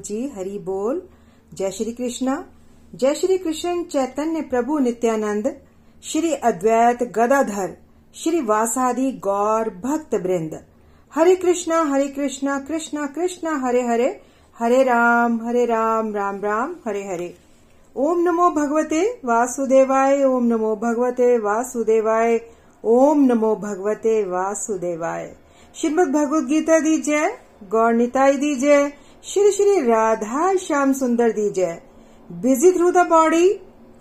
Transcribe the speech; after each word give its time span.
जी 0.00 0.32
हरि 0.36 0.58
बोल। 0.58 1.02
जय 1.54 1.70
श्री 1.70 1.92
कृष्णा। 1.92 2.44
जय 2.94 3.14
श्री 3.14 3.38
कृष्ण 3.38 3.82
चैतन्य 3.82 4.40
प्रभु 4.40 4.78
नित्यानंद। 4.78 5.60
श्री 6.02 6.32
अद्वैत 6.32 7.02
गदाधर। 7.02 7.76
श्री 8.14 8.40
वासादि 8.40 9.12
गौर 9.12 9.70
भक्त 9.70 10.14
वृंद। 10.14 10.64
हरे 11.14 11.36
कृष्णा 11.36 11.82
हरे 11.82 12.08
कृष्णा 12.08 12.58
कृष्णा 12.58 13.06
कृष्णा, 13.06 13.66
हरे 13.66 13.82
हरे। 13.82 14.20
हरे 14.58 14.82
राम 14.82 15.46
हरे 15.46 15.64
राम 15.66 16.14
राम 16.14 16.40
राम, 16.40 16.76
हरे 16.88 17.04
हरे। 17.04 17.34
ओम 17.96 18.20
नमो 18.20 18.50
भगवते 18.50 19.20
वासुदेवाय, 19.24 20.24
ओम 20.24 20.44
नमो 20.44 20.76
भगवते 20.76 21.38
वासुदेवाय, 21.38 22.40
ओम 22.84 23.20
नमो 23.20 23.56
भगवते 23.56 24.24
वासुदेवाय। 24.24 25.36
श्रीमद 25.74 26.08
भगवद 26.08 26.46
गीता 26.46 26.80
दी 26.80 26.98
जय, 26.98 27.38
गौर 27.68 27.92
निताई 27.92 28.36
दी 28.36 28.54
जय। 28.56 28.92
श्री 29.24 29.50
श्री 29.52 29.80
राधा 29.80 30.54
श्याम 30.56 30.92
सुंदर 30.92 31.30
दी 31.30 31.48
जय। 31.50 31.80
Busy 32.30 32.70
through 32.72 32.90
the 32.90 32.98
body 33.06 33.48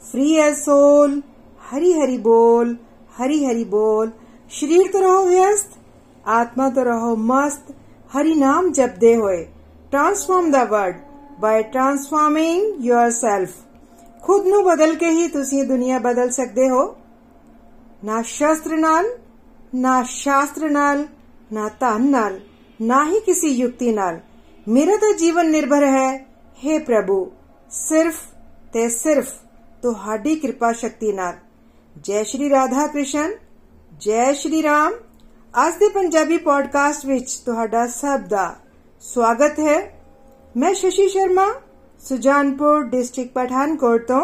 free 0.04 0.36
as 0.36 0.56
soul 0.56 1.22
Hari 1.62 1.92
Hari 1.94 2.18
बोल, 2.18 2.78
हरी 3.18 3.44
हरी 3.46 3.66
बोल। 3.66 4.12
शरीर 4.52 4.88
तो 4.88 5.00
रहो 5.00 5.24
व्यस्त, 5.24 5.70
आत्मा 6.26 6.70
तो 6.70 6.84
रहो 6.84 7.16
मस्त, 7.16 7.74
हरी 8.12 8.36
नाम 8.36 8.72
जप 8.72 8.96
दे 9.00 9.14
होए। 9.16 9.42
Transform 9.92 10.52
the 10.52 10.68
world 10.72 10.96
by 11.42 11.64
transforming 11.74 12.86
yourself 13.12 14.24
खुद 14.24 14.48
नु 14.48 14.62
बदल 14.62 14.96
के 14.96 15.10
ही 15.10 15.28
तुसी 15.28 15.64
दुनिया 15.66 16.00
बदल 16.00 16.30
सकते 16.30 16.68
हो। 16.68 16.86
ना 18.04 18.22
शास्त्र 18.30 18.78
नाल, 18.78 19.12
ना 19.76 20.02
शास्त्र 20.06 20.70
नाल, 20.70 21.08
ना 21.52 21.68
तन 21.82 22.10
नाल, 22.10 22.42
ना 22.80 23.04
ही 23.04 23.20
किसी 23.20 23.54
युक्ति 23.56 23.92
नाल। 23.92 24.22
ਮੇਰਾ 24.68 24.96
ਤਾਂ 24.98 25.12
ਜੀਵਨ 25.18 25.50
ਨਿਰਭਰ 25.52 25.84
ਹੈ 25.86 26.10
हे 26.60 26.80
ਪ੍ਰਭੂ 26.86 27.26
ਸਿਰਫ 27.72 28.16
ਤੇ 28.74 28.88
ਸਿਰਫ 28.90 29.28
ਤੁਹਾਡੀ 29.84 30.36
ਕਿਰਪਾ 30.36 30.72
ਸ਼ਕਤੀ 30.72 31.12
ਨਾਲ 31.12 31.38
ਜੈ 32.06 32.24
ਸ਼੍ਰੀ 32.24 32.50
ਰਾਧਾ 32.50 32.88
ਕ੍ਰਿਸ਼ਨ 32.88 33.32
ਜੈ 34.02 34.32
ਸ਼੍ਰੀ 34.34 34.62
ਰਾਮ 34.64 34.94
ਅੱਜ 35.54 35.78
ਦੇ 35.80 35.90
ਪੰਜਾਬੀ 35.90 36.38
ਪੋਡਕਾਸਟ 36.40 37.06
ਵਿੱਚ 37.06 37.36
ਤੁਹਾਡਾ 37.46 37.86
ਸਭ 37.88 38.28
ਦਾ 38.28 38.54
ਸਵਾਗਤ 39.04 39.60
ਹੈ 39.60 39.78
ਮੈਂ 40.56 40.74
ਸ਼ਸ਼ੀ 40.74 41.08
ਸ਼ਰਮਾ 41.10 41.48
ਸੁਜਾਨਪੁਰ 42.02 42.84
ਡਿਸਟ੍ਰਿਕਟ 42.86 43.34
ਪਠਾਨਕੋਟ 43.34 44.06
ਤੋਂ 44.08 44.22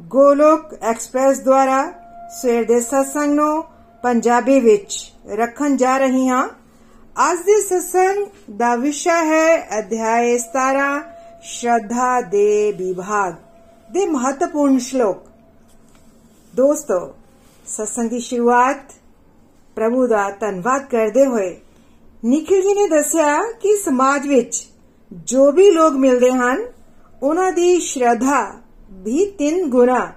ਗੋਲੋਕ 0.00 0.74
ਐਕਸਪ੍ਰੈਸ 0.82 1.40
ਦੁਆਰਾ 1.40 1.82
ਸਵੇਰ 2.32 2.64
ਦੇ 2.64 2.80
ਸਤਸੰਗ 2.80 3.34
ਨੂੰ 3.34 3.64
ਪੰਜਾਬੀ 4.04 4.60
ਵਿੱਚ 4.60 4.98
ਰੱਖਣ 5.34 5.76
ਜਾ 5.76 5.96
ਰਹੀ 5.98 6.28
ਹਾਂ 6.28 6.46
ਅੱਜ 7.16 7.38
ਦੇ 7.38 7.60
ਸਤਸੰਗ 7.62 8.26
ਦਾ 8.56 8.76
ਵਿਸ਼ਾ 8.76 9.24
ਹੈ 9.24 9.78
ਅਧਿਆਇ 9.78 10.38
17 10.38 10.86
ਸ਼ਰਧਾ 11.42 12.20
ਦੇ 12.20 12.72
ਵਿਭਾਗ 12.72 13.34
ਦੇ 13.92 14.06
ਮਹੱਤਵਪੂਰਨ 14.06 14.78
ਸ਼ਲੋਕ। 14.78 15.18
ਦੋਸਤੋ, 16.54 16.98
ਸਤਸੰਗ 17.66 18.10
ਦੀ 18.10 18.20
ਸ਼ੁਰੂਆਤ 18.20 18.92
ਪ੍ਰਭੂ 19.76 20.06
ਦਾ 20.06 20.30
ਧੰਨਵਾਦ 20.30 20.84
ਕਰਦੇ 20.84 21.26
ਹੋਏ 21.26 21.56
ਨikhil 22.24 22.64
ji 22.64 22.74
ਨੇ 22.74 22.88
ਦੱਸਿਆ 22.88 23.38
ਕਿ 23.60 23.76
ਸਮਾਜ 23.76 24.28
ਵਿੱਚ 24.28 24.66
ਜੋ 25.12 25.52
ਵੀ 25.52 25.70
ਲੋਕ 25.70 25.92
ਮਿਲਦੇ 25.92 26.30
ਹਨ, 26.30 26.66
ਉਹਨਾਂ 27.22 27.52
ਦੀ 27.52 27.80
ਸ਼ਰਧਾ 27.80 28.54
ਵੀ 28.92 29.26
ਤਿੰਨ 29.30 29.70
ਗੁਣਾ 29.70 30.12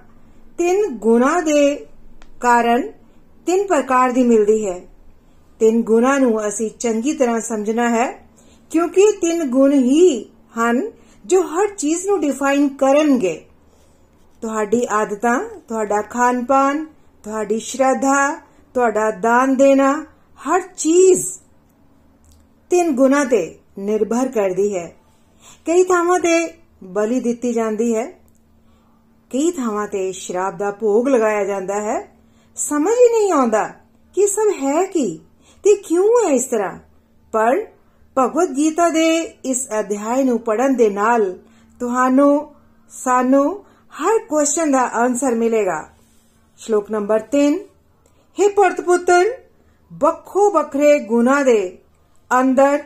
ਤਿੰਨ 0.58 0.86
ਗੁਣਾ 0.96 1.40
ਦੇ 1.40 1.74
ਕਾਰਨ 2.40 2.90
ਤਿੰਨ 3.46 3.66
ਪ੍ਰਕਾਰ 3.66 4.12
ਦੀ 4.12 4.22
ਮਿਲਦੀ 4.22 4.68
ਹੈ। 4.68 4.80
ਤਿੰਨ 5.60 5.82
ਗੁਣਾ 5.82 6.18
ਨੂੰ 6.18 6.48
ਅਸੀਂ 6.48 6.70
ਚੰਗੀ 6.70 7.12
ਤਰ੍ਹਾਂ 7.12 7.40
ਸਮਝਣਾ 7.40 7.88
ਹੈ, 7.88 8.28
ਕਿਉਂਕਿ 8.70 9.12
ਤਿੰਨ 9.12 9.44
ਗੁਣ 9.44 9.72
ਹੀ 9.72 10.24
ਹਨ 10.58 10.90
ਜੋ 11.26 11.42
ਹਰ 11.42 11.68
ਚੀਜ਼ 11.68 12.06
ਨੂੰ 12.06 12.20
ਡਿਫਾਈਨ 12.20 12.68
ਕਰਨਗੇ। 12.68 13.44
ਤੁਹਾਡੀ 14.42 14.86
ਆਦਤਾਂ, 14.90 15.44
ਤੁਹਾਡਾ 15.68 16.02
ਖਾਣ-ਪਾਨ 16.02 16.86
ਤੁਹਾਡੀ 17.24 17.58
ਸ਼ਰਧਾ, 17.58 18.40
ਤੁਹਾਡਾ 18.74 19.10
ਦਾਨ 19.10 19.56
ਦੇਣਾ, 19.56 20.06
ਹਰ 20.40 20.60
ਚੀਜ਼ 20.60 21.26
ਤਿੰਨ 22.70 22.90
ਗੁਣਾ 22.90 23.24
ਤੇ 23.24 23.58
ਨਿਰਭਰ 23.78 24.28
ਕਰਦੀ 24.28 24.76
ਹੈ। 24.76 24.96
ਕਈ 25.66 25.84
ਥਾਵਾਂ 25.84 26.20
ਤੇ 26.20 26.54
ਬਲੀ 26.84 27.20
ਦਿੱਤੀ 27.20 27.52
ਜਾਂਦੀ 27.52 27.96
ਹੈ, 27.96 28.06
ਕਈ 29.30 29.50
ਥਾਵਾਂ 29.50 29.86
ਤੇ 29.86 30.12
ਸ਼ਰਾਬ 30.12 30.58
ਦਾ 30.58 30.70
ਭੋਗ 30.70 31.08
ਲਗਾਇਆ 31.08 31.44
ਜਾਂਦਾ 31.44 31.80
ਹੈ। 31.80 32.16
ਸਮਝ 32.56 32.92
ਹੀ 32.92 33.18
ਨਹੀਂ 33.18 33.32
ਆਉਂਦਾ 33.32 33.68
ਕਿ 34.14 34.26
ਸਭ 34.26 34.52
ਹੈ 34.62 34.84
ਕੀ। 34.84 35.20
ਤੇ 35.68 35.74
ਕਿਉਂ 35.76 36.04
ਹੈ 36.04 36.34
ਇਸ 36.34 36.44
ਤਰ੍ਹਾਂ? 36.44 36.78
ਪਰ 37.32 37.66
ਭਗਵਦ 38.18 38.56
ਗੀਤਾ 38.56 38.88
ਦੇ 38.88 39.20
ਇਸ 39.44 39.68
ਅਧਿਆਇ 39.80 40.24
ਨੂੰ 40.24 40.38
ਪੜਨ 40.38 40.76
ਦੇ 40.76 40.90
ਨਾਲ 40.90 41.38
ਤੁਹਾਨੂੰ, 41.80 42.54
ਸਾਨੂੰ 42.90 43.64
ਹਰ 43.90 44.18
ਕੁਐਸਚਨ 44.28 44.70
ਦਾ 44.70 44.80
ਆਨਸਰ 44.80 45.34
ਮਿਲੇਗਾ। 45.34 45.90
ਸ਼ਲੋਕ 46.58 46.90
ਨੰਬਰ 46.90 47.20
3 47.20 47.58
हे 48.38 48.50
ਭਰਤ 48.56 48.80
ਪੁੱਤਰ, 48.80 49.24
ਵੱਖੋ 49.92 50.50
ਵੱਖਰੇ 50.50 50.98
ਗੁਨਾ 50.98 51.42
ਦੇ 51.42 51.78
ਅੰਦਰ 52.40 52.82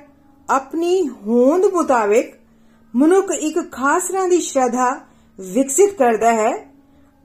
ਆਪਣੀ 0.50 1.08
ਹੋਂਦ 1.08 1.64
ਮੁਤਾਬਿਕ 1.64 2.34
ਮਨੁੱਖ 2.96 3.30
ਇੱਕ 3.30 3.72
ਖਾਸ 3.72 4.08
ਤਰ੍ਹਾਂ 4.08 4.28
ਦੀ 4.28 4.40
ਸ਼ਰਧਾ 4.40 5.00
ਵਿਕਸਿਤ 5.40 5.94
ਕਰਦਾ 5.94 6.32
ਹੈ। 6.32 6.70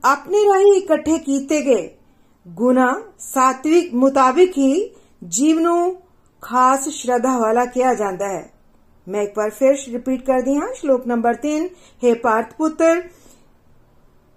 ਆਪਣੇ 0.03 0.37
ਰਾਹੀਂ 0.37 0.73
ਇਕੱਠੇ 0.73 1.17
ਕੀਤੇ 1.17 1.61
ਗਏ 1.61 1.97
ਗੁਨਾ 2.47 3.01
ਸਾਤਵਿਕ 3.19 3.93
ਮੁਤਾਬਿਕ 3.93 4.57
ਹੀ 4.57 4.97
ਜੀਵ 5.21 5.59
ਨੂੰ 5.59 6.01
ਖਾਸ 6.41 6.89
ਸ਼ਰਧਾ 6.89 7.37
ਵਾਲਾ 7.37 7.65
ਕਿਹਾ 7.65 7.93
ਜਾਂਦਾ 7.93 8.27
ਹੈ। 8.27 8.49
ਮੈਂ 9.07 9.21
ਇੱਕ 9.21 9.37
ਵਾਰ 9.37 9.49
ਫਿਰ 9.49 9.75
ਰਿਪੀਟ 9.89 10.25
ਕਰਦੀ 10.25 10.55
ਹਾਂ, 10.55 10.67
ਸ਼ਲੋਕ 10.73 11.07
ਨੰਬਰ 11.07 11.35
3 11.35 11.67
ਹੈ 12.03 12.13
ਪਾਰਥ 12.13 12.53
ਪੁੱਤਰ, 12.55 13.01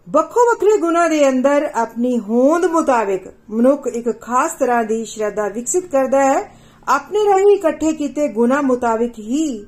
ਵੱਖੋ 0.08 0.40
ਵੱਖਰੇ 0.50 0.78
ਗੁਨਾ 0.78 1.08
ਦੇ 1.08 1.28
ਅੰਦਰ 1.28 1.70
ਆਪਣੀ 1.74 2.18
ਹੋਂਦ 2.18 2.64
ਮੁਤਾਬਿਕ 2.64 3.26
ਮਨੁੱਖ 3.50 3.86
ਇੱਕ 3.86 4.20
ਖਾਸ 4.20 4.52
ਤਰ੍ਹਾਂ 4.52 4.84
ਦੀ 4.84 5.04
ਸ਼ਰਧਾ 5.04 5.48
ਵਿਕਸਿਤ 5.48 5.86
ਕਰਦਾ 5.86 6.24
ਹੈ। 6.24 6.40
ਆਪਣੇ 6.88 7.24
ਰਾਹੀਂ 7.24 7.56
ਇਕੱਠੇ 7.56 7.92
ਕੀਤੇ 7.92 8.28
ਗੁਨਾ 8.28 8.60
ਮੁਤਾਬਿਕ 8.62 9.18
ਹੀ 9.18 9.66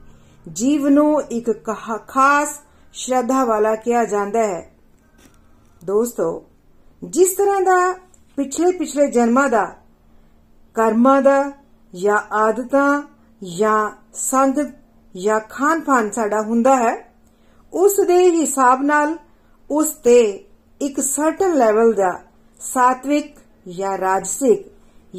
ਜੀਵ 0.52 0.88
ਨੂੰ 0.88 1.22
ਇੱਕ 1.22 1.50
ਖਾਸ 2.08 2.58
ਸ਼ਰਧਾ 2.92 3.44
ਵਾਲਾ 3.44 3.74
ਕਿਹਾ 3.74 4.04
ਜਾਂਦਾ 4.04 4.42
ਹੈ। 4.42 4.70
ਦੋਸਤੋ, 5.84 6.44
ਜਿਸ 7.02 7.34
ਤਰ੍ਹਾਂ 7.34 7.60
ਦਾ 7.60 7.92
ਪਿਛਲੇ 8.36 8.72
ਪਿਛਲੇ 8.72 9.06
ਜਨਮਾਂ 9.06 9.48
ਦਾ 9.48 9.81
ਕਰਮਾਂ 10.75 11.22
ਦਾ 11.22 11.53
ਜਾਂ 11.94 12.34
ਆਦਤਾਂ 12.34 13.03
ਜਾਂ 13.59 13.91
ਸੰਗ 14.15 14.55
ਜਾਂ 15.16 15.41
ਖਾਣ-ਪਾਨ 15.41 16.10
ਸਾਡਾ 16.10 16.41
ਹੁੰਦਾ 16.41 16.77
ਹੈ, 16.77 17.12
ਉਸ 17.72 17.97
ਦੇ 18.06 18.31
ਹਿਸਾਬ 18.31 18.83
ਨਾਲ 18.83 19.16
ਉਸ 19.71 19.86
ਤੇ 19.91 20.45
ਇੱਕ 20.80 21.01
ਸਰਟਨ 21.01 21.54
ਲੈਵਲ 21.54 21.92
ਦਾ 21.92 22.21
ਸਾਤਵਿਕ 22.60 23.36
ਜਾਂ 23.69 23.98
ਰਾਜਸਿਕ 23.98 24.66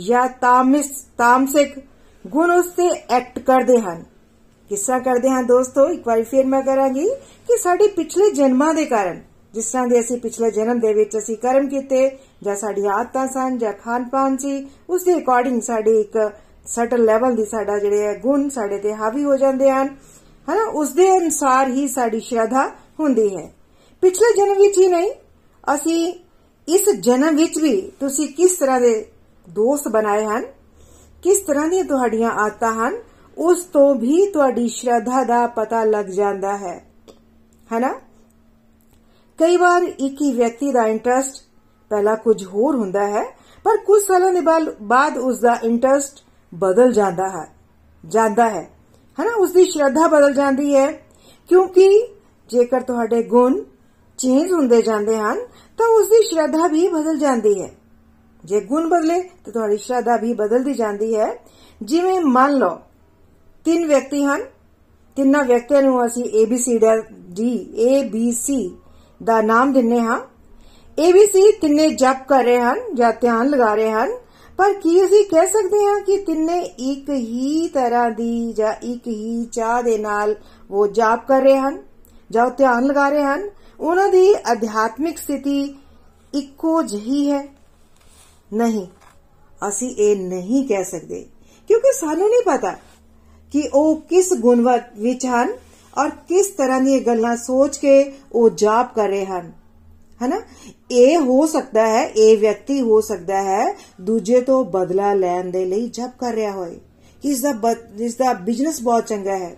ਜਾਂ 0.06 0.30
ਤਾਮਿਸ, 0.42 1.06
ਤਾਮਸਿਕ 1.18 1.80
ਗੁਣ 2.28 2.52
ਉਸ 2.52 2.66
ਤੇ 2.66 3.04
ਐਕਟ 3.10 3.40
ਕਰਦੇ 3.40 3.80
ਹਨ। 3.80 4.04
ਕਿਸ 4.70 4.86
ਤਰ੍ਹਾਂ 4.86 5.02
ਕਰਦੇ 5.02 5.30
ਹਨ 5.30 5.46
ਦੋਸਤੋ? 5.46 5.88
ਇੱਕ 5.88 6.08
ਵਾਰ 6.08 6.24
ਫਿਰ 6.24 6.46
ਮੈਂ 6.46 6.62
ਕਰਾਂਗੀ 6.62 7.10
ਕਿ 7.48 7.58
ਸਾਡੇ 7.58 7.88
ਪਿਛਲੇ 7.88 8.32
ਜਨਮਾਂ 8.32 8.74
ਦੇ 8.74 8.86
ਕਾਰਨ, 8.86 9.22
ਜਿਸ 9.54 9.72
ਤਰ੍ਹਾਂ 9.72 9.88
ਦੇ 9.88 10.00
ਅਸੀਂ 10.00 10.18
ਪਿਛਲੇ 10.18 10.52
ਜਨਮ 10.52 10.80
ਦੇ 10.80 10.94
ਵਿੱਚ 10.94 11.18
ਅਸੀਂ 11.18 11.38
ਕਰਮ 11.38 11.68
ਕੀਤੇ 11.68 12.18
ਜਾਂ 12.44 12.56
ਸਾਡੀ 12.56 12.86
ਆਦਤਾਂ 12.86 13.28
ਸਨ 13.28 13.58
ਜਾਂ 13.58 13.74
ਖਾਣ 13.74 14.04
ਪਾਨ 14.04 14.38
ਸੀ, 14.38 14.70
ਉਸ 14.90 15.04
ਦੇ 15.04 15.18
ਅਕੋਰਡਿੰਗ 15.18 15.62
ਸਾਡੇ 15.62 16.00
ਇੱਕ 16.02 16.32
ਸਰਟਨ 16.66 17.04
ਲੈਵਲ 17.04 17.36
ਦੀ 17.36 17.46
ਸਾਡਾ 17.46 17.80
ਜਿਹੜੇ 17.80 18.20
ਗੁਣ 18.20 18.50
ਸਾਡੇ 18.50 18.78
ਤੇ 18.78 18.94
ਹਾਵੀ 18.94 19.24
ਹੋ 19.24 19.38
ਜਾਂਦੇ 19.38 19.72
ਹਨ। 19.72 19.88
ਹਨਾ, 20.48 20.64
ਉਸ 20.64 20.90
ਦੇ 20.90 21.18
ਅਨਸਾਰ 21.18 21.68
ਹੀ 21.68 21.88
ਸਾਡੀ 21.88 22.20
ਸ਼ਰਧਾ 22.20 22.72
ਹੁੰਦੀ 23.00 23.36
ਹੈ। 23.38 23.54
ਪਿਛਲੇ 24.02 24.34
ਜਨਮ 24.38 24.62
ਵਿੱਚ 24.62 24.78
ਹੀ 24.78 24.88
ਨਹੀਂ, 24.88 25.12
ਅਸੀਂ 25.76 26.14
ਇਸ 26.68 26.90
ਜਨਮ 26.90 27.36
ਵਿੱਚ 27.36 27.60
ਵੀ 27.60 27.92
ਤੁਸੀਂ 28.00 28.28
ਕਿਸ 28.34 28.56
ਤਰ੍ਹਾਂ 28.56 28.82
ਦੇ 28.82 29.06
ਦੋਸਤ 29.50 29.88
ਬਣਾਏ 29.88 30.26
ਹਨ, 30.26 30.46
ਕਿਸ 31.24 31.40
ਤਰ੍ਹਾਂ 31.40 31.68
ਦੀਆਂ 31.68 31.84
ਤੁਹਾਡੀਆਂ 31.84 32.32
ਆਦਤਾਂ 32.32 32.74
ਹਨ, 32.74 32.96
ਉਸ 33.38 33.64
ਤੋਂ 33.64 33.96
ਵੀ 33.96 34.32
ਤੁਹਾਡੀ 34.32 34.68
ਸ਼ਰਧਾ 34.68 35.24
ਦਾ 35.24 35.48
ਪਤਾ 35.48 35.84
ਲੱਗ 35.84 36.06
ਜਾਂਦਾ 36.06 36.58
ਹੈ। 36.58 36.86
ਹਨਾ? 37.78 37.94
ਕਈ 39.38 39.58
ਵਾਰ 39.58 39.84
ਇੱਕ 39.84 40.22
ਹੀ 40.22 40.32
ਵਿਅਕਤੀ 40.32 40.72
ਦਾ 40.72 40.88
ਇੰਟਰਸਟ 40.88 41.53
ਪਹਿਲਾਂ 41.94 42.16
ਕੁਝ 42.16 42.46
ਹੋਰ 42.46 42.76
ਹੁੰਦਾ 42.76 43.08
ਹੈ 43.08 43.24
ਪਰ 43.66 43.78
ਕੁਝ 43.78 44.02
ਸਾਲਾਂ 44.04 44.32
ਦੇ 44.34 44.42
ਬਾਅਦ 44.82 45.18
ਉਸ 45.18 45.40
ਦਾ 45.40 45.58
ਇੰਟਰਸਟ 45.64 46.24
ਬਦਲ 46.52 46.92
ਜਾਂਦਾ 46.92 47.28
ਹੈ 47.30 47.48
ਜਾਂਦਾ 48.04 48.50
ਹੈ 48.50 48.70
ਹਨਾ 49.18 49.32
ਉਸ 49.38 49.52
ਦੀ 49.52 49.66
ਸ਼ਰਧਾ 49.66 50.08
ਬਦਲ 50.08 50.34
ਜਾਂਦੀ 50.34 50.76
ਹੈ 50.76 50.92
ਕਿਉਂਕਿ 51.50 51.90
ਜੇਕਰ 52.50 52.82
ਤੁਹਾਡੇ 52.82 53.24
ਗੁਣ 53.24 53.60
ਚੇਂਜ 54.18 54.52
ਹੁੰਦੇ 54.52 54.82
ਜਾਂਦੇ 54.82 55.18
ਹਨ 55.18 55.38
ਤਾਂ 55.78 55.88
ਉਸ 55.88 56.08
ਦੀ 56.08 56.24
ਸ਼ਰਧਾ 56.24 56.68
ਵੀ 56.68 56.88
ਬਦਲ 56.88 57.18
ਜਾਂਦੀ 57.18 57.62
ਹੈ 57.62 57.70
ਜੇ 58.44 58.60
ਗੁਣ 58.62 58.90
ਬਦਲੇ 58.90 59.22
ਤਾਂ 59.46 59.54
ਤੁਹਾਡੀ 59.54 59.78
ਸ਼ਰਧਾ 59.78 60.18
ਵੀ 60.18 60.34
ਬਦਲਦੀ 60.34 60.74
ਜਾਂਦੀ 60.74 61.16
ਹੈ 61.16 61.34
ਜਿਵੇਂ 61.82 62.20
ਮੰਨ 62.22 62.58
ਲਓ 62.58 62.78
ਤਿੰਨ 63.66 63.86
ਵਿਅਕਤੀ 63.88 64.24
ਹਨ 64.24 64.42
ਤਿੰਨਾਂ 65.18 65.44
ਵਿਅਕਤੀਆਂ 65.44 65.82
ਨੂੰ 65.82 66.06
ਅਸੀਂ 66.06 66.24
ABC 66.24 66.80
ਦਾ 66.80 66.96
ਜੀ 67.34 67.52
ABC 67.88 68.60
ਦਾ 69.24 69.42
ਨਾਮ 69.42 69.74
ਦਿੰਨੇ 69.74 70.00
ਹਾਂ। 70.00 70.20
ABC 70.98 71.52
ਤਿੰਨੇ 71.62 71.88
ਜਪ 71.90 72.26
ਕਰ 72.28 72.44
ਰਹੇ 72.44 72.60
ਹਨ 72.62 72.80
ਜਾਂ 72.96 73.12
ਧਿਆਨ 73.22 73.50
ਲਗਾ 73.50 73.74
ਰਹੇ 73.76 73.92
ਹਨ 73.92 74.12
ਪਰ 74.60 74.74
ਕੀ 74.74 75.04
ਅਸੀਂ 75.06 75.24
ਕਹਿ 75.26 75.48
ਸਕਦੇ 75.48 75.86
ਹਾਂ 75.86 76.00
ਕਿ 76.00 76.18
ਤਿੰਨੇ 76.18 76.60
ਇੱਕ 76.82 77.10
ਹੀ 77.10 77.68
ਤਰ੍ਹਾਂ 77.68 78.10
ਦੀ 78.12 78.52
ਜਾਂ 78.54 78.74
ਇੱਕ 78.84 79.08
ਹੀ 79.08 79.46
ਚਾਹ 79.54 79.82
ਦੇ 79.84 79.98
ਨਾਲ 79.98 80.36
ਉਹ 80.70 80.88
ਜਾਪ 80.88 81.26
ਕਰ 81.28 81.42
ਰਹੇ 81.42 81.58
ਹਨ 81.58 81.82
ਜਾਂ 82.30 82.50
ਧਿਆਨ 82.50 82.86
ਲਗਾ 82.86 83.08
ਰਹੇ 83.10 83.24
ਹਨ 83.24 83.50
ਉਹਨਾਂ 83.80 84.08
ਦੀ 84.10 84.34
ਅਧਿਆਤਮਿਕ 84.52 85.18
ਸਥਿਤੀ 85.18 85.64
ਇੱਕੋ 86.34 86.82
ਜਿਹੀ 86.84 87.32
ਹੈ 87.32 87.44
ਨਹੀਂ 88.54 88.86
ਅਸੀਂ 89.62 89.90
ਇਹ 89.90 90.16
ਨਹੀਂ 90.18 90.68
ਕਹਿ 90.68 90.84
ਸਕਦੇ 90.84 91.26
ਕਿਉਂਕਿ 91.70 91.92
ਸਾਨੂੰ 91.92 92.30
ਨਹੀਂ 92.30 92.42
ਪਤਾ 92.46 92.76
ਕਿ 93.54 93.70
ਉਹ 93.74 93.96
ਕਿਸ 94.10 94.34
ਗੁਣ 94.34 94.68
ਵਿੱਚ 94.98 95.26
ਹਨ 95.26 95.54
ਔਰ 95.94 96.10
ਕਿਸ 96.28 96.48
ਤਰ੍ਹਾਂ 96.48 96.80
ਦੀਆਂ 96.82 97.00
ਗੱਲਾਂ 97.00 97.36
ਸੋਚ 97.38 97.78
ਕੇ 97.78 98.12
ਉਹ 98.32 98.50
ਜਾਪ 98.50 98.94
ਕਰ 98.96 99.10
ਰਹੇ 99.10 99.26
ਹਨ 99.26 99.52
ਹਨਾ? 100.26 100.42
ਇਹ 100.92 101.18
ਹੋ 101.18 101.48
ਸਕਦਾ 101.48 101.88
ਹੈ, 101.88 102.08
ਇਹ 102.08 102.38
ਵਿਅਕਤੀ 102.38 102.82
ਹੋ 102.82 103.02
ਸਕਦਾ 103.02 103.42
ਹੈ, 103.42 103.78
ਦੂਜੇ 104.02 104.42
ਤੋਂ 104.42 104.66
ਬਦਲਾ 104.66 105.14
ਲੈਣ 105.14 105.46
ਦੇ 105.46 105.66
ਲਈ 105.66 105.88
ਜਪ 105.88 106.12
ਕਰ 106.20 106.34
ਰਿਹਾ 106.34 106.52
ਹੋਏ। 106.52 106.80
ਇਸ 107.26 107.42
ਦਾ 107.42 107.54
ਇਸ 108.00 108.16
ਦਾ 108.16 108.34
ਬਿਜ਼ਨਸ 108.34 108.82
ਬਹੁਤ 108.82 109.08
ਚੰਗਾ 109.08 109.38
ਹੈ। 109.38 109.56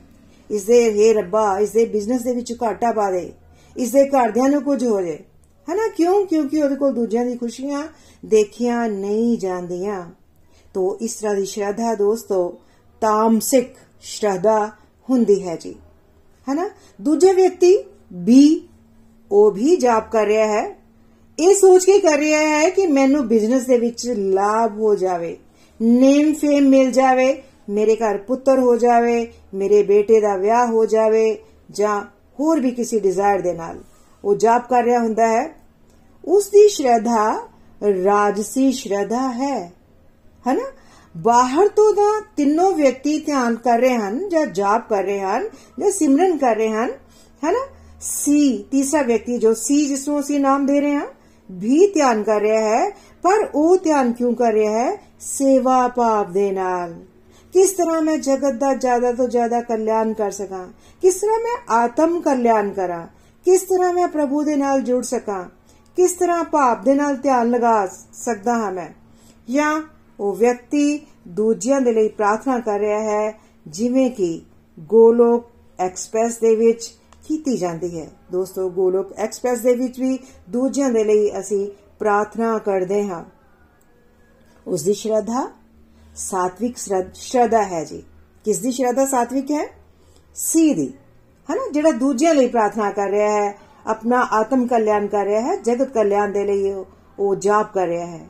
ਇਸ 0.51 0.63
ਦੇ, 0.63 1.09
ਹੈ 1.09 1.13
ਰੱਬਾ, 1.13 1.59
ਇਸ 1.59 1.69
ਦੇ 1.69 1.85
ਬਿਜ਼ਨਸ 1.85 2.21
ਦੇ 2.21 2.35
ਵਿੱਚ 2.35 2.53
ਘਾਟਾ 2.63 2.91
ਪਾ 2.91 3.11
ਦੇ। 3.11 3.33
ਇਸ 3.77 3.91
ਦੇ 3.91 4.09
ਘਰਦਿਆਂ 4.09 4.49
ਨੂੰ 4.49 4.63
ਕੁਝ 4.63 4.85
ਹੋ 4.85 5.01
ਜੇ। 5.01 5.19
ਹਨਾ? 5.71 5.87
ਕਿਉਂ? 5.97 6.25
ਕਿਉਂਕਿ 6.25 6.63
ਉਹਦੇ 6.63 6.75
ਕੋਲ 6.75 6.93
ਦੂਜਿਆਂ 6.93 7.25
ਦੀ 7.25 7.37
ਖੁਸ਼ੀਆਂ 7.37 7.87
ਦੇਖੀਆਂ 8.25 8.89
ਨਹੀਂ 8.89 9.37
ਜਾਂਦੀਆਂ। 9.37 10.11
ਤੋ 10.73 10.97
ਇਸ 11.01 11.13
ਤਰ੍ਹਾਂ 11.13 11.35
ਦੀ 11.35 11.45
ਸ਼ਰਧਾ 11.45 11.95
ਦੋਸਤੋ, 11.95 12.59
ਤਾਮਸਿਕ 13.01 13.75
ਸ਼ਰਧਾ 14.01 14.71
ਹੁੰਦੀ 15.09 15.47
ਹੈ 15.47 15.55
ਜੀ। 15.55 15.75
ਹਨਾ? 16.51 16.69
ਦੂਜੇ 17.01 17.33
ਵਿਅਕਤੀ 17.33 17.83
ਬੀ 18.13 18.69
ਉਹ 19.31 19.51
ਵੀ 19.51 19.75
ਜਾਪ 19.75 20.11
ਕਰ 20.11 20.25
ਰਿਹਾ 20.25 20.47
ਹੈ। 20.47 20.75
ਇਹ 21.39 21.55
ਸੋਚ 21.55 21.85
ਕੇ 21.85 21.99
ਕਰ 21.99 22.17
ਰਿਹਾ 22.17 22.39
ਹੈ 22.39 22.69
ਕਿ 22.69 22.87
ਮੈਨੂੰ 22.87 23.27
ਬਿਜ਼ਨਸ 23.27 23.65
ਦੇ 23.65 23.77
ਵਿੱਚ 23.77 24.13
ਲਾਭ 24.17 24.79
ਹੋ 24.79 24.95
ਜਾਵੇ। 24.95 25.37
ਨੇਮ 25.81 26.33
ਫੇਮ 26.33 26.63
ਮਿਲ 26.63 26.91
ਜਾਵੇ, 26.91 27.41
ਮੇਰੇ 27.69 27.95
ਘਰ 27.95 28.17
ਪੁੱਤਰ 28.17 28.59
ਹੋ 28.59 28.75
ਜਾਵੇ, 28.75 29.33
ਮੇਰੇ 29.53 29.83
ਬੇਟੇ 29.83 30.21
ਦਾ 30.21 30.35
ਵਿਆਹ 30.35 30.67
ਹੋ 30.67 30.85
ਜਾਵੇ 30.85 31.37
ਜਾਂ 31.71 32.01
ਹੋਰ 32.39 32.59
ਵੀ 32.59 32.71
ਕਿਸੇ 32.71 32.99
ਡਿਜ਼ਾਇਰ 32.99 33.41
ਦੇ 33.41 33.53
ਨਾਲ। 33.53 33.83
ਉਹ 34.25 34.35
ਜਾਪ 34.35 34.69
ਕਰ 34.69 34.83
ਰਿਹਾ 34.83 34.99
ਹੁੰਦਾ 34.99 35.27
ਹੈ। 35.27 35.55
ਉਸ 36.25 36.47
ਦੀ 36.47 36.69
ਸ਼ਰਧਾ 36.69 37.47
ਰਾਜਸੀ 38.03 38.71
ਸ਼ਰਧਾ 38.71 39.31
ਹੈ। 39.31 39.73
ਹਨਾ? 40.51 40.63
ਬਾਹਰ 41.17 41.67
ਤੋਂ 41.67 41.93
ਦਾ 41.93 42.21
ਤਿੰਨੋਂ 42.37 42.71
ਵਿਅਕਤੀ 42.71 43.19
ਧਿਆਨ 43.19 43.55
ਕਰ 43.55 43.79
ਰਹੇ 43.79 43.95
ਹਨ 43.95 44.29
ਜਾਂ 44.29 44.45
ਜਾਪ 44.45 44.89
ਕਰ 44.89 45.03
ਰਹੇ 45.03 45.19
ਹਨ 45.19 45.49
ਜਾਂ 45.79 45.91
ਸਿਮਰਨ 45.91 46.37
ਕਰ 46.37 46.55
ਰਹੇ 46.55 46.69
ਹਨ। 46.69 46.91
ਹਨਾ? 47.45 47.74
ਸੀ 48.05 48.57
ਤੀਸਰਾ 48.71 49.01
ਵਿਅਕਤੀ 49.01 49.37
ਜੋ 49.37 49.53
ਸੀ 49.53 49.85
ਜਿਸ 49.85 50.07
ਨੂੰ 50.07 50.19
ਅਸੀਂ 50.19 50.39
ਨਾਮ 50.39 50.65
ਦੇ 50.65 50.79
ਰਹੇ 50.79 50.95
ਹਾਂ 50.95 51.05
ਵੀ 51.49 51.85
ਧਿਆਨ 51.87 52.23
ਕਰ 52.23 52.41
ਰਿਹਾ 52.41 52.61
ਹੈ 52.61 52.89
ਪਰ 53.23 53.47
ਉਹ 53.55 53.75
ਧਿਆਨ 53.77 54.11
ਕਿਉਂ 54.11 54.33
ਕਰ 54.33 54.53
ਰਿਹਾ 54.53 54.71
ਹੈ 54.73 54.95
ਸੇਵਾ 55.19 55.87
ਭਾਵ 55.87 56.31
ਦੇ 56.31 56.51
ਨਾਲ 56.51 56.93
ਕਿਸ 57.53 57.71
ਤਰ੍ਹਾਂ 57.71 58.01
ਮੈਂ 58.01 58.17
ਜਗਤ 58.17 58.53
ਦਾ 58.53 58.73
ਜ਼ਿਆਦਾ 58.73 59.11
ਤੋਂ 59.11 59.27
ਜ਼ਿਆਦਾ 59.27 59.61
ਕਲਿਆਣ 59.61 60.13
ਕਰ 60.13 60.31
ਸਕਾਂ 60.31 60.65
ਕਿਸ 61.03 61.15
ਤਰ੍ਹਾਂ 61.15 61.39
ਮੈਂ 61.39 61.55
ਆਤਮ 61.75 62.19
ਕਲਿਆਣ 62.21 62.69
ਕਰਾਂ 62.69 63.05
ਕਿਸ 63.45 63.61
ਤਰ੍ਹਾਂ 63.61 63.91
ਮੈਂ 63.93 64.07
ਪ੍ਰਭੂ 64.07 64.41
ਦੇ 64.43 64.55
ਨਾਲ 64.55 64.81
ਜੁੜ 64.81 65.03
ਸਕਾਂ 65.03 65.43
ਕਿਸ 65.97 66.11
ਤਰ੍ਹਾਂ 66.11 66.43
ਭਾਵ 66.43 66.83
ਦੇ 66.83 66.93
ਨਾਲ 66.93 67.15
ਧਿਆਨ 67.17 67.49
ਲਗਾ 67.49 67.85
ਸਕਦਾ 68.13 68.57
ਹਾਂ 68.57 68.71
ਮੈਂ 68.71 68.89
ਜਾਂ 69.47 69.81
ਉਹ 70.19 70.35
ਵਿਅਕਤੀ 70.35 70.99
ਦੂਜਿਆਂ 71.27 71.81
ਦੇ 71.81 71.93
ਲਈ 71.93 72.07
ਪ੍ਰਾਰਥਨਾ 72.09 72.59
ਕਰ 72.59 72.79
ਰਿਹਾ 72.79 72.99
ਹੈ 73.01 73.33
ਜਿਵੇਂ 73.65 74.09
ਕਿ 74.11 74.39
ਗੋਲੋਕ 74.89 75.49
ਐਕਸਪ੍ਰੈਸ 75.79 76.37
ਦੇ 76.37 76.55
ਵਿੱਚ 76.55 76.91
ਕੀਤੀ 77.27 77.57
ਜਾਂਦੀ 77.57 77.99
ਹੈ। 77.99 78.09
ਦੋਸਤੋ, 78.31 78.69
ਗੋਲੋਕ 78.69 79.13
ਐਕਸਪ੍ਰੈਸ 79.13 79.59
ਦੇ 79.59 79.75
ਵਿੱਚ 79.75 79.99
ਵੀ 79.99 80.19
ਦੂਜਿਆਂ 80.49 80.89
ਦੇ 80.89 81.03
ਲਈ 81.03 81.39
ਅਸੀਂ 81.39 81.71
ਪ੍ਰਾਰਥਨਾ 81.99 82.57
ਕਰਦੇ 82.57 83.07
ਹਾਂ। 83.07 83.25
ਉਸ 84.67 84.83
ਦੀ 84.83 84.93
ਸ਼ਰਧਾ, 84.93 85.51
ਸਾਤਵਿਕ 86.15 86.77
ਸ਼ਰਧਾ 87.13 87.63
ਹੈ 87.63 87.83
ਜੀ। 87.83 88.03
ਕਿਸ 88.45 88.59
ਦੀ 88.59 88.71
ਸ਼ਰਧਾ 88.71 89.05
ਸਾਤਵਿਕ 89.05 89.51
ਹੈ? 89.51 89.67
ਸੀ 90.35 90.73
ਦੀ। 90.73 90.93
ਹਨਾ? 91.51 91.71
ਜਿਹੜਾ 91.71 91.91
ਦੂਜਿਆਂ 91.91 92.35
ਲਈ 92.35 92.47
ਪ੍ਰਾਰਥਨਾ 92.47 92.91
ਕਰ 92.91 93.09
ਰਿਹਾ 93.09 93.31
ਹੈ, 93.31 93.57
ਆਪਣਾ 93.87 94.27
ਆਤਮ 94.31 94.67
ਕਲਿਆਣ 94.67 95.07
ਕਰ 95.07 95.25
ਰਿਹਾ 95.25 95.41
ਹੈ, 95.41 95.55
ਜਗਤ 95.55 95.93
ਕਲਿਆਣ 95.93 96.31
ਦੇ 96.31 96.43
ਲਈ 96.43 96.73
ਉਹ 97.19 97.35
ਜਾਪ 97.35 97.73
ਕਰ 97.73 97.87
ਰਿਹਾ 97.87 98.05
ਹੈ। 98.05 98.29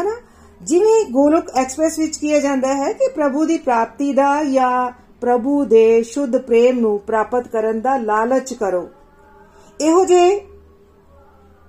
ਹਨਾ? 0.00 0.16
ਜਿਵੇਂ 0.62 1.12
ਗੋਲੋਕ 1.12 1.44
ਐਕਸਪ੍ਰੈਸ 1.56 1.98
ਵਿੱਚ 1.98 2.16
ਕੀਤਾ 2.16 2.40
ਜਾਂਦਾ 2.40 2.74
ਹੈ 2.74 2.92
ਕਿ 2.92 3.08
ਪ੍ਰਭੂ 3.14 3.44
ਦੀ 3.44 3.58
ਪ੍ਰਾਪਤੀ 3.58 4.12
ਦਾ 4.12 4.44
ਜਾਂ 4.44 5.05
ਪ੍ਰਭੂ 5.20 5.64
ਦੇ 5.64 6.02
ਸ਼ੁੱਧ 6.02 6.36
ਪ੍ਰੇਮ 6.36 6.78
ਨੂੰ 6.80 6.98
ਪ੍ਰਾਪਤ 6.98 7.48
ਕਰਨ 7.48 7.80
ਦਾ 7.80 7.96
ਲਾਲਚ 7.96 8.54
ਕਰੋ। 8.54 8.88
ਇਹੋ 9.80 10.04
ਜੇ 10.04 10.40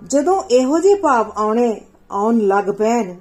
ਜਦੋਂ 0.06 0.42
ਇਹੋ 0.50 0.78
ਜੇ 0.78 0.94
ਭਾਵ 0.94 1.32
ਆਉਣੇ, 1.36 1.80
ਆਉਣ 2.10 2.38
ਲੱਗ 2.38 2.64
ਪੈਣ, 2.64 3.14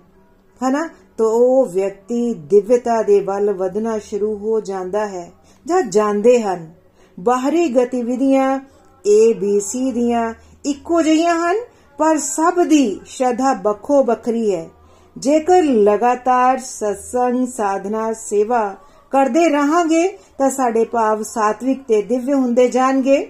ਹਨਾ, 0.62 0.88
ਤਾਂ 1.18 1.25
ਉਹ 1.25 1.65
ਵਿਅਕਤੀ 1.65 2.33
ਦਿਵਯਤਾ 2.33 3.01
ਦੇ 3.01 3.19
ਵੱਲ 3.19 3.53
ਵਧਣਾ 3.53 4.00
ਸ਼ੁਰੂ 4.00 4.38
ਹੋ 4.38 4.59
ਜਾਂਦਾ 4.59 5.07
ਹੈ 5.07 5.31
ਜਾਂ 5.65 5.81
ਜਾਂਦੇ 5.81 6.41
ਹਨ। 6.41 6.74
ਬਾਹਰੀ 7.19 7.68
ਗਤੀਵਿਧੀਆਂ 7.69 8.59
A, 9.06 9.33
B, 9.38 9.57
C 9.59 9.91
ਦੀਆਂ 9.94 10.33
ਇੱਕੋ 10.65 11.01
ਜਿਹੀਆਂ 11.01 11.35
ਹਨ, 11.35 11.56
ਪਰ 11.97 12.18
ਸਭ 12.18 12.59
ਦੀ 12.63 13.00
ਸ਼ਰਧਾ 13.06 13.53
ਵੱਖੋ 13.53 14.03
ਵੱਖਰੀ 14.03 14.56
ਹੈ। 14.56 14.69
ਜੇਕਰ 15.18 15.63
ਲਗਾਤਾਰ 15.63 16.57
ਸਤਸੰਗ, 16.57 17.47
ਸਾਧਨਾ, 17.47 18.13
ਸੇਵਾ 18.13 18.75
ਕਰਦੇ 19.12 19.48
ਰਹਾਂਗੇ 19.50 20.07
ਤਾਂ 20.38 20.50
ਸਾਡੇ 20.50 20.83
ਭਾਵ 20.86 21.21
ਸਾਤਵਿਕ 21.24 21.83
ਤੇ 21.88 22.01
ਦਿਵਯ 22.01 22.33
ਹੁੰਦੇ 22.33 22.68
ਜਾਣਗੇ। 22.69 23.30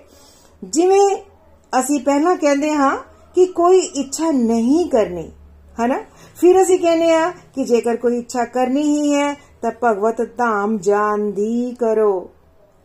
ਜਿਵੇਂ 0.63 1.15
ਅਸੀਂ 1.73 1.99
ਪਹਿਲਾਂ 1.99 2.35
ਕਹਿੰਦੇ 2.35 2.71
ਹਾਂ 2.73 2.95
ਕਿ 3.35 3.45
ਕੋਈ 3.45 3.79
ਇੱਛਾ 3.79 4.31
ਨਹੀਂ 4.31 4.89
ਕਰਨੀ, 4.89 5.31
ਹਨਾ? 5.77 5.99
ਫਿਰ 6.37 6.61
ਅਸੀਂ 6.61 6.79
ਕਹਿੰਦੇ 6.79 7.11
ਆ 7.11 7.29
ਕਿ 7.55 7.63
ਜੇਕਰ 7.63 7.97
ਕੋਈ 7.97 8.17
ਇੱਛਾ 8.19 8.45
ਕਰਨੀ 8.45 8.83
ਹੀ 8.83 9.13
ਹੈ, 9.13 9.33
ਤਾਂ 9.61 9.71
ਭਗਵਤ 9.83 10.21
ਧਾਮ 10.37 10.77
ਜਾਣ 10.77 11.31
ਦੀ 11.31 11.75
ਕਰੋ, 11.79 12.29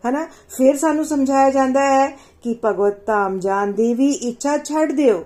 ਹਨਾ? 0.05 0.27
ਫਿਰ 0.57 0.77
ਸਾਨੂੰ 0.77 1.05
ਸਮਝਾਇਆ 1.05 1.51
ਜਾਂਦਾ 1.51 1.85
ਹੈ 1.85 2.07
ਕਿ 2.43 2.55
ਭਗਵਤ 2.65 3.07
ਧਾਮ 3.07 3.39
ਜਾਣ 3.39 3.73
ਦੀ 3.73 3.93
ਵੀ 3.95 4.11
ਇੱਛਾ 4.13 4.57
ਛੱਡ 4.59 4.93
ਦਿਓ। 4.93 5.19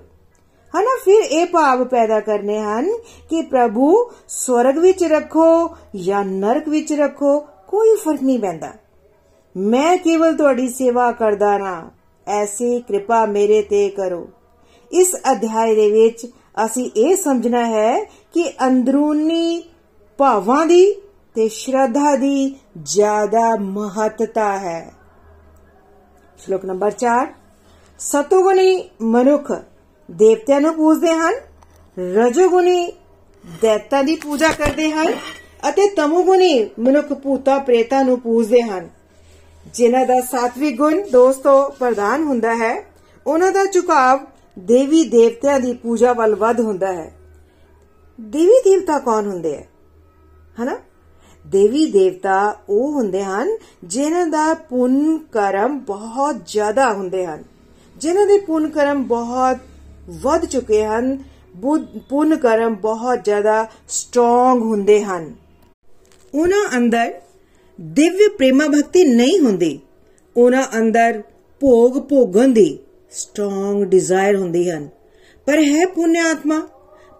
ਹਨਾ? 0.74 0.98
ਫਿਰ 1.04 1.22
ਇਹ 1.22 1.46
ਭਾਵ 1.46 1.84
ਪੈਦਾ 1.84 2.20
ਕਰਨੇ 2.20 2.58
ਹਨ 2.60 2.88
ਕਿ 3.30 3.42
ਪ੍ਰਭੂ 3.42 3.92
ਸਵਰਗ 4.28 4.78
ਵਿੱਚ 4.78 5.04
ਰੱਖੋ 5.04 5.46
ਜਾਂ 5.96 6.24
ਨਰਕ 6.24 6.68
ਵਿੱਚ 6.68 6.92
ਰੱਖੋ 6.92 7.38
ਕੋਈ 7.68 7.96
ਫ਼ਰਕ 7.96 8.22
ਨਹੀਂ 8.22 8.38
ਪੈਂਦਾ। 8.38 8.72
ਮੈਂ 9.56 9.96
ਕੇਵਲ 9.96 10.36
ਤੁਹਾਡੀ 10.36 10.68
ਸੇਵਾ 10.68 11.10
ਕਰਦਾ 11.12 11.58
ਨਾ 11.58 11.90
ਐਸੀ 12.26 12.80
ਕਿਰਪਾ 12.80 13.24
ਮੇਰੇ 13.26 13.62
ਤੇ 13.62 13.88
ਕਰੋ। 13.88 14.28
ਇਸ 14.92 15.14
ਅਧਿਆਇ 15.32 15.74
ਦੇ 15.74 15.90
ਵਿੱਚ 15.90 16.26
ਅਸੀਂ 16.64 16.90
ਇਹ 16.96 17.16
ਸਮਝਣਾ 17.16 17.64
ਹੈ 17.66 18.04
ਕਿ 18.04 18.50
ਅੰਦਰੂਨੀ 18.66 19.62
ਭਾਵਾਂ 20.18 20.66
ਦੀ 20.66 20.92
ਤੇ 21.34 21.48
ਸ਼ਰਧਾ 21.48 22.14
ਦੀ 22.16 22.56
ਜ਼ਿਆਦਾ 22.82 23.56
ਮਹੱਤਤਾ 23.56 24.58
ਹੈ। 24.58 24.92
ਸ਼ਲੋਕ 26.38 26.64
ਨੰਬਰ 26.64 26.90
4 26.90 27.26
ਸਤੋਗੁਣੀ 27.98 28.88
ਮਨੁੱਖ 29.02 29.52
ਦੇਵਤਿਆਂ 30.10 30.60
ਨੂੰ 30.60 30.74
ਪੂਜਦੇ 30.74 31.12
ਹਨ, 31.12 31.34
ਰਜੋਗੁਣੀ 31.98 32.86
ਦੇਵਤਾ 33.60 34.02
ਦੀ 34.02 34.16
ਪੂਜਾ 34.16 34.48
ਕਰਦੇ 34.48 34.90
ਹਨ 34.90 35.12
ਅਤੇ 35.60 35.88
ਤਮੋਗੁਣੀ 35.88 36.68
ਮਨੁੱਖ 36.78 37.12
ਭੂਤਾ 37.12 37.58
ਪ੍ਰੇਤਾ 37.58 38.02
ਨੂੰ 38.02 38.18
ਪੂਜਦੇ 38.20 38.62
ਹਨ। 38.62 38.88
ਜਿਨ੍ਹਾਂ 39.74 40.04
ਦਾ 40.06 40.20
ਸਾਤਵਿਕ 40.20 40.76
ਗੁਣ 40.76 41.00
ਦੋਸਤੋ 41.10 41.62
ਪ੍ਰਧਾਨ 41.70 42.22
ਹੁੰਦਾ 42.22 42.54
ਹੈ, 42.54 42.74
ਉਹਨਾਂ 43.26 43.52
ਦਾ 43.52 43.64
ਝੁਕਾਵ 43.64 44.26
ਦੇਵੀ 44.58 45.02
ਦੇਵਤਿਆਂ 45.04 45.58
ਦੀ 45.60 45.72
ਪੂਜਾ 45.74 46.12
ਵੱਲ 46.12 46.34
ਵੱਧ 46.34 46.60
ਹੁੰਦਾ 46.60 46.92
ਹੈ। 46.92 47.12
ਦੇਵੀ 48.18 48.60
ਦੇਵਤਾ 48.64 48.98
ਕੌਣ 48.98 49.26
ਹੁੰਦੇ 49.26 49.56
ਆ 49.56 49.62
ਹਨਾ? 50.56 50.76
ਦੇਵੀ 51.44 51.84
ਦੇਵਤਾ 51.90 52.56
ਉਹ 52.68 52.92
ਹੁੰਦੇ 52.92 53.22
ਹਨ 53.24 53.48
ਜਿਨ੍ਹਾਂ 53.84 54.26
ਦਾ 54.26 54.54
ਪੁੰਨ 54.68 55.18
ਕਰਮ 55.32 55.78
ਬਹੁਤ 55.78 56.36
ਜ਼ਿਆਦਾ 56.46 56.92
ਹੁੰਦੇ 56.92 57.26
ਹਨ। 57.26 57.42
ਜਿਨ੍ਹਾਂ 57.96 58.26
ਦੇ 58.26 58.38
ਪੁੰਨ 58.38 58.68
ਕਰਮ 58.68 59.02
ਬਹੁਤ 59.04 59.56
ਵੱਧ 60.22 60.44
ਚੁੱਕੇ 60.44 60.84
ਹਨ 60.84 61.16
ਪੁੰਨ 62.08 62.36
ਕਰਮ 62.36 62.74
ਬਹੁਤ 62.74 63.24
ਜ਼ਿਆਦਾ 63.24 63.66
ਸਟਰੋਂਗ 63.88 64.62
ਹੁੰਦੇ 64.62 65.02
ਹਨ। 65.04 65.32
ਉਹਨਾਂ 66.36 66.76
ਅੰਦਰ 66.76 67.12
ਦਿਵਯ 67.80 68.28
ਪ੍ਰੇਮਾ 68.28 68.66
ਭਗਤੀ 68.66 69.04
ਨਹੀਂ 69.04 69.40
ਹੁੰਦੀ। 69.40 69.80
ਉਹਨਾਂ 70.36 70.64
ਅੰਦਰ 70.78 71.22
ਭੋਗ 71.60 71.92
ਭੋਗਣ 72.08 72.48
ਦੀ 72.48 72.78
ਸਟਰੋਂਗ 73.10 73.84
ਡਿਜ਼ਾਇਰ 73.84 74.36
ਹੁੰਦੀ 74.36 74.70
ਹਨ। 74.70 74.88
ਪਰ 75.46 75.64
ਹੈ 75.64 75.86
ਪੁੰਨ 75.86 76.16
ਆਤਮਾ 76.16 76.68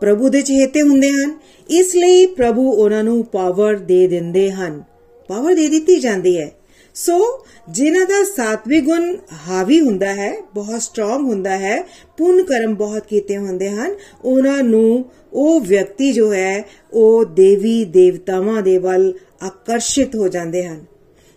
ਪ੍ਰਭੂ 0.00 0.28
ਦੇ 0.28 0.42
ਚਹੇਤੇ 0.42 0.82
ਹੁੰਦੇ 0.82 1.10
ਹਨ। 1.10 1.38
ਇਸ 1.70 1.96
ਲਈ 1.96 2.26
ਪ੍ਰਭੂ 2.26 2.70
ਉਹਨਾਂ 2.70 3.04
ਨੂੰ 3.04 3.24
ਪਾਵਰ 3.24 3.74
ਦੇ 3.74 4.06
ਦਿੰਦੇ 4.06 4.52
ਹਨ। 4.52 4.82
ਪਾਵਰ 5.28 5.54
ਦੇ 5.54 5.68
ਦਿੱਤੀ 5.68 6.00
ਜਾਂਦੀ 6.00 6.40
ਹੈ। 6.40 6.50
ਸੋ 6.94 7.44
ਜਿਨ੍ਹਾਂ 7.70 8.06
ਦਾ 8.06 8.24
ਸਾਤਵਿਕ 8.36 8.84
ਗੁਣ 8.84 9.16
ਹਾਵੀ 9.48 9.80
ਹੁੰਦਾ 9.80 10.14
ਹੈ, 10.14 10.36
ਬਹੁਤ 10.54 10.82
ਸਟਰੋਂਗ 10.82 11.22
ਹੁੰਦਾ 11.22 11.58
ਹੈ, 11.58 11.82
ਪੁੰਨ 12.16 12.42
ਕਰਮ 12.42 12.74
ਬਹੁਤ 12.74 13.06
ਕੀਤੇ 13.06 13.36
ਹੁੰਦੇ 13.36 13.70
ਹਨ, 13.70 13.94
ਉਹਨਾਂ 14.24 14.62
ਨੂੰ 14.62 15.04
ਉਹ 15.36 15.60
ਵਿਅਕਤੀ 15.60 16.12
ਜੋ 16.12 16.34
ਹੈ, 16.34 16.64
ਉਹ 16.92 17.24
ਦੇਵੀ 17.24 17.84
ਦੇਵਤਾਵਾਂ 17.84 18.62
ਦੇ 18.62 18.78
ਵੱਲ 18.78 19.14
ਆਕਰਸ਼ਿਤ 19.42 20.16
ਹੋ 20.16 20.28
ਜਾਂਦੇ 20.28 20.66
ਹਨ। 20.66 20.84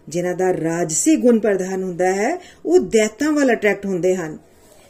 ਜਿਨ੍ਹਾਂ 0.08 0.36
ਦਾ 0.36 0.54
ਰਾਜਸੀ 0.54 1.16
ਗੁਣ 1.16 1.40
ਪ੍ਰਧਾਨ 1.40 1.84
ਹੁੰਦਾ 1.84 2.12
ਹੈ, 2.12 2.42
ਉਹ 2.66 2.80
ਦੇਵਤਾਂ 2.80 3.32
ਵੱਲ 3.32 3.54
ਅਟਰੈਕਟ 3.54 3.86
ਹੁੰਦੇ 3.86 4.16
ਹਨ। 4.16 4.38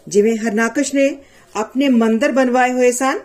ਜਿਵੇਂ 0.08 0.38
ਹਰਨਾਕਸ਼ 0.38 0.96
ਨੇ 0.96 1.18
ਆਪਣੇ 1.56 1.89
ਮੰਦਰ 1.89 2.32
ਬਣਵਾਏ 2.32 2.72
ਹੋਏ 2.72 2.92
ਸਨ 2.92 3.20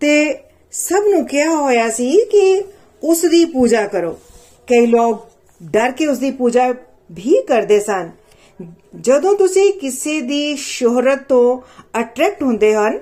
ਤੇ 0.00 0.34
ਸਭ 0.72 1.02
ਨੂੰ 1.10 1.26
ਕਿਹਾ 1.26 1.56
ਹੋਇਆ 1.56 1.90
ਸੀ 1.90 2.24
ਕਿ 2.24 2.64
ਉਸ 3.04 3.22
ਦੀ 3.22 3.44
ਪੂਜਾ 3.44 3.86
ਕਰੋ। 3.86 4.12
ਕਈ 4.66 4.86
ਲੋਕ 4.86 5.26
ਡਰ 5.62 5.90
ਕੇ 5.90 6.06
ਉਸ 6.06 6.18
ਦੀ 6.18 6.30
ਪੂਜਾ 6.30 6.74
ਵੀ 7.12 7.42
ਕਰਦੇ 7.42 7.80
ਸਨ। 7.80 8.10
ਜਦੋਂ 9.00 9.36
ਤੁਸੀਂ 9.36 9.72
ਕਿਸੇ 9.72 10.20
ਦੀ 10.20 10.56
ਸ਼ੋਹਰਤ 10.56 11.22
ਤੋਂ 11.28 11.60
ਅਟਰੈਕਟ 12.00 12.42
ਹੁੰਦੇ 12.42 12.74
ਹਨ 12.74 13.00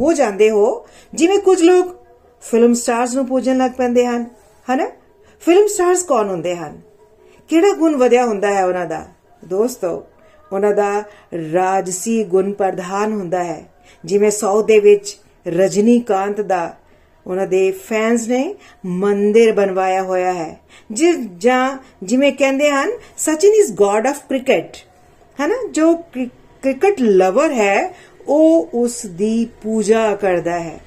ਹੋ 0.00 0.12
ਜਾਂਦੇ 0.12 0.50
ਹੋ, 0.50 0.86
ਜਿਵੇਂ 1.14 1.38
ਕੁਝ 1.38 1.62
ਲੋਕ 1.62 1.96
ਫਿਲਮ 2.42 2.74
ਸਟਾਰਸ 2.74 3.14
ਨੂੰ 3.14 3.26
ਪੂਜਣ 3.26 3.58
ਲੱਗ 3.58 3.70
ਪੈਂਦੇ 3.70 4.06
ਹਨ, 4.06 4.26
ਹਨਾ? 4.72 4.90
ਫਿਲਮ 5.40 5.66
ਸਟਾਰਸ 5.66 6.02
ਕੌਣ 6.02 6.28
ਹੁੰਦੇ 6.28 6.56
ਹਨ? 6.56 6.80
ਕਿਹੜਾ 7.48 7.72
ਗੁਣ 7.72 7.96
ਵਧਿਆ 7.96 8.26
ਹੁੰਦਾ 8.26 8.54
ਹੈ 8.54 8.66
ਉਹਨਾਂ 8.66 8.86
ਦਾ? 8.86 9.06
ਦੋਸਤੋ, 9.44 10.04
ਉਹਨਾਂ 10.52 10.72
ਦਾ 10.72 11.02
ਰਾਜਸੀ 11.52 12.24
ਗੁਣ 12.24 12.52
ਪ੍ਰਧਾਨ 12.52 13.12
ਹੁੰਦਾ 13.12 13.44
ਹੈ। 13.44 13.64
ਜਿਵੇਂ 14.04 14.30
ਸੌ 14.30 14.62
ਦੇ 14.62 14.80
ਵਿੱਚ 14.80 15.18
ਰਜਨੀਕਾਂਤ 15.48 16.40
ਦਾ 16.40 16.76
ਉਹਨਾਂ 17.26 17.46
ਦੇ 17.46 17.70
ਫੈਨਸ 17.70 18.28
ਨੇ 18.28 18.54
ਮੰਦਿਰ 18.86 19.52
ਬਣਵਾਇਆ 19.52 20.02
ਹੋਇਆ 20.02 20.32
ਹੈ। 20.32 20.60
ਜਿ, 20.92 21.28
ਜਾਂ 21.38 21.78
ਜਿਵੇਂ 22.02 22.32
ਕਹਿੰਦੇ 22.32 22.70
ਹਨ, 22.70 22.90
Sachin 23.18 23.52
is 23.52 23.72
god 23.72 24.08
of 24.08 24.18
cricket 24.28 24.76
ਹੈਨਾ? 25.40 25.54
ਜੋ 25.70 25.96
ਕ੍ਰਿਕਟ 25.96 27.00
ਲਵਰ 27.00 27.52
ਹੈ 27.52 27.96
ਉਹ 28.30 28.68
ਉਸ 28.74 29.06
ਦੀ 29.06 29.48
ਪੂਜਾ 29.62 30.14
ਕਰਦਾ 30.14 30.60
ਹੈ। 30.60 30.80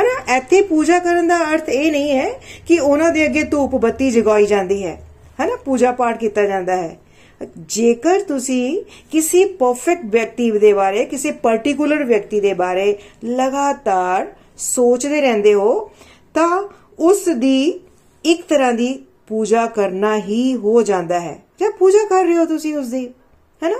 ਹਨਾ? 0.00 0.36
ਇੱਥੇ 0.36 0.62
ਪੂਜਾ 0.62 0.98
ਕਰਨ 0.98 1.28
ਦਾ 1.28 1.52
ਅਰਥ 1.52 1.68
ਇਹ 1.68 1.92
ਨਹੀਂ 1.92 2.10
ਹੈ 2.10 2.30
ਕਿ 2.66 2.78
ਉਹਨਾਂ 2.78 3.10
ਦੇ 3.10 3.24
ਅੱਗੇ 3.24 3.42
ਧੂਪ 3.42 3.76
ਬੱਤੀ 3.76 4.10
ਜਗਾਈ 4.10 4.46
ਜਾਂਦੀ 4.46 4.84
ਹੈ। 4.84 5.08
ਹਨਾ? 5.44 5.56
ਪੂਜਾ 5.56 5.92
ਪਾਠ 5.92 6.18
ਕੀਤਾ 6.18 6.42
ਜਾਂਦਾ 6.42 6.76
ਹੈ। 6.76 6.98
ਜੇਕਰ 7.58 8.20
ਤੁਸੀਂ 8.20 8.84
ਕਿਸੇ 9.12 9.44
ਪਰਫੈਕਟ 9.44 10.04
ਵਿਅਕਤੀ 10.04 10.50
ਦੇ 10.50 10.72
ਬਾਰੇ, 10.72 11.04
ਕਿਸੇ 11.04 11.30
ਪਾਰਟਿਕੂਲਰ 11.30 12.04
ਵਿਅਕਤੀ 12.04 12.40
ਦੇ 12.40 12.54
ਬਾਰੇ 12.54 12.96
ਲਗਾਤਾਰ 13.24 14.26
ਸੋਚਦੇ 14.58 15.20
ਰਹਿੰਦੇ 15.20 15.54
ਹੋ, 15.54 15.90
ਤਾਂ 16.34 16.68
ਉਸ 16.98 17.28
ਦੀ 17.28 17.80
ਇੱਕ 18.24 18.46
ਤਰ੍ਹਾਂ 18.48 18.72
ਦੀ 18.72 19.04
ਪੂਜਾ 19.26 19.66
ਕਰਨਾ 19.66 20.16
ਹੀ 20.16 20.54
ਹੋ 20.56 20.82
ਜਾਂਦਾ 20.82 21.20
ਹੈ। 21.20 21.38
ਜਾਂ 21.60 21.70
ਪੂਜਾ 21.70 22.06
ਕਰ 22.08 22.24
ਰਹੇ 22.24 22.36
ਹੋ 22.36 22.44
ਤੁਸੀਂ 22.44 22.76
ਉਸ 22.76 22.86
ਦੀ? 22.86 23.06
ਹੈਨਾ? 23.62 23.76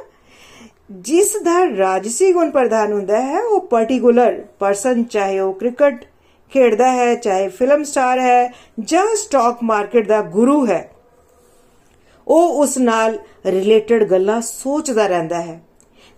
ਜਿਸ 0.90 1.36
ਦਾ 1.36 1.78
ਰਾਜਸੀ 1.78 2.32
ਗੁਣ 2.32 2.50
ਪ੍ਰਧਾਨ 2.50 2.92
ਹੁੰਦਾ 2.92 3.20
ਹੈ, 3.20 3.40
ਉਹ 3.40 3.60
ਪਾਰਟਿਕੂਲਰ 3.60 4.44
ਪਰਸਨ 4.58 5.04
ਚਾਹੇ 5.04 5.40
ਉਹ 5.40 5.52
ਕ੍ਰਿਕਟ 5.52 6.04
ਖੇਡਦਾ 6.50 6.92
ਹੈ, 6.92 7.14
ਚਾਹੇ 7.14 7.48
ਫਿਲਮ 7.48 7.84
ਸਟਾਰ 7.84 8.20
ਹੈ, 8.20 8.54
ਜਾਂ 8.80 9.16
ਸਟਾਕ 9.16 9.58
ਮਾਰਕੀਟ 9.62 10.08
ਦਾ 10.08 10.22
ਗੁਰੂ 10.22 10.66
ਹੈ। 10.66 10.90
ਉਹ 12.28 12.62
ਉਸ 12.62 12.78
ਨਾਲ 12.78 13.18
ਰਿਲੇਟਡ 13.46 14.04
ਗੱਲਾਂ 14.04 14.40
ਸੋਚਦਾ 14.40 15.06
ਰਹਿੰਦਾ 15.06 15.42
ਹੈ। 15.42 15.60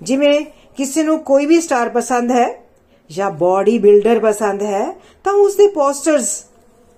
ਜਿਵੇਂ 0.03 0.45
ਕਿਸੇ 0.77 1.03
ਨੂੰ 1.03 1.19
ਕੋਈ 1.19 1.47
ਵੀ 1.47 1.61
ਸਟਾਰ 1.61 1.89
ਪਸੰਦ 1.89 2.31
ਹੈ 2.31 2.63
ਜਾਂ 3.11 3.31
ਬਾਡੀ 3.31 3.79
ਬਿਲਡਰ 3.79 4.19
ਪਸੰਦ 4.19 4.63
ਹੈ, 4.63 4.93
ਤਾਂ 5.25 5.33
ਉਸ 5.33 5.57
ਦੇ 5.57 5.69
ਪੋਸਟਰਸ 5.69 6.45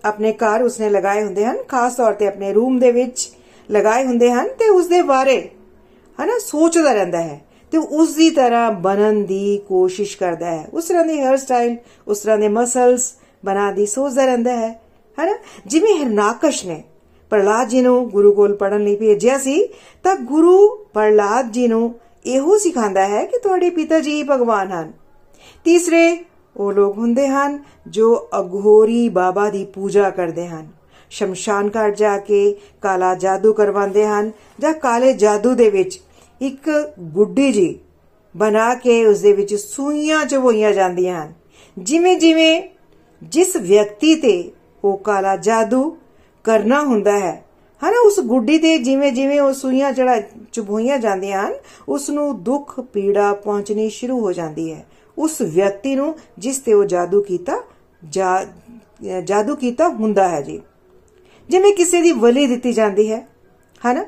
ਆਪਣੇ 0.05 0.33
ਘਰ 0.33 0.63
ਉਸਨੇ 0.63 0.91
ਲਗਾਏ 0.91 1.25
ਹੁੰਦੇ 1.25 1.45
ਹਨ। 1.45 1.63
ਖਾਸ 1.69 1.95
ਤੌਰ 1.95 2.13
ਤੇ 2.13 2.27
ਆਪਣੇ 2.27 2.53
ਰੂਮ 2.53 2.79
ਦੇ 2.79 2.93
ਵਿੱਚ 2.93 3.31
ਲਗਾਏ 3.71 4.05
ਹੁੰਦੇ 4.05 4.33
ਹਨ 4.33 4.49
ਤੇ 4.49 4.69
ਉਸ 4.69 4.87
ਦੇ 4.87 5.03
ਬਾਰੇ 5.03 5.51
ਹਨਾ 6.23 6.39
ਸੋਚਦਾ 6.39 6.93
ਰਹਿੰਦਾ 6.93 7.23
ਹੈ। 7.23 7.50
ਤੇ 7.73 7.79
ਉਸ 7.79 8.15
ਦੀ 8.15 8.31
ਤਰ੍ਹਾਂ 8.31 8.73
ਬਣਨ 8.73 9.25
ਦੀ 9.25 9.61
ਕੋਸ਼ਿਸ਼ 9.69 10.19
ਕਰਦਾ 10.19 10.47
ਹੈ। 10.47 10.69
ਉਸ 10.73 10.85
ਤਰ੍ਹਾਂ 10.85 11.05
ਦੇ 11.05 11.15
ਹੇਅਰ 11.15 11.37
ਸਟਾਈਲ 11.37 11.77
ਉਸ 12.09 12.19
ਤਰ੍ਹਾਂ 12.19 12.39
ਦੇ 12.39 12.49
ਮਸਲਸ 12.49 13.15
ਬਣਾ 13.45 13.73
ਦੀ 13.73 13.87
ਸੋਚਦਾ 13.87 14.25
ਰਹਿੰਦਾ 14.25 14.57
ਹੈ। 14.57 14.83
ਹਨਾ? 15.23 15.35
ਜਿਵੇਂ 15.67 15.95
ਹਰਨਾਕਸ਼ 15.95 16.67
ਨੇ 16.67 16.85
ਪ੍ਰਲਾਦ 17.31 17.69
ਜੀ 17.69 17.81
ਨੂੰ 17.81 18.11
ਗੁਰੂ 18.11 18.33
ਕੋਲ 18.33 18.57
ਪੜਨ 18.57 18.85
ਲਈ 18.85 18.97
ਭੇਜਿਆ 18.97 19.39
ਸੀ, 19.39 19.69
ਤਾਂ 20.03 20.17
ਗੁਰੂ 20.17 20.85
ਪ੍ਰਲਾਦ 20.95 21.51
ਜੀ 21.51 21.69
ਨੂੰ 21.69 21.95
ਇਹੋ 22.27 22.59
ਸਿਖਾਉਂਦਾ 22.59 23.09
ਹੈ 23.09 23.25
ਕਿ 23.25 23.39
ਤੁਹਾਡੇ 23.39 23.71
ਪਿਤਾ 23.71 24.01
ਜੀ 24.01 24.23
ਭਗਵਾਨ 24.23 24.73
ਹਨ। 24.73 24.93
ਤੀਸਰੇ, 25.65 26.25
ਉਹ 26.57 26.73
ਲੋਕ 26.73 26.99
ਹੁੰਦੇ 26.99 27.29
ਹਨ 27.29 27.65
ਜੋ 27.89 28.29
ਅਘੋਰੀ 28.41 29.09
ਬਾਬਾ 29.09 29.51
ਦੀ 29.51 29.65
ਪੂਜਾ 29.65 30.11
ਕਰਦੇ 30.11 30.49
ਹਨ। 30.49 30.69
ਸ਼ਮਸ਼ਾਨ 31.11 31.71
ਘਾਟ 31.77 31.97
ਜਾ 31.97 32.19
ਕੇ 32.19 32.57
ਕਾਲਾ 32.83 33.15
ਜਾਦੂ 33.15 33.53
ਕਰਵਾਉਂਦੇ 33.53 34.07
ਹਨ 34.07 34.33
ਜਾਂ 34.61 34.75
ਕਾਲੇ 34.75 35.13
ਜਾਦੂ 35.13 35.55
ਦੇ 35.55 35.71
ਵਿੱਚ 35.71 36.01
ਇੱਕ 36.41 36.69
ਗੁੱਡੀ 37.15 37.51
ਜੀ 37.53 37.79
ਬਣਾ 38.35 38.75
ਕੇ 38.75 39.05
ਉਸ 39.07 39.21
ਦੇ 39.21 39.33
ਵਿੱਚ 39.33 39.55
ਸੂਈਆਂ 39.55 40.25
ਚਵੋਈਆਂ 40.27 40.73
ਜਾਂਦੀਆਂ 40.73 41.23
ਹਨ। 41.23 41.33
ਜਿਵੇਂ 41.77 42.17
ਜਿਵੇਂ 42.17 42.63
ਜਿਸ 43.23 43.57
ਵਿਅਕਤੀ 43.57 44.15
ਤੇ 44.15 44.51
ਉਹ 44.85 44.97
ਕਾਲਾ 44.99 45.37
ਜਾਦੂ 45.37 45.97
ਕਰਨਾ 46.45 46.83
ਹੁੰਦਾ 46.83 47.19
ਹੈ, 47.19 47.45
ਹਨਾ, 47.83 48.01
ਉਸ 48.07 48.21
ਗੁੱਡੀ 48.21 48.59
ਤੇ 48.59 48.77
ਜਿਵੇਂ 48.79 49.11
ਜਿਵੇਂ 49.13 49.41
ਉਹ 49.41 49.53
ਸੂਈਆਂ 49.53 49.93
ਜਿਹੜਾ 49.93 50.21
ਚੁਭੋਈਆਂ 50.53 50.99
ਜਾਂਦੀਆਂ 50.99 51.47
ਹਨ 51.47 51.55
ਉਸ 51.89 52.09
ਨੂੰ 52.11 52.43
ਦੁੱਖ, 52.43 52.81
ਪੀੜਾ 52.83 53.33
ਪਹੁੰਚਣੀ 53.35 53.89
ਸ਼ੁਰੂ 53.91 54.21
ਹੋ 54.21 54.33
ਜਾਂਦੀ 54.33 54.73
ਹੈ। 54.73 54.85
ਉਸ 55.19 55.41
ਵਿਅਕਤੀ 55.43 55.95
ਨੂੰ 55.95 56.15
ਜਿਸ 56.39 56.59
ਤੇ 56.59 56.73
ਉਹ 56.73 56.85
ਜਾਦੂ 56.85 57.23
ਕੀਤਾ 57.23 57.63
ਜਾਦੂ 59.25 59.57
ਕੀਤਾ 59.57 59.89
ਹੁੰਦਾ 59.91 60.29
ਹੈ 60.29 60.41
ਜੀ। 60.43 60.61
ਜਿਵੇਂ 61.49 61.73
ਕਿਸੇ 61.73 62.01
ਦੀ 62.03 62.13
ਵਲੀ 62.15 62.47
ਦਿੱਤੀ 62.47 62.73
ਜਾਂਦੀ 62.73 63.11
ਹੈ, 63.13 63.27
ਹਨਾ 63.83 64.05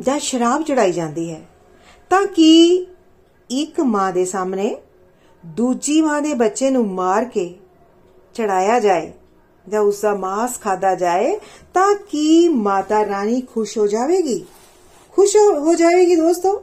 ਜਾਂ 0.00 0.18
ਸ਼ਰਾਬ 0.18 0.62
ਚੜਾਈ 0.62 0.92
ਜਾਂਦੀ 0.92 1.30
ਹੈ, 1.30 1.40
ਤਾਂ 2.10 2.26
ਕਿ 2.26 2.86
ਇੱਕ 3.50 3.80
ਮਾਂ 3.80 4.12
ਦੇ 4.12 4.24
ਸਾਹਮਣੇ 4.24 4.76
ਦੂਜੀ 5.46 6.00
ਮਾਂ 6.00 6.20
ਦੇ 6.22 6.34
ਬੱਚੇ 6.34 6.70
ਨੂੰ 6.70 6.86
ਮਾਰ 6.86 7.24
ਕੇ 7.24 7.54
ਚੜਾਇਆ 8.34 8.78
ਜਾਏ 8.80 9.12
ਜਾਂ 9.68 9.80
ਉਸ 9.80 10.00
ਦਾ 10.00 10.14
ਮਾਸ 10.14 10.60
ਖਾਦਾ 10.60 10.94
ਜਾਏ, 10.94 11.38
ਤਾਂ 11.74 11.94
ਕੀ 12.10 12.48
ਮਾਤਾ 12.48 13.04
ਰਾਣੀ 13.06 13.40
ਖੁਸ਼ 13.40 13.78
ਹੋ 13.78 13.86
ਜਾਵੇਗੀ? 13.86 14.44
ਖੁਸ਼ 15.12 15.36
ਹੋ 15.36 15.74
ਜਾਵੇਗੀ 15.74 16.16
ਦੋਸਤੋ? 16.16 16.62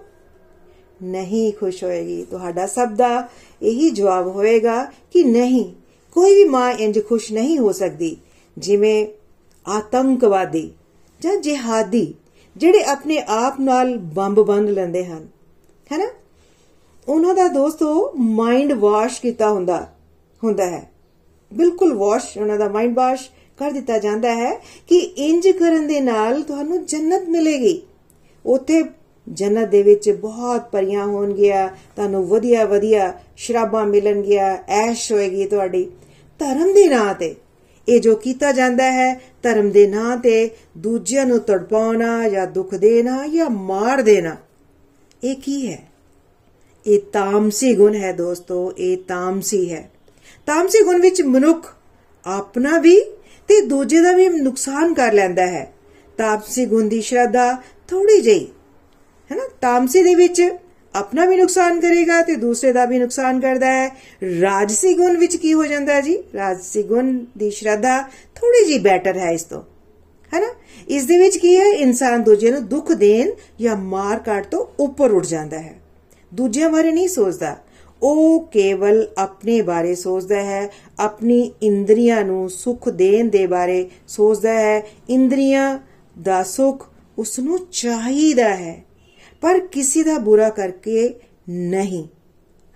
ਨਹੀਂ 1.03 1.51
ਖੁਸ਼ 1.53 1.83
ਹੋਏਗੀ। 1.83 2.23
ਤੁਹਾਡਾ 2.23 2.67
ਸਭ 2.67 2.89
ਦਾ 2.89 3.27
ਇਹੀ 3.61 3.89
ਜਵਾਬ 3.89 4.27
ਹੋਏਗਾ 4.27 4.83
ਕਿ 5.11 5.23
ਨਹੀਂ, 5.23 5.73
ਕੋਈ 6.11 6.35
ਵੀ 6.35 6.43
ਮਾਂ 6.43 6.71
ਇੰਜ 6.71 6.99
ਖੁਸ਼ 7.09 7.31
ਨਹੀਂ 7.33 7.57
ਹੋ 7.59 7.71
ਸਕਦੀ, 7.71 8.15
ਜਿਵੇਂ 8.57 9.07
ਆਤੰਕਵਾਦੀ 9.65 10.71
ਜਾਂ 11.21 11.37
ਜਿਹਾਦੀ 11.37 12.13
ਜਿਹੜੇ 12.57 12.83
ਆਪਣੇ 12.83 13.17
ਆਪ 13.27 13.59
ਨਾਲ 13.59 13.97
ਬੰਬ 13.97 14.39
ਬੰਨ 14.39 14.65
ਲੈਂਦੇ 14.65 15.05
ਹਨ 15.05 15.27
ਹੈਨਾ 15.91 16.07
ਉਹਨਾਂ 17.07 17.33
ਦਾ 17.33 17.47
ਦੋਸਤੋ 17.47 18.11
ਮਾਈਂਡ 18.15 18.73
ਵਾਸ਼ 18.73 19.21
ਕੀਤਾ 19.21 19.49
ਹੁੰਦਾ 19.49 19.87
ਹੁੰਦਾ 20.43 20.65
ਹੈ। 20.65 20.89
ਬਿਲਕੁਲ 21.51 21.93
ਵਾਸ਼ 21.93 22.37
ਉਹਨਾਂ 22.37 22.57
ਦਾ 22.57 22.67
ਮਾਈਂਡ 22.69 22.95
ਵਾਸ਼ 22.95 23.29
ਕਰ 23.57 23.71
ਦਿੱਤਾ 23.71 23.97
ਜਾਂਦਾ 23.97 24.33
ਹੈ 24.35 24.53
ਕਿ 24.87 24.97
ਇੰਜ 24.97 25.47
ਕਰਨ 25.49 25.87
ਦੇ 25.87 25.99
ਨਾਲ 26.01 26.41
ਤੁਹਾਨੂੰ 26.41 26.85
ਜੰਨਤ 26.85 27.29
ਮਿਲੇਗੀ। 27.29 27.81
ਉੱਥੇ 28.45 28.83
ਜੰਨਤ 29.27 29.67
ਦੇ 29.67 29.81
ਵਿੱਚ 29.83 30.09
ਬਹੁਤ 30.11 30.69
ਪਰੀਆਂ 30.71 31.05
ਹੋਣਗੀਆਂ, 31.05 31.67
ਤੁਹਾਨੂੰ 31.95 32.27
ਵਧੀਆ 32.27 32.65
ਵਧੀਆ 32.65 33.13
ਸ਼ਰਾਬਾਂ 33.37 33.85
ਮਿਲਣਗੀਆਂ, 33.85 34.57
ਐਸ਼ 34.67 35.11
ਹੋਏਗੀ 35.11 35.45
ਤੁਹਾਡੀ। 35.45 35.83
ਧਰਮ 36.39 36.73
ਦੇ 36.73 36.87
ਨਾਂ 36.87 37.13
ਤੇ 37.13 37.35
ਇਹ 37.87 37.99
ਜੋ 38.01 38.15
ਕੀਤਾ 38.15 38.51
ਜਾਂਦਾ 38.51 38.91
ਹੈ, 38.91 39.13
ਧਰਮ 39.43 39.69
ਦੇ 39.71 39.87
ਨਾਂ 39.87 40.17
ਤੇ 40.17 40.49
ਦੂਜਿਆਂ 40.77 41.25
ਨੂੰ 41.25 41.39
ਤੜਪਾਉਣਾ 41.39 42.27
ਜਾਂ 42.29 42.47
ਦੁੱਖ 42.47 42.75
ਦੇਣਾ 42.75 43.27
ਜਾਂ 43.27 43.49
ਮਾਰ 43.49 44.01
ਦੇਣਾ, 44.01 44.35
ਇਹ 45.23 45.35
ਕੀ 45.35 45.67
ਹੈ? 45.67 45.79
ਇਹ 46.85 46.99
ਤਾਮਸੀ 47.13 47.73
ਗੁਣ 47.75 47.95
ਹੈ 47.95 48.11
ਦੋਸਤੋ, 48.13 48.73
ਇਹ 48.77 48.97
ਤਾਮਸੀ 48.97 49.71
ਹੈ। 49.73 49.89
ਤਾਮਸੀ 50.45 50.83
ਗੁਣ 50.83 51.01
ਵਿੱਚ 51.01 51.21
ਮਨੁੱਖ 51.21 51.73
ਆਪਣਾ 52.25 52.77
ਵੀ 52.79 52.99
ਤੇ 53.49 53.61
ਦੂਜੇ 53.61 54.01
ਦਾ 54.01 54.11
ਵੀ 54.11 54.27
ਨੁਕਸਾਨ 54.29 54.93
ਕਰ 54.93 55.13
ਲੈਂਦਾ 55.13 55.45
ਹੈ। 55.47 55.71
ਤਾਮਸੀ 56.17 56.65
ਗੁਣ 56.65 56.87
ਦੀ 56.87 57.01
ਸ਼ਰਧਾ 57.01 57.53
ਥੋੜੀ 57.87 58.21
ਜਿਹੀ, 58.21 58.47
ਹੈ 59.31 59.35
ਨਾ? 59.35 59.47
ਤਾਮਸੀ 59.61 60.03
ਦੇ 60.03 60.15
ਵਿੱਚ 60.15 60.41
ਆਪਣਾ 60.95 61.25
ਵੀ 61.25 61.35
ਨੁਕਸਾਨ 61.35 61.79
ਕਰੇਗਾ 61.79 62.21
ਤੇ 62.21 62.35
ਦੂਸਰੇ 62.35 62.71
ਦਾ 62.71 62.85
ਵੀ 62.85 62.99
ਨੁਕਸਾਨ 62.99 63.39
ਕਰਦਾ 63.39 63.67
ਹੈ। 63.67 63.89
ਰਾਜਸੀ 64.41 64.93
ਗੁਣ 64.93 65.17
ਵਿੱਚ 65.17 65.35
ਕੀ 65.35 65.53
ਹੋ 65.53 65.65
ਜਾਂਦਾ 65.65 65.93
ਹੈ 65.93 66.01
ਜੀ? 66.01 66.17
ਰਾਜਸੀ 66.35 66.83
ਗੁਣ 66.83 67.25
ਦੀ 67.37 67.49
ਸ਼ਰਧਾ 67.49 68.01
ਥੋੜੀ 68.35 68.67
ਜੀ 68.67 68.79
ਬੈਟਰ 68.79 69.17
ਹੈ 69.17 69.31
ਇਸ 69.31 69.43
ਤੋਂ। 69.43 69.63
ਹੈ 70.33 70.39
ਨਾ 70.39 70.47
ਇਸ 70.89 71.05
ਦੇ 71.05 71.19
ਵਿੱਚ 71.19 71.37
ਕੀ 71.37 71.57
ਹੈ? 71.57 71.65
ਇਨਸਾਨ 71.65 72.23
ਦੂਜੇ 72.23 72.51
ਨੂੰ 72.51 72.67
ਦੁੱਖ 72.67 72.91
ਦੇਣ 72.91 73.31
ਜਾਂ 73.61 73.75
ਮਾਰ 73.75 74.19
ਕਾਟ 74.19 74.47
ਤੋਂ 74.47 74.65
ਉੱਪਰ 74.79 75.11
ਉੱਠ 75.11 75.25
ਜਾਂਦਾ 75.25 75.59
ਹੈ। 75.59 75.75
ਦੂਜਿਆਂ 76.33 76.69
ਬਾਰੇ 76.69 76.91
ਨਹੀਂ 76.91 77.07
ਸੋਚਦਾ। 77.07 77.57
ਉਹ 78.01 78.47
ਕੇਵਲ 78.47 79.07
ਆਪਣੇ 79.17 79.61
ਬਾਰੇ 79.61 79.95
ਸੋਚਦਾ 79.95 80.35
ਹੈ, 80.35 80.69
ਆਪਣੀ 80.99 81.51
ਇੰਦਰੀਆਂ 81.63 82.23
ਨੂੰ 82.23 82.49
ਸੁਖ 82.49 82.89
ਦੇਣ 82.89 83.29
ਦੇ 83.29 83.47
ਬਾਰੇ 83.47 83.89
ਸੋਚਦਾ 84.07 84.53
ਹੈ। 84.53 84.83
ਇੰਦਰੀਆਂ 85.09 85.79
ਦਾ 86.21 86.43
ਸੁਖ 86.43 86.87
ਉਸ 87.17 87.39
ਨੂੰ 87.39 87.59
ਚਾਹੀਦਾ 87.71 88.55
ਹੈ। 88.55 88.86
ਪਰ 89.41 89.59
ਕਿਸੇ 89.59 90.03
ਦਾ 90.03 90.17
ਬੁਰਾ 90.19 90.49
ਕਰਕੇ 90.49 91.13
ਨਹੀਂ। 91.49 92.07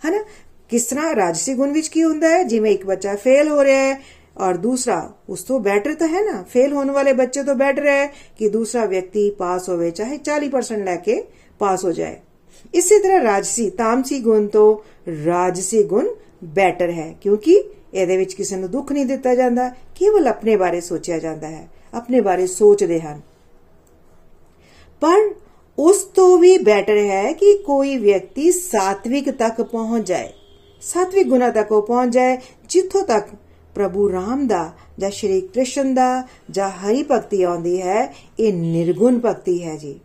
ਹਨਾ? 0.08 0.24
ਕਿਸ 0.70 0.84
ਤਰ੍ਹਾਂ 0.84 1.16
ਰਾਜਸੀ 1.16 1.54
ਗੁਣ 1.54 1.72
ਵਿੱਚ 1.72 1.88
ਕੀ 1.88 2.04
ਹੁੰਦਾ 2.04 2.30
ਹੈ? 2.30 2.44
ਜਿਵੇਂ 2.44 2.72
ਇੱਕ 2.72 2.86
ਬੱਚਾ 2.86 3.16
ਫੇਲ 3.16 3.48
ਹੋ 3.48 3.64
ਰਿਹਾ 3.64 3.80
ਹੈ 3.80 4.02
ਔਰ 4.38 4.58
ਦੂਸਰਾ 4.58 5.14
ਉਸ 5.30 5.44
ਤੋਂ 5.44 5.60
ਬੈਟਰ 5.60 5.94
ਤਾਂ 5.94 6.08
ਹੈ 6.08 6.22
ਨਾ? 6.22 6.44
ਫੇਲ 6.44 6.74
ਹੋਣ 6.74 6.92
ਵਾਲੇ 6.92 7.14
ਬੱਚੇ 7.14 7.44
ਤੋਂ 7.44 7.56
ਬੈਟਰ 7.56 7.88
ਹੈ 7.88 8.08
ਕਿ 8.08 8.50
ਦੂਸਰਾ 8.50 8.86
ਵਿਅਕਤੀ 8.86 9.30
ਪਾਸ 9.30 9.70
ਹੋਵੇ, 9.70 9.92
ਚਾਹੇ 9.92 10.18
40% 10.18 10.86
ਲੈ 10.86 10.96
ਕੇ 10.96 11.24
ਪਾਸ 11.60 11.86
ਹੋ 11.86 11.92
ਜਾਏ। 11.92 12.18
ਇਸੇ 12.74 13.00
ਤਰ੍ਹਾਂ 13.00 13.24
ਰਾਜਸੀ, 13.24 13.70
ਤਾਮਸੀ 13.70 14.20
ਗੁਣ 14.20 14.48
ਤੋਂ 14.48 14.78
ਰਾਜਸੀ 15.26 15.84
ਗੁਣ 15.84 16.08
ਬੈਟਰ 16.44 16.92
ਹੈ, 16.92 17.16
ਕਿਉਂਕਿ 17.22 17.64
ਇਹਦੇ 17.94 18.18
ਵਿੱਚ 18.18 18.34
ਕਿਸੇ 18.34 18.56
ਨੂੰ 18.56 18.72
ਦੁੱਖ 18.72 18.92
ਨਹੀਂ 18.92 19.06
ਦਿੱਤਾ 19.06 19.36
ਜਾਂਦਾ, 19.36 19.70
ਕੇਵਲ 19.70 20.28
ਆਪਣੇ 20.28 20.56
ਬਾਰੇ 20.56 20.82
ਸੋਚਿਆ 20.82 21.20
ਜਾਂਦਾ 21.20 21.48
ਹੈ, 21.48 21.68
ਆਪਣੇ 21.94 22.22
ਬਾਰੇ 22.22 22.48
ਸੋਚਦੇ 22.48 23.00
ਹਨ। 23.00 23.22
ਪਰ 25.02 25.34
ਉਸ 25.78 26.04
ਤੋਂ 26.16 26.38
ਵੀ 26.38 26.58
ਬੈਟਰ 26.58 26.98
ਹੈ 26.98 27.32
ਕਿ 27.32 27.54
ਕੋਈ 27.58 27.98
ਵਿਅਕਤੀ 27.98 28.52
ਸਾਤਵਿਕ 28.52 29.30
ਤੱਕ 29.30 29.62
ਪਹੁੰਚ 29.62 30.08
ਜਾਏ। 30.08 30.30
ਸਾਤਵਿਕ 30.82 31.28
ਗੁਣਾ 31.28 31.50
ਤੱਕ 31.50 31.72
ਉਹ 31.72 31.82
ਪਹੁੰਚ 31.82 32.14
ਜਾਏ, 32.14 32.38
ਜਿੱਥੋਂ 32.70 33.02
ਤੱਕ 33.02 33.28
ਪ੍ਰਭੂ 33.76 34.12
ਰਾਮ 34.12 34.48
ਦਾ 34.48 34.72
ਜਾਂ 35.00 35.10
ਸ਼੍ਰੀ 35.10 35.42
ਕ੍ਰਿਸ਼ਨ 35.42 35.94
ਦਾ 35.94 36.28
ਜਾਂ 36.52 36.70
ਹਰੀ 36.70 37.04
ਭਗਤੀ 37.04 37.44
ਆਉਂਦੀ 37.44 37.82
ਹੈ, 37.82 38.14
ਇਹ 38.40 38.54
ਨਿਰਗੁਣ 38.54 39.20
ਭਗਤੀ 39.20 39.64
ਹੈ 39.64 39.76
ਜੀ। 39.76 40.00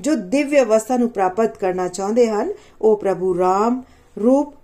ਜੋ 0.00 0.14
ਦਿਵਯ 0.14 0.60
ਅਵਸਥਾ 0.60 0.96
ਨੂੰ 0.96 1.08
ਪ੍ਰਾਪਤ 1.08 1.58
ਕਰਨਾ 1.58 1.88
ਚਾਹੁੰਦੇ 1.88 2.28
ਹਨ, 2.28 2.52
ਉਹ 2.82 2.96
ਪ੍ਰਭੂ 2.96 3.38
ਰਾਮ 3.38 3.82
ਰੂਪ, 4.16 4.54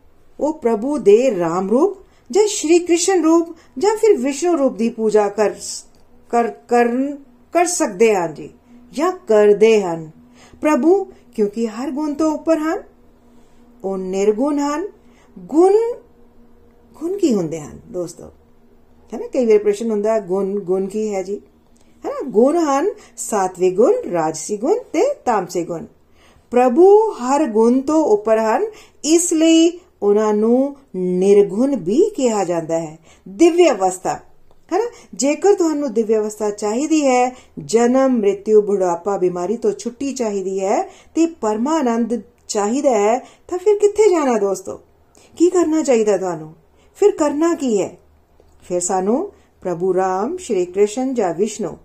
ਉਹ 0.40 0.52
ਪ੍ਰਭੂ 0.52 0.98
ਦੇ 0.98 1.38
ਰਾਮ 1.38 1.70
ਰੂਪ 1.70 1.96
ਜਾਂ 2.30 2.46
ਸ਼੍ਰੀ 2.46 2.78
ਕ੍ਰਿਸ਼ਨ 2.78 3.22
ਰੂਪ 3.24 3.56
ਜਾਂ 3.78 3.96
ਫਿਰ 3.96 4.16
ਵਿਸ਼ਨੂੰ 4.16 4.58
ਰੂਪ 4.58 4.76
ਦੀ 4.76 4.88
ਪੂਜਾ 4.88 5.28
ਕਰ 5.28 5.54
ਕਰ 6.30 6.88
ਕਰ 7.52 7.66
ਸਕਦੇ 7.66 8.14
ਹਨ 8.14 8.34
ਜੀ 8.34 8.50
ਜਾਂ 8.92 9.12
ਕਰਦੇ 9.28 9.82
ਹਨ। 9.82 10.10
ਪ੍ਰਭੂ, 10.60 11.04
ਕਿਉਂਕਿ 11.04 11.68
ਹਰ 11.68 11.90
ਗੁਣ 11.90 12.14
ਤੋਂ 12.14 12.34
ਉੱਪਰ 12.34 12.58
ਹਨ। 12.58 12.82
ਉਹ 13.84 13.98
ਨਿਰਗੁਣ 13.98 14.58
ਹਨ। 14.58 14.88
ਗੁਣ 15.38 15.72
ਗੁਣ 16.94 17.18
ਕੀ 17.18 17.34
ਹੁੰਦੇ 17.34 17.60
ਹਨ 17.60 17.80
ਦੋਸਤੋ? 17.92 18.24
ਹੈ 19.14 19.18
ਨਾ 19.18 19.26
ਕਈ 19.26 19.46
ਵਾਰ 19.46 19.58
ਪ੍ਰਸ਼ਨ 19.58 19.90
ਹੁੰਦਾ, 19.90 20.20
ਗੁਣ 20.20 20.60
ਗੁਣ 20.60 20.86
ਕੀ 20.86 21.14
ਹੈ 21.14 21.22
ਜੀ? 21.22 21.40
ਹੈ 22.04 22.10
ਨਾ 22.10 22.30
ਗੁਣ 22.30 22.56
ਹਨ 22.56 22.88
ਸਾਤਵਿਕ 23.16 23.74
ਗੁਣ, 23.74 23.94
ਰਾਜਸੀ 24.10 24.56
ਗੁਣ 24.56 24.74
ਤੇ 24.74 25.14
ਤਾਮਸੀ 25.14 25.64
ਗੁਣ। 25.64 25.86
ਪ੍ਰਭੂ 26.50 27.12
ਹਰ 27.12 27.46
ਗੁਣ 27.46 27.80
ਤੋਂ 27.80 28.04
ਉੱਪਰ 28.04 28.38
ਹਨ, 28.38 28.64
ਇਸ 29.04 29.32
ਲਈ 29.32 29.80
ਉਹਨਾਂ 30.02 30.34
ਨੂੰ 30.34 30.76
ਨਿਰਗੁਣ 30.96 31.76
ਵੀ 31.76 32.10
ਕਿਹਾ 32.16 32.44
ਜਾਂਦਾ 32.44 32.78
ਹੈ। 32.78 32.98
ਦਿਵਯ 33.28 33.70
ਅਵਸਥਾ। 33.70 34.20
ਹੈ 34.72 34.78
ਨਾ? 34.78 34.84
ਜੇਕਰ 35.14 35.54
ਤੁਹਾਨੂੰ 35.54 35.92
ਦਿਵਯ 35.92 36.16
ਅਵਸਥਾ 36.16 36.50
ਚਾਹੀਦੀ 36.50 37.06
ਹੈ, 37.06 37.36
ਜਨਮ 37.58 38.18
ਮ੍ਰਿਤਿਉ 38.18 38.62
ਬੁਢਾਪਾ, 38.62 39.16
ਬਿਮਾਰੀ 39.18 39.56
ਤੋਂ 39.56 39.72
ਛੁੱਟੀ 39.72 40.12
ਚਾਹੀਦੀ 40.12 40.60
ਹੈ 40.60 40.82
ਤੇ 41.14 41.26
ਪਰਮਾਨੰਦ 41.26 42.20
ਚਾਹੀਦਾ 42.48 42.90
ਹੈ, 42.90 43.18
ਤਾਂ 43.48 43.58
ਫਿਰ 43.58 43.78
ਕਿੱਥੇ 43.78 44.10
ਜਾਣਾ 44.10 44.38
ਦੋਸਤੋ? 44.38 44.80
ਕੀ 45.36 45.50
ਕਰਨਾ 45.50 45.82
ਚਾਹੀਦਾ 45.82 46.16
ਤੁਹਾਨੂੰ? 46.16 46.54
ਫਿਰ 46.98 47.10
ਕਰਨਾ 47.10 47.54
ਕੀ 47.54 47.80
ਹੈ? 47.82 47.98
ਫਿਰ 48.62 48.80
ਸਾਨੂੰ 48.80 49.32
ਪ੍ਰਭੂ 49.60 49.94
ਰਾਮ, 49.94 50.36
ਸ਼੍ਰੀ 50.36 50.64
ਕ੍ਰਿਸ਼ਨ 50.64 51.14
ਜਾਂ 51.14 51.34
ਵਿਸ਼ਨੂੰ, 51.34 51.76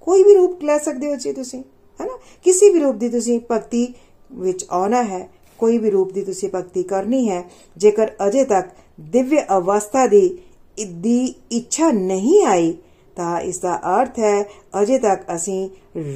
ਕੋਈ 0.00 0.22
ਵੀ 0.22 0.34
ਰੂਪ 0.34 0.62
ਲੈ 0.62 0.78
ਸਕਦੇ 0.78 1.06
ਹੋ 1.06 1.16
ਜੀ 1.16 1.32
ਤੁਸੀਂ 1.32 1.62
ਹੈਨਾ 2.00 2.18
ਕਿਸੇ 2.44 2.70
ਵੀ 2.70 2.80
ਰੂਪ 2.80 2.96
ਦੀ 2.96 3.08
ਤੁਸੀਂ 3.08 3.40
ਭਗਤੀ 3.50 3.86
ਵਿੱਚ 4.32 4.64
ਆਉਣਾ 4.70 5.02
ਹੈ, 5.02 5.28
ਕੋਈ 5.58 5.78
ਵੀ 5.78 5.90
ਰੂਪ 5.90 6.12
ਦੀ 6.12 6.22
ਤੁਸੀਂ 6.22 6.48
ਭਗਤੀ 6.54 6.82
ਕਰਨੀ 6.82 7.28
ਹੈ, 7.28 7.50
ਜੇਕਰ 7.76 8.10
ਅਜੇ 8.26 8.44
ਤੱਕ 8.44 8.68
ਦਿਵਯ 9.00 9.40
ਅਵਸਥਾ 9.56 10.06
ਦੀ 10.06 10.38
ਦੀ 10.78 11.34
ਇੱਛਾ 11.52 11.90
ਨਹੀਂ 11.90 12.46
ਆਈ, 12.46 12.76
ਤਾਂ 13.16 13.40
ਇਸ 13.40 13.58
ਦਾ 13.58 13.74
ਅਰਥ 13.76 14.18
ਹੈ, 14.18 14.42
ਅਜੇ 14.82 14.98
ਤੱਕ 14.98 15.22
ਅਸੀਂ 15.34 15.68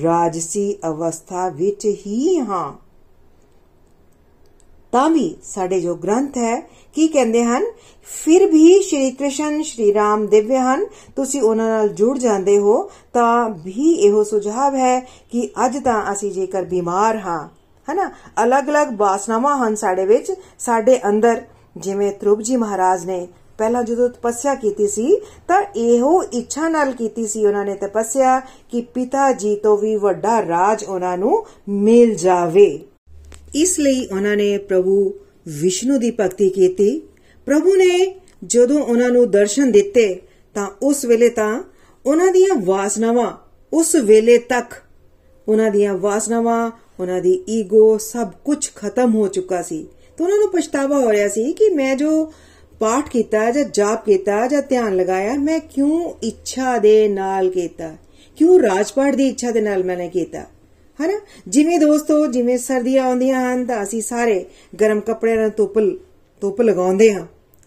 ਰਾਜਸੀ 0.05 0.77
ਅਵਸਥਾ 0.87 1.49
ਵਿੱਚ 1.49 1.87
ਹੀ 2.07 2.39
ਹਾਂ। 2.41 2.73
ਤਾਂ 4.93 5.11
ਵੀ 5.11 5.37
ਸਾਡੇ 5.43 5.81
ਜੋ 5.81 5.95
ਗ੍ਰੰਥ 5.95 6.37
ਹੈ, 6.39 6.61
ਕੀ 6.95 7.09
ਕਹਿੰਦੇ 7.09 7.45
ਹਨ? 7.45 7.65
ਫਿਰ 8.09 8.47
ਵੀ 8.47 8.83
ਸ਼੍ਰੀ 8.83 9.11
ਕ੍ਰਿਸ਼ਨ, 9.11 9.63
ਸ਼੍ਰੀ 9.63 9.95
ਰਾਮ 9.95 10.27
ਦਿਵਯ 10.27 10.59
ਹਨ। 10.59 10.85
ਤੁਸੀਂ 11.17 11.43
ਉਹਨਾਂ 11.43 11.69
ਨਾਲ 11.69 11.89
ਜੁੜ 11.89 12.19
ਜਾਂਦੇ 12.19 12.59
ਹੋ, 12.59 12.91
ਤਾਂ 13.13 13.49
ਵੀ 13.49 13.93
ਇਹੋ 13.93 14.25
ਸੁਝਾਵ 14.25 14.75
ਹੈ 14.75 15.01
ਕਿ 15.01 15.49
ਅੱਜ 15.67 15.79
ਤਾਂ 15.79 16.13
ਅਸੀਂ 16.13 16.33
ਜੇਕਰ 16.33 16.65
ਬਿਮਾਰ 16.65 17.17
ਹਾਂ, 17.17 17.49
ਹਨਾ? 17.89 18.11
ਅਲੱਗ-ਅਲੱਗ 18.45 18.89
ਬਾਸਨਾਵਾਂ 18.89 19.57
ਹਨ 19.59 19.75
ਸਾਡੇ 19.75 20.07
ਵਿੱਚ, 20.07 20.33
ਸਾਡੇ 20.59 21.01
ਅੰਦਰ, 21.09 21.43
ਜਿਵੇਂ 21.77 22.13
ਤ੍ਰੁਬ 22.13 22.41
ਜੀ 22.41 22.57
ਮਹਾਰਾਜ 22.57 23.05
ਨੇ 23.05 23.29
ਪਹਿਲਾਂ 23.59 23.83
ਜਦੋਂ 23.85 24.09
ਤਪੱਸਿਆ 24.09 24.55
ਕੀਤੀ 24.55 24.89
ਸੀ, 24.89 25.17
ਤਾਂ 25.49 25.63
ਇਹੋ 25.77 26.23
ਇੱਛਾ 26.23 26.69
ਨਾਲ 26.69 26.93
ਕੀਤੀ 26.93 27.27
ਸੀ 27.27 27.47
ਉਹਨਾਂ 27.47 27.65
ਨੇ 27.65 27.75
ਤਪੱਸਿਆ 27.75 28.41
ਕਿ 28.41 28.81
ਪਿਤਾ 28.81 29.33
ਜੀ 29.33 29.57
ਤੋਂ 29.57 29.79
ਵੀ 29.79 29.97
ਵੱਡਾ 29.97 30.41
ਰਾਜ 30.43 30.85
ਉਹਨਾਂ 30.85 31.19
ਨੂੰ 31.19 31.47
ਮਿਲ 31.69 32.15
ਜਾਵੇ। 32.15 32.81
ਇਸ 33.55 33.79
ਲਈ 33.79 34.07
ਉਹਨਾਂ 34.07 34.37
ਨੇ 34.37 34.59
ਪ੍ਰਭੂ 34.59 35.15
ਵਿਸ਼ਨੂੰ 35.49 36.01
ਦੀ 36.01 36.11
ਭਗਤੀ 36.11 36.49
ਕੀਤੀ। 36.49 37.03
ਪ੍ਰਭੂ 37.47 37.75
ਨੇ 37.77 38.15
ਜਦੋਂ 38.45 38.81
ਉਹਨਾਂ 38.81 39.11
ਨੂੰ 39.11 39.31
ਦਰਸ਼ਨ 39.31 39.73
ਦਿੱਤੇ, 39.73 40.21
ਤਾਂ 40.55 40.69
ਉਸ 40.83 41.05
ਵੇਲੇ 41.05 41.29
ਤਾਂ 41.29 41.63
ਉਹਨਾਂ 42.07 42.33
ਦੀਆਂ 42.33 42.55
ਵਾਸਨਾਵਾਂ 42.65 43.33
ਉਸ 43.73 43.95
ਵੇਲੇ 43.95 44.39
ਤੱਕ, 44.39 44.75
ਉਹਨਾਂ 45.49 45.71
ਦੀਆਂ 45.71 45.95
ਵਾਸਨਾਵਾਂ, 45.95 46.71
ਉਹਨਾਂ 47.01 47.21
ਦੀ 47.21 47.45
ਈਗੋ 47.49 47.99
ਸਭ 47.99 48.31
ਕੁਝ 48.45 48.71
ਖਤਮ 48.75 49.15
ਹੋ 49.15 49.27
ਚੁੱਕਾ 49.29 49.63
ਸੀ। 49.63 49.89
ਤਾਂ 50.19 50.27
ਉਹਨਾਂ 50.27 50.39
ਨੂੰ 50.39 50.51
ਪਛਤਾਵਾ 50.51 50.99
ਹੋ 50.99 51.13
ਰਿਹਾ 51.13 51.29
ਸੀ 51.29 51.53
ਕਿ 51.53 51.69
ਮੈਂ 51.69 51.97
ਜੋ 51.97 52.33
ਪਾਠ 52.85 53.09
ਕੀਤਾ 53.09 53.51
ਜਾਂ 53.51 53.65
ਜਾਪ 53.65 54.05
ਕੀਤਾ 54.05 54.47
ਜਾਂ 54.47 54.63
ਧਿਆਨ 54.63 54.97
ਲਗਾਇਆ, 54.97 55.35
ਮੈਂ 55.35 55.61
ਕਿਉਂ 55.61 56.15
ਇੱਛਾ 56.23 56.79
ਦੇ 56.79 57.09
ਨਾਲ 57.09 57.51
ਕੀਤਾ? 57.51 57.97
ਕਿਉਂ 58.37 58.61
ਰਾਜਪਾਟ 58.61 59.15
ਦੀ 59.15 59.29
ਇੱਛਾ 59.29 59.51
ਦੇ 59.51 59.61
ਨਾਲ 59.61 59.85
ਮੈਨੇ 59.85 60.09
ਕੀਤਾ? 60.09 60.41
ਹਨਾ? 61.05 61.21
ਜਿਵੇਂ 61.49 61.79
ਦੋਸਤੋ, 61.79 62.27
ਜਿਵੇਂ 62.27 62.59
ਸਰਦੀਆਂ 62.59 63.05
ਆਉਂਦੀਆਂ 63.05 63.55
ਹਨ 63.55 63.65
ਤਾਂ 63.67 63.83
ਅਸੀਂ 63.83 64.03
ਸਾਰੇ 64.03 64.45
ਗਰਮ 64.81 65.01
ਕੱਪੜਿਆਂ 65.01 65.37
ਨਾਲ 65.37 65.51
ਧੁੱਪ 65.57 65.79
ਧੁੱਪ 66.41 66.61
ਲਗਾਉਂਦੇ 66.61 67.13
ਹਾਂ। 67.15 67.27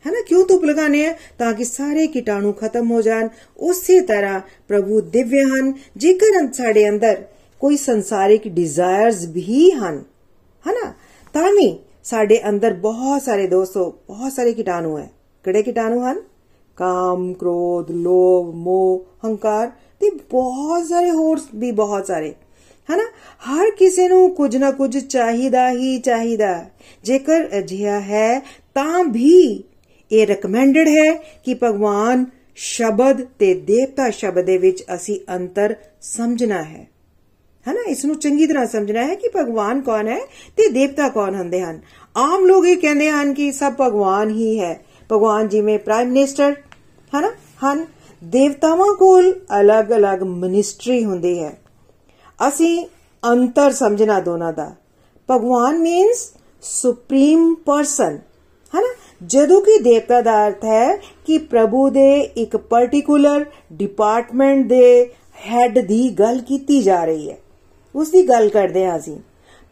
ਹਨਾ? 0.09 0.21
ਕਿਉਂ 0.27 0.45
ਧੁੱਪ 0.45 0.63
ਲਗਾਣੇ 0.63 1.05
ਆ 1.05 1.15
ਤਾਂ 1.39 1.53
ਕਿ 1.53 1.63
ਸਾਰੇ 1.63 2.07
ਕੀਟਾਣੂ 2.07 2.51
ਖਤਮ 2.51 2.91
ਹੋ 2.91 3.01
ਜਾਣ। 3.01 3.27
ਉਸੇ 3.57 3.99
ਤਰ੍ਹਾਂ 4.01 4.41
ਪ੍ਰਭੂ 4.67 5.01
ਦਿਵਯ 5.01 5.43
ਹਨ। 5.43 5.73
ਜੇਕਰ 5.97 6.53
ਸਾਡੇ 6.53 6.89
ਅੰਦਰ 6.89 7.23
ਕੋਈ 7.59 7.77
ਸੰਸਾਰਿਕ 7.77 8.47
ਡਿਜ਼ਾਇਰਸ 8.47 9.25
ਵੀ 9.25 9.71
ਹਨ, 9.71 10.03
ਹਨਾ? 10.69 10.93
ਤਾਂ 11.33 11.51
ਵੀ 11.51 11.79
ਸਾਡੇ 12.09 12.41
ਅੰਦਰ 12.49 12.73
ਬਹੁਤ 12.73 13.21
ਸਾਰੇ 13.21 13.47
ਦੋਸਤੋ 13.47 13.91
ਬਹੁਤ 14.07 14.31
ਸਾਰੇ 14.31 14.53
ਕੀਟਾਣੂ 14.53 14.97
ਹੈ। 14.97 15.11
ਕਿਹੜੇ 15.43 15.63
ਕੀਟਾਣੂ 15.63 16.01
ਹਨ? 16.01 16.21
ਕਾਮ, 16.75 17.33
ਕ੍ਰੋਧ, 17.33 17.91
ਲੋਭ, 17.91 18.55
ਮੋਹ, 18.55 19.05
ਹੰਕਾਰ 19.25 19.67
ਤੇ 19.99 20.09
ਬਹੁਤ 20.31 20.85
ਸਾਰੇ 20.85 21.11
ਹੋਰ 21.11 21.39
ਵੀ 21.55 21.71
ਬਹੁਤ 21.71 22.05
ਸਾਰੇ। 22.05 22.35
ਹਨਾ? 22.93 23.03
ਹਰ 23.49 23.71
ਕਿਸੇ 23.79 24.07
ਨੂੰ 24.07 24.35
ਕੁਝ 24.35 24.57
ਨਾ 24.57 24.71
ਕੁਝ 24.71 24.97
ਚਾਹੀਦਾ 24.97 25.71
ਹੀ 25.71 25.99
ਚਾਹੀਦਾ। 25.99 26.65
ਜੇਕਰ 27.03 27.47
ਅਜਿਹਾ 27.57 27.99
ਹੈ, 27.99 28.39
ਤਾਂ 28.73 29.03
ਵੀ 29.03 29.63
ਇਹ 30.11 30.27
ਰეკਮੈਂਡਡ 30.27 30.87
ਹੈ 30.87 31.13
ਕਿ 31.13 31.53
ਭਗਵਾਨ 31.63 32.25
ਸ਼ਬਦ 32.55 33.23
ਤੇ 33.23 33.53
ਦੇਵਤਾ 33.53 34.09
ਸ਼ਬਦ 34.09 34.45
ਦੇ 34.45 34.57
ਵਿੱਚ 34.57 34.83
ਅਸੀਂ 34.95 35.35
ਅੰਤਰ 35.35 35.75
ਸਮਝਣਾ 36.01 36.63
ਹੈ। 36.63 36.96
ਹਨਾ? 37.71 37.81
ਇਸ 37.87 38.05
ਨੂੰ 38.05 38.15
ਚੰਗੀ 38.15 38.47
ਤਰ੍ਹਾਂ 38.47 38.65
ਸਮਝਣਾ 38.65 39.03
ਹੈ 39.03 39.15
ਕਿ 39.15 39.29
ਭਗਵਾਨ 39.35 39.81
ਕੌਣ 39.81 40.07
ਹੈ 40.07 40.19
ਤੇ 40.57 40.69
ਦੇਵਤਾ 40.69 41.09
ਕੌਣ 41.09 41.35
ਹੁੰਦੇ 41.35 41.61
ਹਨ। 41.61 41.79
ਆਮ 42.17 42.45
ਲੋਕ 42.45 42.65
ਇਹ 42.65 42.77
ਕਹਿੰਦੇ 42.77 43.11
ਹਨ 43.11 43.33
ਕਿ 43.33 43.51
ਸਭ 43.51 43.73
ਭਗਵਾਨ 43.81 44.29
ਹੀ 44.29 44.59
ਹੈ। 44.59 44.85
ਭਗਵਾਨ 45.11 45.47
ਜਿਵੇਂ 45.47 45.79
ਪ੍ਰਾਈਮ 45.79 46.07
ਮਿਨਿਸਟਰ 46.09 46.55
ਹਨਾ? 47.17 47.31
ਹਨ। 47.65 47.85
ਦੇਵਤਾਵਾਂ 48.23 48.95
ਕੋਲ 48.95 49.39
ਅਲੱਗ-ਅਲੱਗ 49.61 50.23
ਮਿਨਿਸਟਰੀ 50.23 51.03
ਹੁੰਦੀ 51.03 51.43
ਹੈ। 51.43 51.59
ਅਸੀਂ 52.47 52.87
ਅੰਤਰ 53.31 53.71
ਸਮਝਣਾ 53.71 54.19
ਦੋਨਾਂ 54.19 54.53
ਦਾ। 54.53 54.75
ਭਗਵਾਨ 55.31 55.79
ਮੀਨਸ 55.79 56.33
ਸੁਪਰੀਮ 56.61 57.55
ਪਰਸਨ 57.65 58.19
ਹਨਾ? 58.77 58.95
ਜਦੋਂ 59.25 59.61
ਕਿ 59.61 59.79
ਦੇਵਤਾ 59.79 60.21
ਦਾ 60.21 60.47
ਅਰਥ 60.47 60.65
ਹੈ 60.65 60.95
ਕਿ 60.95 61.37
ਪ੍ਰਭੂ 61.37 61.89
ਦੇ 61.89 62.21
ਇੱਕ 62.21 62.57
ਪਾਰਟਿਕੂਲਰ 62.57 63.45
ਡਿਪਾਰਟਮੈਂਟ 63.73 64.67
ਦੇ 64.67 65.13
ਹੈੱਡ 65.47 65.79
ਦੀ 65.79 66.09
ਗੱਲ 66.09 66.41
ਕੀਤੀ 66.41 66.81
ਜਾ 66.81 67.05
ਰਹੀ 67.05 67.31
ਹੈ। 67.31 67.37
ਉਸ 67.97 68.09
ਦੀ 68.09 68.29
ਗੱਲ 68.29 68.49
ਕਰਦੇ 68.49 68.85
ਹਾਂ 68.85 68.97
ਅਸੀਂ। 68.97 69.19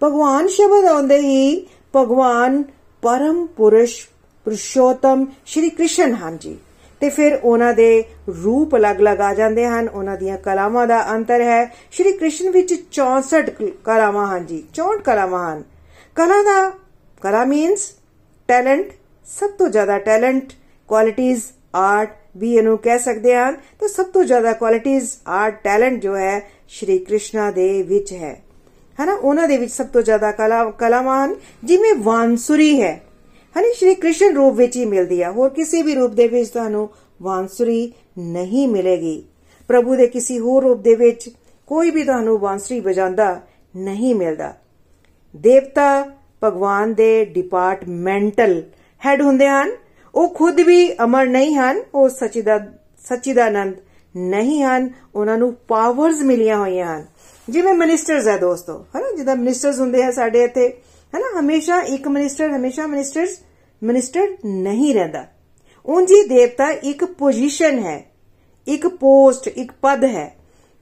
ਭਗਵਾਨ 0.04 0.48
ਸ਼ਬਦ 0.48 0.86
ਆਉਂਦੇ 0.86 1.18
ਹੀ 1.18 1.68
ਭਗਵਾਨ 1.96 2.64
ਪਰਮ 3.02 3.46
ਪੁਰਸ਼ 3.46 4.08
ਪੁਰਸ਼ੋਤਮ 4.46 5.28
ਸ਼੍ਰੀ 5.46 5.70
ਕ੍ਰਿਸ਼ਨ 5.70 6.16
ਹਾਂ 6.16 6.32
ਜੀ। 6.32 6.58
ਤੇ 7.00 7.10
ਫਿਰ 7.10 7.40
ਉਹਨਾਂ 7.44 7.74
ਦੇ 7.74 8.04
ਰੂਪ 8.44 8.76
ਅਲੱਗ-ਅਲੱਗ 8.76 9.22
ਆ 9.22 9.34
ਜਾਂਦੇ 9.34 9.68
ਹਨ। 9.68 9.90
ਉਹਨਾਂ 9.90 10.18
ਦੀਆਂ 10.18 10.38
ਕਲਾਵਾਂ 10.38 10.88
ਦਾ 10.88 11.12
ਅੰਤਰ 11.12 11.42
ਹੈ। 11.42 11.76
ਸ਼੍ਰੀ 11.92 12.12
ਕ੍ਰਿਸ਼ਨ 12.12 12.50
ਵਿੱਚ 12.50 12.74
64 12.92 13.52
ਕਲਾਵਾਂ 13.84 14.38
ਹਨ 14.38 14.46
ਜੀ। 14.46 14.64
64 14.74 15.02
ਕਲਾਵਾਂ 15.02 15.54
ਹਨ। 15.54 15.64
ਕਲਾ 16.16 16.44
ਦਾ, 16.44 16.72
ਕਲਾ 17.22 17.46
ਮੀਨਸ 17.46 17.92
ਟੈਲੈਂਟ 18.48 18.86
ਸਭ 19.26 19.50
ਤੋਂ 19.50 19.70
ਜ਼ਿਆਦਾ 19.70 19.98
ਟੈਲੈਂਟ 19.98 20.54
ਕੁਆਲਿਟੀਆਂ 20.88 21.38
ਆਰਟ 21.76 22.16
ਵੀ 22.38 22.56
ਇਹਨੂੰ 22.56 22.78
ਕਹਿ 22.78 23.00
ਸਕਦੇ 23.00 23.36
ਹਾਂ। 23.36 23.54
ਤਾਂ 23.80 23.88
ਸਭ 23.88 24.06
ਤੋਂ 24.06 24.24
ਜ਼ਿਆਦਾ 24.24 24.54
ਕੁਆਲਿਟੀਆਂ 24.54 25.02
ਆਰਟ 25.28 25.64
ਟੈਲੈਂਟ 25.64 26.02
ਜੋ 26.02 26.18
ਹੈ 26.18 26.55
ਸ਼੍ਰੀ 26.70 27.00
ਕ੍ਰਿਸ਼ਨਾ 27.00 27.52
ਦੇ 27.52 27.82
ਵਿੱਚ 27.82 28.14
ਹੈ। 28.14 28.44
ਹਨਾ? 29.04 29.14
ਉਹਨਾਂ 29.14 29.48
ਦੇ 29.48 29.58
ਵਿੱਚ 29.58 29.72
ਸਭ 29.72 29.86
ਤੋਂ 29.86 30.02
ਜ਼ਿਆਦਾ 30.02 30.32
ਕਲਾ 30.32 30.72
ਕਲਾਵਾਂ 30.72 31.26
ਹਨ 31.26 31.36
ਜਿਵੇਂ 31.64 31.94
ਵਾਂਸੁਰੀ 31.98 32.82
ਹੈ। 32.82 33.02
ਹਨੀ? 33.60 33.74
ਸ਼੍ਰੀ 33.74 33.96
ਕ੍ਰਿਸ਼ਨ 33.96 34.36
ਰੂਪ 34.36 34.56
ਵਿੱਚ 34.56 34.76
ਹੀ 34.76 34.86
ਮਿਲਦੀ 34.86 35.24
ਹੈ 35.24 35.32
ਹੋਰ 35.32 35.50
ਕਿਸੇ 35.50 35.82
ਵੀ 35.82 35.96
ਰੂਪ 35.96 36.12
ਦੇ 36.12 36.28
ਵਿੱਚ 36.28 36.50
ਤੁਹਾਨੂੰ 36.50 36.90
ਵਾਂਸੁਰੀ 37.22 37.94
ਨਹੀਂ 38.18 38.68
ਮਿਲੇਗੀ। 38.68 39.24
ਪ੍ਰਭੂ 39.68 39.96
ਦੇ 39.96 40.08
ਕਿਸੇ 40.08 40.40
ਹੋਰ 40.40 40.64
ਰੂਪ 40.64 40.82
ਦੇ 40.82 40.96
ਵਿੱਚ 40.96 41.30
ਕੋਈ 41.68 41.90
ਵੀ 41.90 42.04
ਤੁਹਾਨੂੰ 42.04 42.40
ਵਾਂਸੁਰੀ 42.40 42.80
ਵਜਾਉਂਦਾ 42.80 43.42
ਨਹੀਂ 43.76 44.16
ਮਿਲਦਾ। 44.16 44.54
ਦੇਵਤਾ 45.36 46.06
ਭਗਵਾਨ 46.44 46.94
ਦੇ 46.94 47.26
ਡਿਪਾਰਟਮੈਂਟਲ 47.26 48.64
ਹੈਡ 49.06 49.22
ਹੁੰਦੇ 49.22 49.48
ਹਨ। 49.48 49.72
ਉਹ 50.16 50.30
ਖੁਦ 50.30 50.60
ਵੀ 50.60 50.94
ਅਮਰ 51.04 51.26
ਨਹੀਂ 51.26 51.56
ਹਨ। 51.56 51.84
ਉਹ 51.94 52.10
ਸਚਿਦਾ 52.10 52.60
ਸਚਿਦਾਨੰਦ 52.98 53.76
ਨਹੀਂ 54.18 54.64
ਹਨ, 54.64 54.90
ਉਹਨਾਂ 55.16 55.38
ਨੂੰ 55.38 55.54
ਪਾਵਰਸ 55.68 56.20
ਮਿਲੀਆਂ 56.20 56.58
ਹੋਈਆਂ 56.58 56.98
ਹਨ। 56.98 57.06
ਜਿਵੇਂ 57.50 57.74
ਮਿਨਿਸਟਰਸ 57.74 58.28
ਹੈ 58.28 58.38
ਦੋਸਤੋ, 58.38 58.86
ਹਨਾ, 58.98 59.12
ਜਿੱਦਾਂ 59.12 59.36
ਮਿਨਿਸਟਰਸ 59.36 59.80
ਹੁੰਦੇ 59.80 60.04
ਆ 60.04 60.12
ਸਾਡੇ 60.12 60.44
ਇੱਥੇ, 60.44 60.82
ਹਨਾ, 61.18 61.40
ਹਮੇਸ਼ਾ 61.40 61.82
ਇੱਕ 61.82 62.08
ਮਿਨਿਸਟਰ 62.08 62.50
ਹਮੇਸ਼ਾ 62.50 62.88
ਮਿਨਿਸਟਰਸ 62.88 63.40
ਮਿਨਿਸਟਰ 63.84 64.28
ਨਹੀਂ 64.46 64.94
ਰਹਿੰਦਾ। 64.94 65.26
ਉਂਜੀ 65.86 66.28
ਦੇਵਤਾ 66.28 66.70
ਇੱਕ 66.70 67.06
ਪੋਜੀਸ਼ਨ 67.06 67.80
ਹੈ, 67.80 68.12
ਇੱਕ 68.68 68.88
ਪੋਸਟ 68.88 69.48
ਇੱਕ 69.48 69.72
ਪਦ 69.82 70.04
ਹੈ। 70.04 70.36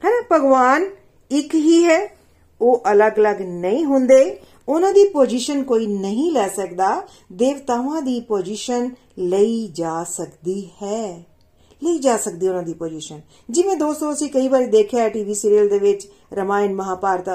ਹਨਾ, 0.05 0.23
ਭਗਵਾਨ 0.31 0.85
ਇੱਕ 1.31 1.55
ਹੀ 1.55 1.83
ਹੈ, 1.83 2.17
ਉਹ 2.61 2.83
ਅਲੱਗ-ਅਲੱਗ 2.91 3.41
ਨਹੀਂ 3.41 3.85
ਹੁੰਦੇ, 3.85 4.39
ਉਹਨਾਂ 4.69 4.93
ਦੀ 4.93 5.09
ਪੋਜੀਸ਼ਨ 5.09 5.63
ਕੋਈ 5.63 5.87
ਨਹੀਂ 5.87 6.31
ਲੈ 6.31 6.47
ਸਕਦਾ, 6.47 7.03
ਦੇਵਤਾਵਾਂ 7.33 8.01
ਦੀ 8.01 8.19
ਪੋਜੀਸ਼ਨ 8.19 8.89
ਲਈ 9.19 9.67
ਜਾ 9.67 10.03
ਸਕਦੀ 10.03 10.69
ਹੈ। 10.83 11.23
ਲਈ 11.83 11.99
ਜਾ 11.99 12.17
ਸਕਦੀ 12.17 12.47
ਉਹਨਾਂ 12.47 12.63
ਦੀ 12.63 12.73
ਪੋਜੀਸ਼ਨ 12.73 13.21
ਜਿਵੇਂ 13.49 13.75
ਦੋਸਤੋ 13.75 14.11
ਅਸੀਂ 14.13 14.29
ਕਈ 14.29 14.47
ਵਾਰੀ 14.47 14.65
ਦੇਖਿਆ 14.67 15.07
ਟੀਵੀ 15.09 15.33
ਸੀਰੀਅਲ 15.33 15.69
ਦੇ 15.69 15.79
ਵਿੱਚ 15.79 16.07
ਰਮਾਇਣ 16.33 16.73
ਮਹਾਭਾਰਤ 16.75 17.29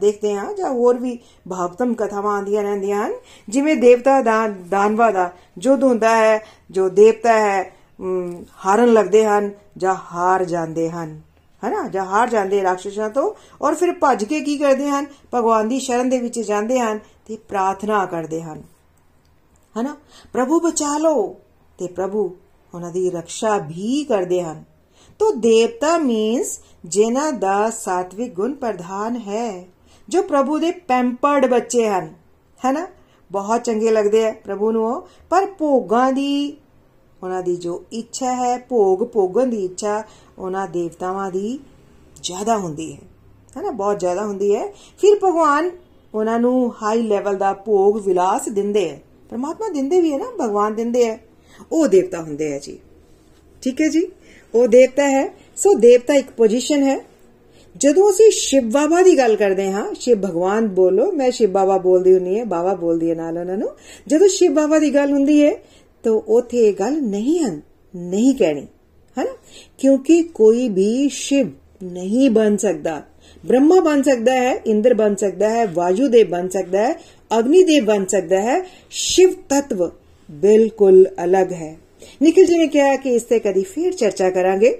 ਦੇਖਦੇ 0.00 0.34
ਹਾਂ 0.34 0.52
ਜਾਂ 0.54 0.70
ਹੋਰ 0.70 0.98
ਵੀ 0.98 1.18
ਭਾਗਵਤਮ 1.50 1.94
ਕਥਾਵਾਂ 1.94 2.34
ਆਉਂਦੀਆਂ 2.34 2.62
ਰਹਿੰਦੀਆਂ 2.62 3.06
ਹਨ। 3.06 3.12
ਜਿਵੇਂ 3.48 3.76
ਦੇਵਤਾ 3.76 4.20
ਦਾਨਵਾ 4.70 5.10
ਦਾ 5.10 5.30
ਜੁੱਧ 5.58 5.82
ਹੁੰਦਾ 5.84 6.14
ਹੈ, 6.16 6.38
ਜੋ 6.70 6.88
ਦੇਵਤਾ 6.88 7.32
ਹੈ 7.32 7.72
ਹਾਰਨ 8.66 8.92
ਲੱਗਦੇ 8.92 9.24
ਹਨ 9.24 9.50
ਜਾਂ 9.76 9.94
ਹਾਰ 10.12 10.44
ਜਾਂਦੇ 10.44 10.88
ਹਨ। 10.90 11.20
ਹਨਾ? 11.62 11.86
ਜਾਂ 11.88 12.04
ਹਾਰ 12.04 12.28
ਜਾਂਦੇ 12.30 12.62
ਰਾਖਸ਼ਾਂ 12.62 13.08
ਤੋਂ 13.10 13.32
ਔਰ 13.62 13.74
ਫਿਰ 13.74 13.92
ਭੱਜ 13.92 14.24
ਕੇ 14.24 14.40
ਕੀ 14.40 14.56
ਕਰਦੇ 14.58 14.88
ਹਨ? 14.88 15.06
ਭਗਵਾਨ 15.34 15.68
ਦੀ 15.68 15.80
ਸ਼ਰਨ 15.80 16.08
ਦੇ 16.08 16.18
ਵਿੱਚ 16.18 16.38
ਜਾਂਦੇ 16.40 16.78
ਹਨ 16.80 16.98
ਤੇ 17.26 17.36
ਪ੍ਰਾਰਥਨਾ 17.48 18.04
ਕਰਦੇ 18.06 18.42
ਹਨ। 18.42 18.62
ਹਨਾ? 19.76 19.96
ਪ੍ਰਭੂ 20.32 20.60
ਬਚਾ 20.60 20.96
ਲਓ 20.98 21.26
ਤੇ 21.78 21.86
ਪ੍ਰਭੂ 21.88 22.30
ਉਹਨਾਂ 22.74 22.90
ਦੀ 22.90 23.10
ਰੱਖਿਆ 23.10 23.58
ਵੀ 23.58 24.04
ਕਰਦੇ 24.04 24.42
ਹਨ। 24.42 24.64
ਤੋ 25.18 25.30
ਦੇਵਤਾ 25.30 25.98
ਮੀਨਸ 25.98 26.60
ਜਿਨ੍ਹਾਂ 26.84 27.32
ਦਾ 27.32 27.70
ਸਾਤਵਿਕ 27.70 28.34
ਗੁਣ 28.34 28.54
ਪ੍ਰਧਾਨ 28.54 29.16
ਹੈ, 29.16 29.66
ਜੋ 30.08 30.22
ਪ੍ਰਭੂ 30.22 30.58
ਦੇ 30.58 30.70
ਪੈਂਪਰਡ 30.70 31.46
ਬੱਚੇ 31.46 31.88
ਹਨ। 31.88 32.14
ਹੈਨਾ? 32.64 32.86
ਬਹੁਤ 33.32 33.64
ਚੰਗੇ 33.64 33.90
ਲੱਗਦੇ 33.90 34.28
ਆ 34.28 34.34
ਪ੍ਰਭੂ 34.44 34.70
ਨੂੰ 34.70 35.08
ਪਰ 35.30 35.46
ਭੋਗਾਂ 35.46 36.12
ਦੀ 36.12 36.56
ਉਹਨਾਂ 37.22 37.42
ਦੀ 37.42 37.56
ਜੋ 37.56 37.84
ਇੱਛਾ 37.92 38.34
ਹੈ, 38.34 38.58
ਭੋਗ 38.58 38.98
ਭੋਗਣ 38.98 39.46
ਦੀ 39.46 39.64
ਇੱਛਾ 39.64 40.02
ਉਹਨਾਂ 40.38 40.68
ਦੇਵਤਾਵਾਂ 40.68 41.30
ਦੀ 41.30 41.58
ਜ਼ਿਆਦਾ 42.22 42.56
ਹੁੰਦੀ 42.58 42.92
ਹੈ। 42.92 42.98
ਹੈਨਾ? 43.56 43.70
ਬਹੁਤ 43.70 44.00
ਜ਼ਿਆਦਾ 44.00 44.26
ਹੁੰਦੀ 44.26 44.56
ਹੈ। 44.56 44.66
ਫਿਰ 45.00 45.18
ਭਗਵਾਨ 45.24 45.70
ਉਹਨਾਂ 46.14 46.38
ਨੂੰ 46.38 46.74
ਹਾਈ 46.82 47.02
ਲੈਵਲ 47.02 47.36
ਦਾ 47.36 47.52
ਭੋਗ 47.52 48.06
ਵਿਲਾਸ 48.06 48.48
ਦਿੰਦੇ 48.48 48.90
ਹੈ 48.90 49.02
ਪਰਮਾਤਮਾ 49.30 49.68
ਦਿੰਦੇ 49.68 50.00
ਵੀ 50.00 50.12
ਹੈ 50.12 50.18
ਨਾ, 50.18 50.30
ਭਗਵਾਨ 50.40 50.74
ਦਿੰਦੇ 50.74 51.08
ਹੈ 51.08 51.29
ਉਹ 51.72 51.88
ਦੇਵਤਾ 51.88 52.20
ਹੁੰਦੇ 52.20 52.52
ਹੈ 52.52 52.58
ਜੀ। 52.58 52.78
ਠੀਕ 53.62 53.80
ਹੈ 53.80 53.88
ਜੀ? 53.88 54.08
ਉਹ 54.54 54.68
ਦੇਵਤਾ 54.68 55.08
ਹੈ। 55.08 55.34
ਸੋ 55.56 55.74
ਦੇਵਤਾ 55.74 56.14
ਇੱਕ 56.14 56.30
ਪੋਜੀਸ਼ਨ 56.30 56.82
ਹੈ। 56.82 57.10
ਜਦੋਂ 57.76 58.10
ਅਸੀਂ 58.10 58.30
ਸ਼ਿਵ 58.30 58.70
ਬਾਬਾ 58.70 59.02
ਦੀ 59.02 59.18
ਗੱਲ 59.18 59.36
ਕਰਦੇ 59.36 59.72
ਹਾਂ, 59.72 59.94
ਸ਼ਿਵ 60.00 60.20
ਭਗਵਾਨ 60.20 60.68
ਬੋਲੋ, 60.68 61.12
ਮੈਂ 61.12 61.30
ਸ਼ਿਵ 61.30 61.50
ਬਾਬਾ 61.50 61.78
ਬੋਲਦੀ 61.78 62.14
ਹੁੰਨੀ 62.14 62.38
ਹੈ, 62.38 62.44
ਬਾਬਾ 62.44 62.74
ਬੋਲਦੀ 62.74 63.10
ਹੈ 63.10 63.14
ਨਾਲ 63.14 63.38
ਉਹਨਾਂ 63.38 63.56
ਨੂੰ। 63.56 63.68
ਜਦੋਂ 64.06 64.28
ਸ਼ਿਵ 64.28 64.54
ਬਾਬਾ 64.54 64.78
ਦੀ 64.78 64.94
ਗੱਲ 64.94 65.12
ਹੁੰਦੀ 65.12 65.44
ਹੈ, 65.44 65.52
ਤਾਂ 66.02 66.12
ਉਥੇ 66.12 66.58
ਇਹ 66.58 66.74
ਗੱਲ 66.74 67.02
ਨਹੀਂ 67.02 67.40
ਹਨ, 67.40 67.60
ਨਹੀਂ 67.96 68.34
ਕਹਿਣੀ। 68.34 68.66
ਹੈਨਾ? 69.18 69.36
ਕਿਉਂਕਿ 69.78 70.22
ਕੋਈ 70.22 70.68
ਵੀ 70.68 71.08
ਸ਼ਿਵ 71.08 71.50
ਨਹੀਂ 71.82 72.30
ਬਣ 72.30 72.56
ਸਕਦਾ। 72.56 73.02
ਬ੍ਰਹਮਾ 73.46 73.80
ਬਣ 73.80 74.02
ਸਕਦਾ 74.02 74.34
ਹੈ, 74.34 74.56
ਇੰਦਰ 74.66 74.94
ਬਣ 74.94 75.14
ਸਕਦਾ 75.14 75.48
ਹੈ 75.48 75.66
ਵਾਯੂ 75.66 76.08
ਦੇਵ 76.08 76.28
ਬਣ 76.28 76.48
ਸਕਦਾ 76.48 76.86
ਹੈ 76.86 76.94
ਅਗਨੀ 77.38 77.62
ਦੇਵ 77.62 77.84
ਬਣ 77.84 78.04
ਸਕਦਾ 78.06 78.42
ਹੈ, 78.42 78.66
ਸ਼ਿਵ 78.90 79.30
ਤत्व 79.48 79.88
ਬਿਲਕੁਲ 80.30 81.06
ਅਲੱਗ 81.24 81.52
ਹੈ 81.52 81.76
ਨikhil 82.22 82.46
ji 82.46 82.58
ਨੇ 82.58 82.66
ਕਿਹਾ 82.66 82.96
ਕਿ 82.96 83.14
ਇਸ 83.14 83.22
ਤੇ 83.22 83.38
ਕਦੀ 83.38 83.62
ਫੇਰ 83.62 83.92
ਚਰਚਾ 83.92 84.30
ਕਰਾਂਗੇ 84.30 84.74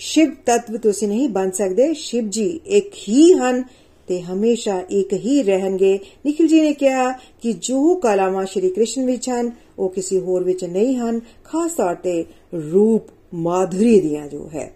ਸ਼ਿਵ 0.00 0.30
ਤਤਵ 0.46 0.76
ਤੁਸੀਂ 0.76 1.08
ਨਹੀਂ 1.08 1.28
ਬਣ 1.28 1.50
ਸਕਦੇ 1.50 1.92
ਸ਼ਿਵ 1.94 2.28
ਜੀ 2.28 2.48
ਇੱਕ 2.66 2.94
ਹੀ 3.08 3.32
ਹਨ 3.32 3.62
ਤੇ 4.08 4.20
ਹਮੇਸ਼ਾ 4.22 4.80
ਇੱਕ 4.90 5.12
ਹੀ 5.12 5.42
ਰਹਿਣਗੇ 5.42 5.98
ਨikhil 6.26 6.48
ji 6.48 6.62
ਨੇ 6.62 6.72
ਕਿਹਾ 6.72 7.10
ਕਿ 7.42 7.52
ਜੋ 7.52 7.94
ਕਲਾਮਾ 7.94 8.44
ਸ਼੍ਰੀ 8.44 8.70
ਕ੍ਰਿਸ਼ਨ 8.70 9.06
ਵਿੱਚ 9.06 9.28
ਹਨ 9.30 9.50
ਉਹ 9.78 9.88
ਕਿਸੇ 9.88 10.20
ਹੋਰ 10.20 10.44
ਵਿੱਚ 10.44 10.64
ਨਹੀਂ 10.64 10.96
ਹਨ 10.96 11.20
ਖਾਸ 11.44 11.72
ਤੌਰ 11.72 11.94
ਤੇ 11.94 12.24
ਰੂਪ 12.72 13.08
ਮਾਧੁਰੀ 13.34 14.00
ਦੀਆਂ 14.00 14.26
ਜੋ 14.28 14.48
ਹੈ 14.54 14.70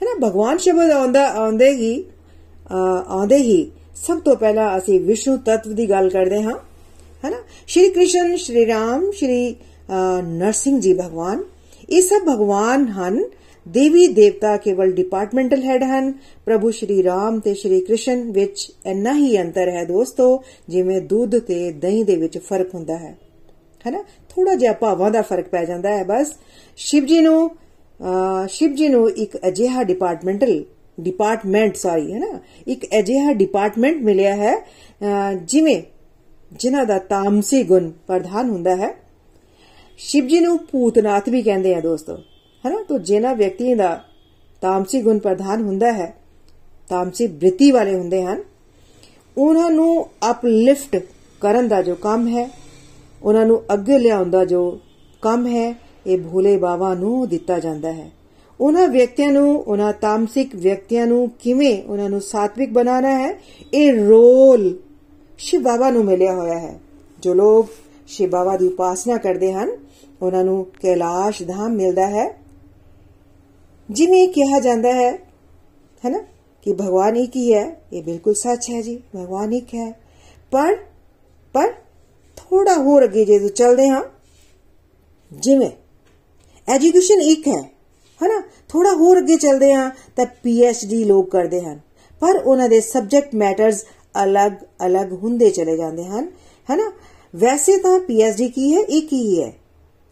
ਹੈ 0.00 0.06
ਨਾ 0.06 0.28
ਭਗਵਾਨ 0.28 0.58
ਸ਼ਬਦ 0.58 0.90
ਆਉਂਦਾ 0.90 1.26
ਆਉਂਦੇ 1.34 1.70
ਹੀ 1.70 2.04
ਆਉਂਦੇ 2.70 3.36
ਹੀ 3.36 3.70
ਸਭ 4.06 4.18
ਤੋਂ 4.18 4.36
ਪਹਿਲਾਂ 4.36 4.76
ਅਸੀਂ 4.78 5.00
ਵਿਸ਼ਨੂੰ 5.00 5.38
ਤਤਵ 5.38 5.72
ਦੀ 5.72 5.90
ਗੱਲ 5.90 6.08
ਕਰਦੇ 6.10 6.42
ਹਾਂ 6.42 6.54
ਹੈ 7.26 7.30
ਨਾ 7.30 7.42
ਸ਼੍ਰੀ 7.66 7.88
ਕ੍ਰਿਸ਼ਨ, 7.90 8.36
ਸ਼੍ਰੀ 8.36 8.66
ਰਾਮ, 8.66 9.10
ਸ਼੍ਰੀ 9.10 9.54
ਨਰਸਿੰਘ 10.22 10.80
ਜੀ 10.80 10.92
ਭਗਵਾਨ, 10.94 11.42
ਇਹ 11.90 12.02
ਸਭ 12.02 12.22
ਭਗਵਾਨ 12.28 12.86
ਹਨ। 12.90 13.22
ਦੇਵੀ 13.66 14.06
ਦੇਵਤਾ 14.08 14.56
ਕੇਵਲ 14.56 14.92
ਡਿਪਾਰਟਮੈਂਟਲ 14.92 15.62
ਹੈਡ 15.62 15.82
ਹਨ। 15.84 16.12
ਪ੍ਰਭੂ 16.46 16.70
ਸ਼੍ਰੀ 16.70 17.02
ਰਾਮ 17.02 17.38
ਤੇ 17.40 17.54
ਸ਼੍ਰੀ 17.54 17.80
ਕ੍ਰਿਸ਼ਨ 17.80 18.30
ਵਿੱਚ 18.32 18.70
ਇੰਨਾ 18.86 19.14
ਹੀ 19.14 19.40
ਅੰਤਰ 19.40 19.68
ਹੈ 19.68 19.84
ਦੋਸਤੋ, 19.84 20.42
ਜਿਵੇਂ 20.68 21.00
ਦੁੱਧ 21.02 21.38
ਤੇ 21.38 21.70
ਦਹੀਂ 21.72 22.04
ਦੇ 22.04 22.16
ਵਿੱਚ 22.16 22.38
ਫ਼ਰਕ 22.38 22.74
ਹੁੰਦਾ 22.74 22.96
ਹੈ। 22.96 23.16
ਹੈਨਾ? 23.84 24.02
ਥੋੜਾ 24.30 24.54
ਜਿਹਾ 24.54 24.72
ਭਾਵਾਂ 24.72 25.10
ਦਾ 25.10 25.22
ਫ਼ਰਕ 25.22 25.48
ਪੈ 25.48 25.64
ਜਾਂਦਾ 25.64 25.96
ਹੈ 25.96 26.04
ਬਸ। 26.04 26.32
ਸ਼ਿਵ 26.78 27.04
ਜੀ 27.06 27.20
ਨੂੰ 27.20 27.50
ਸ਼ਿਵ 28.48 28.74
ਜੀ 28.74 28.88
ਨੂੰ 28.88 29.08
ਇੱਕ 29.10 29.36
ਅਜਿਹਾ 29.48 29.82
ਡਿਪਾਰਟਮੈਂਟਲ 29.82 30.64
ਡਿਪਾਰਟਮੈਂਟ 30.98 31.76
ਸੌਰੀ 31.76 32.12
ਹੈ 32.12 32.18
ਨਾ 32.18 32.38
ਇੱਕ 32.66 32.86
ਅਜਿਹਾ 32.98 33.32
ਡਿਪਾਰਟਮੈਂਟ 33.32 34.02
ਮਿਲਿਆ 34.02 34.34
ਹੈ 34.36 34.54
ਜਿਵੇਂ 35.44 35.80
ਜਿਨ੍ਹਾਂ 36.52 36.84
ਦਾ 36.86 36.98
ਤਾਮਸੀ 36.98 37.62
ਗੁਣ 37.62 37.90
ਪ੍ਰਧਾਨ 38.06 38.50
ਹੁੰਦਾ 38.50 38.76
ਹੈ। 38.76 38.94
ਸ਼ਿਵ 39.98 40.26
ਜੀ 40.26 40.40
ਨੂੰ 40.40 40.58
ਭੂਤਨਾਥ 40.72 41.28
ਵੀ 41.28 41.42
ਕਹਿੰਦੇ 41.42 41.74
ਆ 41.74 41.80
ਦੋਸਤੋ, 41.80 42.16
ਹੈਨਾ? 42.64 42.82
ਤੋ 42.88 42.98
ਜਿਨ੍ਹਾਂ 42.98 43.34
ਵਿਅਕਤੀਆਂ 43.34 43.76
ਦਾ 43.76 44.00
ਤਾਮਸੀ 44.62 45.00
ਗੁਣ 45.02 45.18
ਪ੍ਰਧਾਨ 45.18 45.62
ਹੁੰਦਾ 45.62 45.92
ਹੈ, 45.92 46.14
ਤਾਮਸੀ 46.88 47.26
ਬ੍ਰਿਤੀ 47.26 47.70
ਵਾਲੇ 47.70 47.94
ਹੁੰਦੇ 47.94 48.22
ਹਨ, 48.22 48.42
ਉਹਨਾਂ 49.36 49.70
ਨੂੰ 49.70 50.06
ਅਪਲਿਫਟ 50.30 50.96
ਕਰਨ 51.40 51.68
ਦਾ 51.68 51.82
ਜੋ 51.82 51.94
ਕੰਮ 51.94 52.28
ਹੈ, 52.28 52.48
ਉਹਨਾਂ 53.22 53.46
ਨੂੰ 53.46 53.62
ਅੱਗੇ 53.72 53.98
ਲਿਆਉਣ 53.98 54.30
ਦਾ 54.30 54.44
ਜੋ 54.44 54.80
ਕੰਮ 55.22 55.46
ਹੈ, 55.46 55.74
ਇਹ 56.06 56.18
ਭੋਲੇ 56.18 56.56
ਬਾਬਾ 56.56 56.94
ਨੂੰ 56.94 57.28
ਦਿੱਤਾ 57.28 57.58
ਜਾਂਦਾ 57.58 57.92
ਹੈ। 57.92 58.10
ਉਹਨਾਂ 58.60 58.86
ਵਿਅਕਤੀਆਂ 58.88 59.32
ਨੂੰ, 59.32 59.58
ਉਹਨਾਂ 59.58 59.92
ਤਾਮਸਿਕ 59.92 60.54
ਵਿਅਕਤੀਆਂ 60.56 61.06
ਨੂੰ 61.06 61.28
ਕਿਵੇਂ 61.40 61.82
ਉਹਨਾਂ 61.82 62.08
ਨੂੰ 62.10 62.20
ਸਾਤਵਿਕ 62.20 62.72
ਬਣਾਉਣਾ 62.72 63.18
ਹੈ, 63.18 63.38
ਇਹ 63.74 63.92
ਰੋਲ 63.92 64.74
ਸ਼ਿਵ 65.38 65.62
ਬਾਬਾ 65.62 65.90
ਨੂੰ 65.90 66.04
ਮਿਲਿਆ 66.04 66.34
ਹੋਇਆ 66.34 66.58
ਹੈ। 66.58 66.80
ਜੋ 67.18 67.34
ਲੋਕ 67.34 67.68
ਸ਼ਿਵ 68.06 68.30
ਬਾਬਾ 68.30 68.56
ਦੀ 68.56 68.66
ਉਪਾਸਨਾ 68.66 69.16
ਕਰਦੇ 69.16 69.52
ਹਨ, 69.52 69.70
ਉਹਨਾਂ 70.22 70.44
ਨੂੰ 70.44 70.66
ਕੈਲਾਸ਼ 70.82 71.42
ਧਾਮ 71.42 71.72
ਮਿਲਦਾ 71.72 72.06
ਹੈ। 72.06 72.38
ਜਿਵੇਂ 73.90 74.28
ਕਿਹਾ 74.28 74.60
ਜਾਂਦਾ 74.60 74.92
ਹੈ, 74.92 75.12
ਹੈਨਾ, 76.04 76.18
ਕਿ 76.62 76.72
ਭਗਵਾਨ 76.72 77.16
ਇੱਕ 77.16 77.36
ਹੀ 77.36 77.54
ਹੈ, 77.54 77.80
ਇਹ 77.92 78.02
ਬਿਲਕੁਲ 78.02 78.34
ਸੱਚ 78.34 78.70
ਹੈ 78.70 78.82
ਜੀ, 78.82 79.02
ਭਗਵਾਨ 79.16 79.52
ਇੱਕ 79.52 79.74
ਹੈ। 79.74 80.00
ਪਰ 80.50 80.76
ਪਰ 81.52 81.72
ਥੋੜਾ 82.36 82.74
ਹੋਰ 82.74 83.04
ਅੱਗੇ 83.04 83.24
ਜੇ 83.24 83.48
ਚੱਲਦੇ 83.48 83.88
ਹਾਂ, 83.88 84.02
ਜਿਵੇਂ, 85.32 85.70
ਐਜੂਕੇਸ਼ਨ 86.68 87.20
ਇੱਕ 87.20 87.48
ਹੈ, 87.48 87.70
ਹਨਾ 88.20 88.42
ਥੋੜਾ 88.68 88.92
ਹੋਰ 88.92 89.18
ਅੱਗੇ 89.18 89.36
ਚੱਲਦੇ 89.36 89.72
ਹਾਂ, 89.72 89.90
ਤਾਂ 90.16 90.26
ਪੀਐਚਡੀ 90.42 91.04
ਲੋਕ 91.04 91.30
ਕਰਦੇ 91.30 91.60
ਹਨ। 91.60 91.80
ਪਰ 92.20 92.36
ਉਹਨਾਂ 92.36 92.68
ਦੇ 92.68 92.80
ਸਬਜੈਕਟ 92.80 93.34
ਮੈਟਰਸ 93.34 93.84
ਅਲੱਗ-ਅਲੱਗ 94.24 95.12
ਹੁੰਦੇ 95.12 95.50
ਚਲੇ 95.50 95.76
ਜਾਂਦੇ 95.76 96.04
ਹਨ, 96.04 96.28
ਹਨਾ? 96.68 96.90
ਵੈਸੇ 97.34 97.76
ਤਾਂ 97.76 97.98
ਪੀਐਚਡੀ 98.00 98.48
ਕੀ 98.48 98.74
ਹੈ? 98.74 98.80
ਇੱਕ 98.80 99.12
ਹੀ 99.12 99.42
ਹੈ? 99.42 99.52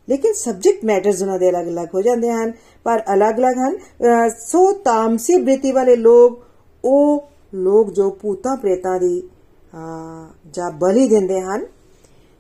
ਲੇਕਿਨ 0.09 0.33
ਸਬਜੈਕਟ 0.33 0.85
ਮੈਟਰਸ 0.85 1.21
ਉਹਨਾਂ 1.23 1.39
ਦੇ 1.39 1.49
ਅਲੱਗ-ਅਲੱਗ 1.51 1.89
ਹੋ 1.95 2.01
ਜਾਂਦੇ 2.03 2.31
ਹਨ, 2.33 2.53
ਪਰ 2.87 3.03
ਅਲੱਗ-ਅਲੱਗ 3.15 3.59
ਹਨ। 3.59 3.79
ਸੋ 4.39 4.71
ਤਾਮਸੀ 4.85 5.37
ਬ੍ਰਿਤੀ 5.37 5.73
ਵਾਲੇ 5.73 5.97
ਲੋਕ, 5.97 6.43
ਉਹ 6.85 7.29
ਲੋਕ 7.55 7.93
ਜੋ 7.93 8.11
ਪੂਤਾ 8.11 8.55
ਪ੍ਰੇਤਾਂ 8.57 8.99
ਦੀ 9.01 9.23
ਜਾਂ 10.51 10.71
ਬਲੀ 10.71 11.09
ਦਿੰਦੇ 11.09 11.41
ਹਨ, 11.41 11.67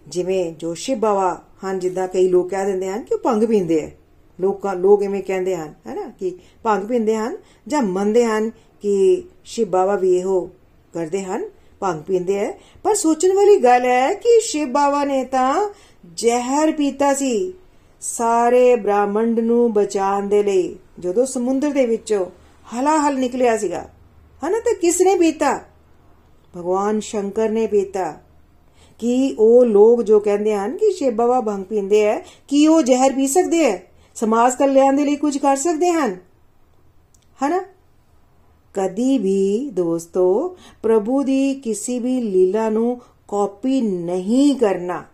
ਜਿਵੇਂ 0.07 0.53
ਜੋਸ਼ੀ 0.53 0.95
ਬਾਵਾ 0.95 1.35
ਹਨ, 1.65 1.79
ਜਿੱਦਾਂ 1.79 2.09
ਕਈ 2.09 2.29
ਲੋਕ 2.29 2.49
ਕਹਿ 2.51 2.67
ਦਿੰਦੇ 2.67 2.89
ਹਨ 2.89 3.03
ਕਿ 3.03 3.15
ਉਹ 3.15 3.19
ਭੰਗ 3.19 3.45
ਪੀਂਦੇ 3.45 3.83
ਆ 3.83 3.91
ਲੋਕਾਂ, 4.39 4.75
ਲੋਕ 4.75 5.03
ਐਵੇਂ 5.03 5.23
ਕਹਿੰਦੇ 5.23 5.57
ਹਨ, 5.57 5.73
ਹੈਨਾ? 5.87 6.03
ਕਿ 6.19 6.37
ਭੰਗ 6.63 6.87
ਪੀਂਦੇ 6.89 7.17
ਹਨ 7.17 7.37
ਜਾਂ 7.69 7.83
ਮੰਨਦੇ 7.83 8.25
ਹਨ 8.25 8.51
ਕਿ 8.83 9.23
ਸ਼ਿਵ 9.45 9.69
ਬਾਬਾ 9.69 9.97
ਵੀ 9.97 10.17
ਇਹੋ 10.17 10.49
ਕਰਦੇ 10.95 11.23
ਹਨ, 11.23 11.45
ਭੰਗ 11.81 12.03
ਪੀਂਦੇ 12.03 12.41
ਆ 12.41 12.55
ਪਰ 12.83 12.95
ਸੋਚਣ 12.95 13.35
ਵਾਲੀ 13.35 13.57
ਗੱਲ 13.57 13.85
ਹੈ 13.85 14.15
ਕਿ 14.15 14.41
ਸ਼ਿਵ 14.41 14.69
ਬਾਬਾ 14.69 15.05
ਨੇ 15.05 15.25
ਤਾਂ 15.25 15.69
ਜ਼ਹਿਰ 16.15 16.73
ਪੀਤਾ 16.73 17.15
ਸੀ 17.15 17.55
ਸਾਰੇ 18.01 18.77
ਬ੍ਰਾਹਮੰਡ 18.77 19.41
ਨੂੰ 19.41 19.73
ਬਚਾਉਣ 19.73 20.29
ਦੇ 20.29 20.43
ਲਈ, 20.43 20.77
ਜਦੋਂ 20.99 21.27
ਸਮੁੰਦਰ 21.27 21.71
ਦੇ 21.71 21.87
ਵਿੱਚੋਂ 21.87 22.27
ਹਲਾਹਲ 22.73 23.19
ਨਿਕਲਿਆ 23.19 23.57
ਸੀਗਾ। 23.57 23.89
ਹਨਾ, 24.43 24.59
ਤਾਂ 24.59 24.75
ਕਿਸ 24.75 25.01
ਨੇ 25.01 25.15
ਪੀਤਾ? 25.15 25.61
ਭਗਵਾਨ 26.57 27.01
ਸ਼ੰਕਰ 27.01 27.49
ਨੇ 27.49 27.67
ਪੀਤਾ। 27.67 28.13
ਕਿ 28.99 29.37
ਉਹ 29.39 29.65
ਲੋਕ 29.65 30.03
ਜੋ 30.03 30.21
ਕਹਿੰਦੇ 30.21 30.55
ਹਨ 30.55 30.77
ਕਿ 30.77 30.93
ਸ਼ਿਵ 30.93 31.15
ਬਾਬਾ 31.15 31.41
ਭੰਗ 31.41 31.65
ਪੀਂਦੇ 31.65 32.09
ਆ 32.09 32.21
ਕਿ 32.49 32.69
ਉਹ 32.69 32.83
ਜ਼ਹਿਰ 32.83 33.13
ਪੀ 33.13 33.27
ਸਕਦੇ 33.27 33.71
ਆ 33.73 33.79
ਸਮਾਜ 34.15 34.55
ਕਲਿਆਣ 34.55 34.97
ਦੇ 34.97 35.05
ਲਈ 35.05 35.17
ਕੁਝ 35.17 35.39
ਕਰ 35.39 35.57
ਸਕਦੇ 35.57 35.93
ਹਨ? 35.93 36.17
ਹਨਾ? 37.45 37.63
ਕਦੀ 38.75 39.19
ਵੀ 39.19 39.71
ਦੋਸਤੋ, 39.71 40.57
ਪ੍ਰਭੂ 40.83 41.23
ਦੀ 41.23 41.55
ਕਿਸੇ 41.55 41.99
ਵੀ 41.99 42.21
ਲੀਲਾ 42.21 42.71
ਨੂੰ 42.71 43.01
ਕਾਪੀ 43.29 43.81
ਨਹੀਂ 43.81 44.55
ਕਰਨਾ। 44.55 45.05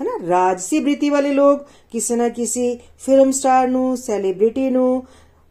ਹੈ 0.00 0.04
ਨਾ 0.04 0.28
ਰਾਜਸੀ 0.28 0.78
ਬ੍ਰਿਤੀ 0.78 1.10
ਵਾਲੇ 1.10 1.32
ਲੋਕ 1.32 1.62
ਕਿਸੇ 1.92 2.16
ਨਾ 2.16 2.28
ਕਿਸੇ 2.28 2.78
ਫਿਲਮ 2.98 3.30
ਸਟਾਰ 3.30 3.68
ਨੂੰ, 3.68 3.96
ਸੈਲੀਬ੍ਰਿਟੀ 3.96 4.70
ਨੂੰ, 4.70 5.04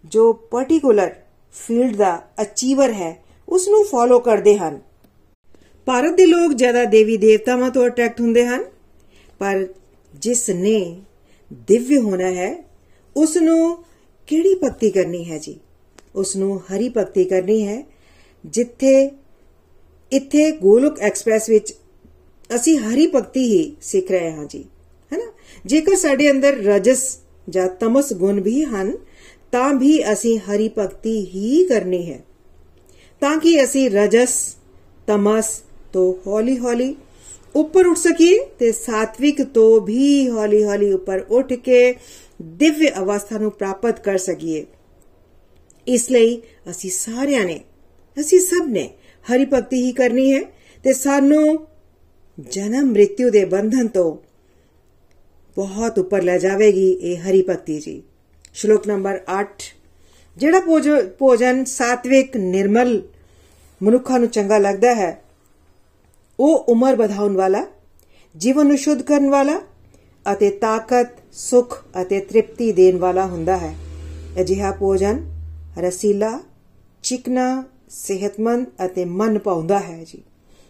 ਜੋ 0.05 0.33
ਪਾਰਟਿਕੂਲਰ 0.33 1.15
ਫੀਲਡ 1.53 1.95
ਦਾ 1.95 2.21
ਅਚੀਵਰ 2.41 2.93
ਹੈ 2.93 3.23
ਉਸ 3.49 3.67
ਨੂੰ 3.67 3.83
ਫੋਲੋ 3.85 4.19
ਕਰਦੇ 4.19 4.57
ਹਨ। 4.57 4.79
ਭਾਰਤ 5.85 6.13
ਦੇ 6.13 6.25
ਲੋਕ 6.25 6.53
ਜ਼ਿਆਦਾ 6.53 6.83
ਦੇਵੀ 6.83 7.17
ਦੇਵਤਾਵਾਂ 7.17 7.71
ਤੋਂ 7.71 7.87
ਅਟਰੈਕਟ 7.87 8.21
ਹੁੰਦੇ 8.21 8.45
ਹਨ। 8.45 8.63
ਪਰ 9.39 9.67
ਜਿਸ 10.13 10.49
ਨੇ 10.49 11.01
ਦਿਵਯ 11.67 11.97
ਹੋਣਾ 11.97 12.27
ਹੈ 12.27 12.65
ਉਸ 13.17 13.37
ਨੂੰ 13.37 13.83
ਕਿਹੜੀ 14.27 14.55
ਭਗਤੀ 14.55 14.89
ਕਰਨੀ 14.89 15.31
ਹੈ 15.31 15.37
ਜੀ? 15.37 15.59
ਉਸ 16.15 16.35
ਨੂੰ 16.35 16.59
ਹਰੀ 16.59 16.89
ਭਗਤੀ 16.89 17.25
ਕਰਨੀ 17.25 17.67
ਹੈ, 17.67 17.83
ਜਿੱਥੇ, 18.45 19.11
ਇੱਥੇ 20.11 20.51
ਗੋਲੁਕ 20.51 20.99
ਐਕਸਪ੍ਰੈਸ 20.99 21.49
ਵਿੱਚ 21.49 21.73
ਅਸੀਂ 22.55 22.77
ਹਰੀ 22.77 23.07
ਭਗਤੀ 23.07 23.43
ਹੀ 23.43 23.75
ਸਿੱਖ 23.81 24.11
ਰਹੇ 24.11 24.31
ਹਾਂ 24.31 24.45
ਜੀ, 24.45 24.63
ਹੈਨਾ? 25.13 25.31
ਜੇਕਰ 25.65 25.95
ਸਾਡੇ 25.95 26.31
ਅੰਦਰ 26.31 26.53
ਰਜਸ 26.53 27.19
ਜਾਂ 27.49 27.67
ਤਮਸ 27.69 28.13
ਗੁਣ 28.13 28.41
ਵੀ 28.41 28.63
ਹਨ, 28.63 28.97
ਤਾਂ 29.51 29.73
ਵੀ 29.73 30.11
ਅਸੀਂ 30.13 30.37
ਹਰੀ 30.39 30.69
ਭਗਤੀ 30.77 31.25
ਹੀ 31.25 31.65
ਕਰਨੀ 31.65 32.11
ਹੈ। 32.11 32.19
ਤਾਂ 33.21 33.37
ਕਿ 33.37 33.63
ਅਸੀਂ 33.63 33.89
ਰਜਸ, 33.89 34.55
ਤਮਸ 35.07 35.61
ਤੋਂ 35.93 36.13
ਹੌਲੀ-ਹੌਲੀ 36.27 36.95
ਉੱਪਰ 37.55 37.85
ਉੱਠ 37.85 37.97
ਸਕੀਏ 37.97 38.39
ਤੇ 38.59 38.71
ਸਾਤਵਿਕ 38.71 39.41
ਤੋਂ 39.43 39.81
ਵੀ 39.81 40.29
ਹੌਲੀ-ਹੌਲੀ 40.29 40.91
ਉੱਪਰ 40.91 41.19
ਉੱਠ 41.29 41.53
ਕੇ 41.53 41.95
ਦਿਵਯ 42.41 42.87
ਅਵਸਥਾ 42.99 43.37
ਨੂੰ 43.37 43.51
ਪ੍ਰਾਪਤ 43.51 43.99
ਕਰ 43.99 44.17
ਸਕੀਏ। 44.17 44.65
ਇਸ 45.87 46.09
ਲਈ 46.11 46.41
ਅਸੀਂ 46.69 46.89
ਸਾਰਿਆਂ 46.91 47.45
ਨੇ, 47.45 47.59
ਅਸੀਂ 48.17 48.39
ਸਭ 48.39 48.67
ਨੇ 48.67 48.89
ਹਰੀ 49.25 49.45
ਭਗਤੀ 49.45 49.83
ਹੀ 49.83 49.91
ਕਰਨੀ 49.93 50.31
ਹੈ 50.33 50.41
ਤੇ 50.85 50.93
ਸਾਨੂੰ 50.93 51.67
ਜਨਮ 52.37 52.91
ਮ੍ਰਿਤਿਉ 52.91 53.29
ਦੇ 53.29 53.43
ਬੰਧਨ 53.45 53.87
ਤੋਂ 53.87 54.15
ਬਹੁਤ 55.57 55.99
ਉੱਪਰ 55.99 56.21
ਲੈ 56.21 56.37
ਜਾਵੇਗੀ 56.37 56.91
ਇਹ 56.91 57.17
ਹਰੀ 57.19 57.41
ਭਗਤੀ 57.41 57.79
ਜੀ। 57.79 58.01
ਸ਼ਲੋਕ 58.55 58.87
ਨੰਬਰ 58.87 59.19
8 59.33 59.73
ਜਿਹੜਾ 60.37 60.59
ਭੋਜਨ 61.19 61.63
ਸਾਤਵਿਕ 61.65 62.35
ਨਿਰਮਲ 62.37 63.01
ਮਨੁੱਖਾਂ 63.81 64.19
ਨੂੰ 64.19 64.27
ਚੰਗਾ 64.29 64.57
ਲੱਗਦਾ 64.57 64.93
ਹੈ, 64.95 65.21
ਉਹ 66.39 66.65
ਉਮਰ 66.69 66.95
ਵਧਾਉਣ 66.95 67.35
ਵਾਲਾ, 67.35 67.65
ਜੀਵਨ 68.35 68.67
ਨੂੰ 68.67 68.77
ਸ਼ੁੱਧ 68.77 69.01
ਕਰਨ 69.01 69.29
ਵਾਲਾ 69.29 69.59
ਅਤੇ 70.25 70.49
ਤਾਕਤ, 70.51 71.07
ਸੁਖ 71.33 71.77
ਅਤੇ 72.01 72.19
ਤ੍ਰਿਪਤੀ 72.19 72.71
ਦੇਣ 72.71 72.97
ਵਾਲਾ 72.97 73.25
ਹੁੰਦਾ 73.25 73.57
ਹੈ। 73.57 73.73
ਅਜਿਹਾ 74.41 74.71
ਭੋਜਨ 74.71 75.23
ਰਸੀਲਾ, 75.83 76.39
ਚਿਕਨਾ, 77.03 77.63
ਸਿਹਤਮੰਦ 77.89 78.67
ਅਤੇ 78.85 79.05
ਮਨ 79.05 79.39
ਪਾਉਂਦਾ 79.39 79.79
ਹੈ 79.79 80.03
ਜੀ। 80.03 80.23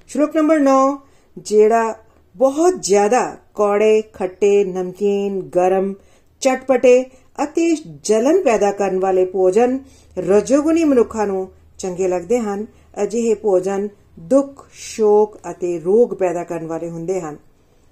ਸ਼ਲੋਕ 0.09 0.35
ਨੰਬਰ 0.35 0.59
9 0.59 0.97
ਜਿਹੜਾ 1.37 1.95
ਬਹੁਤ 2.35 2.81
ਜ਼ਿਆਦਾ 2.81 3.37
ਕੌੜੇ, 3.53 4.01
ਖੱਟੇ, 4.13 4.63
ਨਮਕੀਨ, 4.63 5.41
ਗਰਮ, 5.55 5.93
ਚਟਪਟੇ 6.41 7.03
ਅਤੇ 7.43 7.75
ਜਲਨ 8.03 8.41
ਪੈਦਾ 8.43 8.71
ਕਰਨ 8.71 8.99
ਵਾਲੇ 8.99 9.25
ਭੋਜਨ 9.25 9.79
ਰਜੋਗੁਣੀ 10.17 10.83
ਮਨੁੱਖਾਂ 10.83 11.27
ਨੂੰ 11.27 11.47
ਚੰਗੇ 11.77 12.07
ਲੱਗਦੇ 12.07 12.39
ਹਨ। 12.39 12.65
ਅਜਿਹੇ 13.03 13.33
ਭੋਜਨ 13.33 13.87
ਦੁੱਖ, 14.19 14.65
ਸ਼ੋਕ 14.73 15.37
ਅਤੇ 15.51 15.79
ਰੋਗ 15.79 16.13
ਪੈਦਾ 16.13 16.43
ਕਰਨ 16.43 16.67
ਵਾਲੇ 16.67 16.89
ਹੁੰਦੇ 16.89 17.19
ਹਨ। 17.21 17.37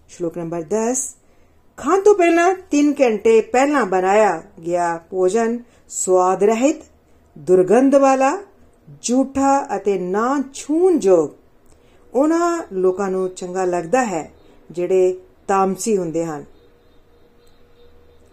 ਸ਼ਲੋਕ 0.10 0.38
ਨੰਬਰ 0.38 0.62
10 0.62 1.04
ਖਾਣ 1.78 2.02
ਤੋਂ 2.02 2.16
ਪਹਿਲਾਂ 2.16 2.54
3 2.72 2.94
ਘੰਟੇ 3.02 3.40
ਪਹਿਲਾਂ 3.42 3.86
ਬਣਾਇਆ 3.86 4.42
ਗਿਆ 4.66 4.98
ਭੋਜਨ 5.10 5.60
ਸਵਾਦ 5.90 6.44
ਰਹਿਤ 6.44 6.82
ਦੁਰਗੰਧ 7.38 7.96
ਵਾਲਾ 7.96 8.38
ਝੂਠਾ 9.02 9.76
ਅਤੇ 9.76 10.00
ਨਾ 10.00 10.44
ਛੂਣ 10.54 11.00
ਯੋਗ 11.02 11.30
ਉਹਨਾਂ 12.14 12.64
ਲੋਕਾਂ 12.72 13.10
ਨੂੰ 13.10 13.30
ਚੰਗਾ 13.30 13.66
ਲੱਗਦਾ 13.66 14.06
ਹੈ, 14.06 14.32
ਜਿਹੜੇ 14.72 15.20
ਤਾਮਸੀ 15.48 15.98
ਹੁੰਦੇ 15.98 16.26
ਹਨ। 16.26 16.46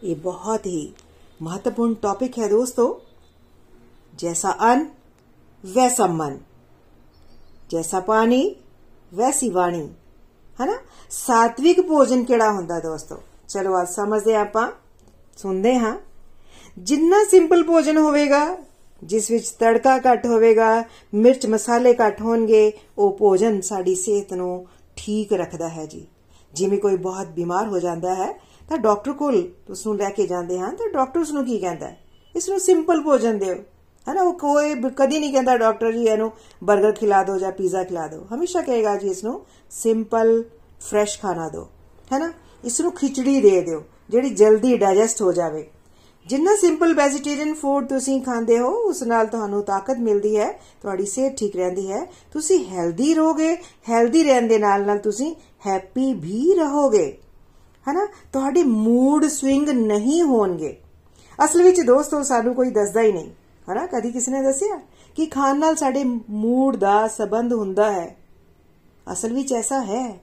ਇਹ 0.02 0.16
ਬਹੁਤ 0.16 0.66
ਹੀ 0.66 0.92
ਮਹੱਤਵਪੂਰਨ 1.42 1.94
ਟੌਪਿਕ 1.94 2.38
ਹੈ 2.38 2.48
ਦੋਸਤੋ। 2.48 3.00
ਜੈਸਾ 4.14 4.56
ਅਨ, 4.72 4.90
ਵੈਸਾ 5.66 6.06
ਮਨ। 6.06 6.38
ਜੈਸਾ 7.70 8.00
ਪਾਣੀ, 8.00 8.56
ਵੈਸੀ 9.14 9.50
ਬਾਣੀ। 9.50 9.94
ਹਨਾ? 10.62 10.78
ਸਾਤਵਿਕ 11.10 11.80
ਭੋਜਨ 11.80 12.24
ਕਿਹੜਾ 12.24 12.52
ਹੁੰਦਾ 12.52 12.80
ਦੋਸਤੋ? 12.80 13.16
ਚਲੋ 13.48 13.82
ਅੱਜ 13.82 13.88
ਸਮਝਦੇ 13.88 14.36
ਆਪਾਂ, 14.36 14.72
ਸੁਣਦੇ 15.36 15.78
ਹਾਂ। 15.78 15.98
ਜਿੰਨਾ 16.78 17.24
ਸਿੰਪਲ 17.30 17.64
ਭੋਜਨ 17.64 17.96
ਹੋਵੇਗਾ 17.96 18.69
ਜਿਸ 19.04 19.30
ਵਿੱਚ 19.30 19.48
ਤੜਕਾ 19.48 19.98
ਘੱਟ 19.98 20.26
ਹੋਵੇਗਾ, 20.26 20.84
ਮਿਰਚ 21.14 21.46
ਮਸਾਲੇ 21.46 21.94
ਘੱਟ 21.94 22.20
ਹੋਣਗੇ, 22.22 22.72
ਉਹ 22.98 23.16
ਭੋਜਨ 23.16 23.60
ਸਾਡੀ 23.60 23.94
ਸਿਹਤ 23.94 24.34
ਨੂੰ 24.34 24.66
ਠੀਕ 24.96 25.32
ਰੱਖਦਾ 25.32 25.68
ਹੈ 25.68 25.86
ਜੀ। 25.86 26.06
ਜਿਵੇਂ 26.52 26.78
ਕੋਈ 26.78 26.96
ਬਹੁਤ 26.96 27.26
ਬਿਮਾਰ 27.26 27.66
ਹੋ 27.66 27.78
ਜਾਂਦਾ 27.78 28.14
ਹੈ, 28.14 28.32
ਤਾਂ 28.68 28.78
ਡਾਕਟਰ 28.78 29.12
ਕੋਲ 29.12 29.50
ਉਸ 29.70 29.86
ਨੂੰ 29.86 29.96
ਲੈ 29.96 30.10
ਕੇ 30.10 30.26
ਜਾਂਦੇ 30.26 30.58
ਹਾਂ 30.58 30.72
ਤਾਂ 30.72 30.88
ਡਾਕਟਰ 30.88 31.20
ਉਸ 31.20 31.30
ਨੂੰ 31.32 31.44
ਕੀ 31.44 31.58
ਕਹਿੰਦਾ 31.58 31.92
ਇਸ 32.36 32.48
ਨੂੰ 32.48 32.60
ਸਿੰਪਲ 32.60 33.00
ਭੋਜਨ 33.00 33.38
ਦਿਓ। 33.38 33.54
ਹਨਾ, 34.06 34.22
ਉਹ 34.22 34.32
ਕੋਈ 34.32 34.74
ਕਦੀ 34.96 35.18
ਨਹੀਂ 35.18 35.32
ਕਹਿੰਦਾ 35.32 35.56
ਡਾਕਟਰ 35.56 35.92
ਜੀ, 35.92 36.04
ਇਹਨੂੰ 36.04 36.32
버ਗਰ 36.64 36.92
ਖਿਲਾ 36.92 37.22
ਦਿਓ 37.22 37.38
ਜਾਂ 37.38 37.52
ਪੀਜ਼ਾ 37.52 37.84
ਖਿਲਾ 37.84 38.06
ਦਿਓ। 38.06 38.26
ਹਮੇਸ਼ਾ 38.34 38.62
ਕਹੇਗਾ 38.62 38.96
ਜੀ 38.96 39.08
ਇਸ 39.08 39.24
ਨੂੰ 39.24 39.40
ਸਿੰਪਲ, 39.70 40.44
ਫਰੈਸ਼ 40.80 41.20
ਖਾਣਾ 41.20 41.48
ਦਿਓ। 41.48 41.68
ਹੈਨਾ 42.12 42.32
ਇਸ 42.64 42.80
ਨੂੰ 42.80 42.92
ਖਿਚੜੀ 42.92 43.40
ਦੇ 43.40 43.60
ਦਿਓ, 43.60 43.82
ਜਿਹੜੀ 44.10 44.30
ਜਲਦੀ 44.30 44.76
ਡਾਈਜੈਸਟ 44.76 45.22
ਹੋ 45.22 45.32
ਜਾਵੇ। 45.32 45.70
ਜਿੰਨਾ 46.30 46.56
ਸਿੰਪਲ 46.56 46.94
ਵੈਜੀਟੇਰੀਅਨ 46.94 47.54
ਫੂਡ 47.54 47.86
ਤੁਸੀਂ 47.86 48.22
ਖਾਂਦੇ 48.22 48.58
ਹੋ, 48.58 48.68
ਉਸ 48.68 49.02
ਨਾਲ 49.02 49.26
ਤੁਹਾਨੂੰ 49.26 49.62
ਤਾਕਤ 49.62 49.96
ਮਿਲਦੀ 49.98 50.36
ਹੈ, 50.36 50.52
ਤੁਹਾਡੀ 50.82 51.06
ਸਿਹਤ 51.06 51.36
ਠੀਕ 51.36 51.56
ਰਹਿੰਦੀ 51.56 51.92
ਹੈ, 51.92 52.06
ਤੁਸੀਂ 52.32 52.66
ਹੈਲਦੀ 52.66 53.14
ਰਹੋਗੇ 53.14 53.56
ਹੈਲਦੀ 53.88 54.24
ਰਹਿਣ 54.24 54.48
ਦੇ 54.48 54.58
ਨਾਲ 54.58 54.86
ਨਾਲ 54.86 54.98
ਤੁਸੀਂ 54.98 55.34
ਹੈਪੀ 55.66 56.14
ਵੀ 56.14 56.54
ਰਹੋਗੇ। 56.54 57.18
ਹਨਾ? 57.90 58.08
ਤੁਹਾਡੇ 58.32 58.62
ਮੂਡ 58.62 59.26
ਸਵਿੰਗ 59.26 59.68
ਨਹੀਂ 59.68 60.22
ਹੋਣਗੇ। 60.22 60.76
ਅਸਲ 61.44 61.62
ਵਿੱਚ 61.62 61.80
ਦੋਸਤੋ, 61.80 62.22
ਸਾਨੂੰ 62.22 62.54
ਕੋਈ 62.54 62.70
ਦੱਸਦਾ 62.70 63.00
ਹੀ 63.00 63.12
ਨਹੀਂ। 63.12 63.30
ਹਨਾ? 63.72 63.86
ਕਦੀ 63.86 64.10
ਕਿਸੇ 64.12 64.30
ਨੇ 64.30 64.42
ਦੱਸਿਆ 64.42 64.80
ਕਿ 65.16 65.26
ਖਾਣ 65.26 65.58
ਨਾਲ 65.58 65.76
ਸਾਡੇ 65.76 66.04
ਮੂਡ 66.30 66.76
ਦਾ 66.76 67.08
ਸਬੰਧ 67.08 67.52
ਹੁੰਦਾ 67.52 67.92
ਹੈ? 67.92 68.16
ਅਸਲ 69.12 69.32
ਵਿੱਚ 69.32 69.52
ਐਸਾ 69.52 69.80
ਹੈ। 69.80 70.20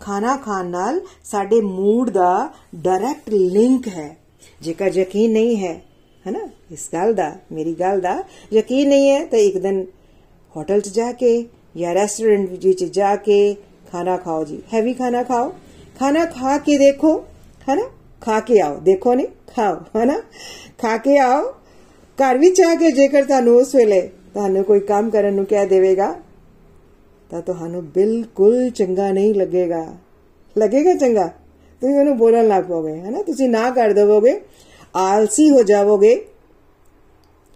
ਖਾਣਾ 0.00 0.36
ਖਾਣ 0.36 0.66
ਨਾਲ 0.66 1.00
ਸਾਡੇ 1.24 1.60
ਮੂਡ 1.60 2.10
ਦਾ 2.10 2.54
ਡਾਇਰੈਕਟ 2.74 3.30
ਲਿੰਕ 3.30 3.88
ਹੈ। 3.88 4.25
ਜੇਕਰ 4.62 4.90
ਯਕੀਨ 4.94 5.32
ਨਹੀਂ 5.32 5.56
ਹੈ, 5.56 5.72
ਹੈਨਾ? 6.26 6.48
ਇਸ 6.72 6.88
ਗੱਲ 6.92 7.14
ਦਾ, 7.14 7.32
ਮੇਰੀ 7.52 7.74
ਗੱਲ 7.74 8.00
ਦਾ 8.00 8.22
ਯਕੀਨ 8.52 8.88
ਨਹੀਂ 8.88 9.10
ਹੈ, 9.10 9.24
ਤਾਂ 9.26 9.38
ਇੱਕ 9.38 9.58
ਦਿਨ 9.58 9.84
ਹੋਟਲ 10.56 10.80
'ਚ 10.80 10.88
ਜਾ 10.88 11.10
ਕੇ 11.12 11.44
ਜਾਂ 11.76 11.94
ਰੈਸਟੋਰੈਂਟ 11.94 12.50
ਵਿੱਚ 12.50 12.84
ਜਾ 12.84 13.14
ਕੇ 13.16 13.54
ਖਾਣਾ 13.92 14.16
ਖਾਓ 14.16 14.44
ਜੀ। 14.44 14.62
ਹੈਵੀ 14.74 14.92
ਖਾਣਾ 14.94 15.22
ਖਾਓ। 15.22 15.52
ਖਾਣਾ 15.98 16.24
ਖਾ 16.26 16.56
ਕੇ 16.58 16.76
ਦੇਖੋ, 16.78 17.18
ਹੈਨਾ? 17.68 17.88
ਖਾ 18.20 18.40
ਕੇ 18.40 18.60
ਆਓ। 18.60 18.78
ਦੇਖੋ 18.80 19.14
ਨਹੀਂ 19.14 19.26
ਖਾਓ, 19.54 19.76
ਹੈਨਾ? 19.96 20.20
ਖਾ 20.78 20.96
ਕੇ 20.96 21.18
ਆਓ। 21.18 21.52
ਘਰ 22.18 22.38
ਵਿੱਚ 22.38 22.60
ਆ 22.60 22.74
ਕੇ 22.74 22.90
ਜੇਕਰ 22.90 23.24
ਤੁਹਾਨੂੰ 23.24 23.56
ਉਸ 23.56 23.74
ਵੇਲੇ 23.74 24.00
ਤੁਹਾਨੂੰ 24.34 24.64
ਕੋਈ 24.64 24.80
ਕੰਮ 24.80 25.10
ਕਰਨ 25.10 25.34
ਨੂੰ 25.34 25.44
ਕਹਿ 25.46 25.66
ਦੇਵੇਗਾ, 25.66 26.14
ਤਾਂ 27.30 27.40
ਤੁਹਾਨੂੰ 27.42 27.84
ਬਿਲਕੁਲ 27.86 28.68
ਚੰਗਾ 28.70 29.10
ਨਹੀਂ 29.12 29.34
ਲੱਗੇਗਾ। 29.34 29.86
ਲੱਗੇਗਾ 30.56 30.94
ਚੰਗਾ? 30.94 31.30
ਤੁਸੀਂ 31.82 31.98
ਉਹਨੂੰ 31.98 32.16
ਬੋਲਣ 32.18 32.48
ਲੱਗ 32.48 32.64
ਪੋਗੇ 32.64 32.92
ਹੈਨਾ? 32.92 33.22
ਤੁਸੀਂ 33.22 33.48
ਨਾ 33.48 33.70
ਕਰ 33.70 33.92
ਦੇਵੋਗੇ, 33.92 34.40
ਆਲਸੀ 34.96 35.50
ਹੋ 35.50 35.62
ਜਾਵੋਗੇ। 35.62 36.20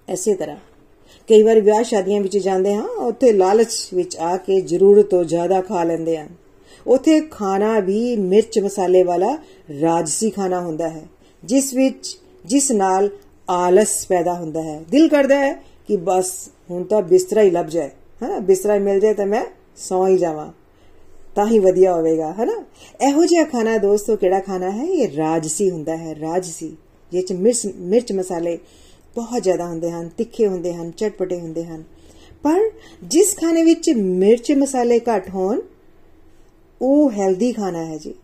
ਐਸੇ 0.08 0.34
ਤਰ੍ਹਾਂ। 0.34 0.56
ਕਈ 1.28 1.42
ਵਾਰ 1.42 1.60
ਵਿਆਹ 1.60 1.82
ਸ਼ਾਦੀਆਂ 1.82 2.20
ਵਿੱਚ 2.20 2.36
ਜਾਂਦੇ 2.38 2.74
ਹਾਂ, 2.74 2.82
ਉੱਥੇ 2.82 3.32
ਲਾਲਚ 3.32 3.74
ਵਿੱਚ 3.94 4.16
ਆ 4.16 4.36
ਕੇ 4.36 4.60
ਜ਼ਰੂਰਤ 4.60 5.06
ਤੋਂ 5.06 5.24
ਜ਼ਿਆਦਾ 5.24 5.60
ਖਾ 5.60 5.84
ਲੈਂਦੇ 5.84 6.16
ਆ 6.16 6.26
ਉੱਥੇ 6.86 7.20
ਖਾਣਾ 7.20 7.78
ਵੀ 7.80 8.16
ਮਿਰਚ 8.16 8.58
ਮਸਾਲੇ 8.58 9.02
ਵਾਲਾ 9.02 9.36
ਰਾਜਸੀ 9.82 10.30
ਖਾਣਾ 10.30 10.60
ਹੁੰਦਾ 10.60 10.88
ਹੈ, 10.88 11.02
ਜਿਸ 11.44 11.72
ਵਿੱਚ, 11.74 12.16
ਜਿਸ 12.46 12.70
ਨਾਲ 12.72 13.10
ਆਲਸ 13.50 14.06
ਪੈਦਾ 14.06 14.34
ਹੁੰਦਾ 14.34 14.62
ਹੈ। 14.62 14.80
ਦਿਲ 14.90 15.08
ਕਰਦਾ 15.08 15.38
ਹੈ 15.38 15.52
ਕਿ 15.88 15.96
ਬਸ 15.96 16.32
ਹੁਣ 16.70 16.84
ਤਾਂ 16.84 17.02
ਬਿਸਤਰਾ 17.02 17.42
ਹੀ 17.42 17.50
ਲੱਭ 17.50 17.66
ਜਾਏ 17.66 17.90
ਹਾਂ 18.22 18.40
ਬਿਸਤਰਾ 18.40 18.78
ਮਿਲ 18.78 19.00
ਜਾਏ 19.00 19.14
ਤਾਂ 19.14 19.26
ਮੈਂ 19.26 19.44
ਸੌਂ 19.76 20.06
ਹੀ 20.08 20.16
ਜਾਵਾਂ। 20.18 20.50
ਤਾਂ 21.36 21.46
ਹੀ 21.46 21.58
ਵਧੀਆ 21.58 21.94
ਹੋਵੇਗਾ, 21.94 22.32
ਹੈਨਾ? 22.32 22.52
ਇਹੋ 23.00 23.24
ਜਿਹਾ 23.24 23.44
ਖਾਣਾ 23.44 23.76
ਦੋਸਤੋ 23.78 24.16
ਕਿਹੜਾ 24.16 24.40
ਖਾਣਾ 24.40 24.70
ਹੈ? 24.70 24.84
ਇਹ 24.84 25.16
ਰਾਜਸੀ 25.16 25.70
ਹੁੰਦਾ 25.70 25.96
ਹੈ, 25.96 26.14
ਰਾਜਸੀ, 26.14 26.74
ਜਿਹ 27.12 27.22
ਚ 27.22 27.32
ਮਿਰਚ 27.32 27.66
ਮਿਰਚ 27.66 28.12
ਮਸਾਲੇ 28.12 28.58
ਬਹੁਤ 29.16 29.42
ਜ਼ਿਆਦਾ 29.42 29.66
ਹੁੰਦੇ 29.66 29.90
ਹਨ, 29.90 30.08
ਤਿੱਖੇ 30.08 30.46
ਹੁੰਦੇ 30.46 30.72
ਹਨ, 30.74 30.90
ਚਟਪਟੇ 30.90 31.38
ਹੁੰਦੇ 31.40 31.64
ਹਨ। 31.64 31.84
ਪਰ 32.44 32.60
ਜਿਸ 33.04 33.34
ਖਾਣੇ 33.36 33.62
ਵਿੱਚ 33.64 33.90
ਮਿਰਚ 33.90 34.52
ਮਸਾਲੇ 34.52 35.00
ਘੱਟ 35.08 35.28
ਹੋਣ, 35.30 35.60
ਉਹ 36.80 37.10
ਹੈਲਦੀ 37.12 37.52
ਖਾਣਾ 37.52 37.84
ਹੈ 37.84 37.96
ਜੀ। 37.96 38.14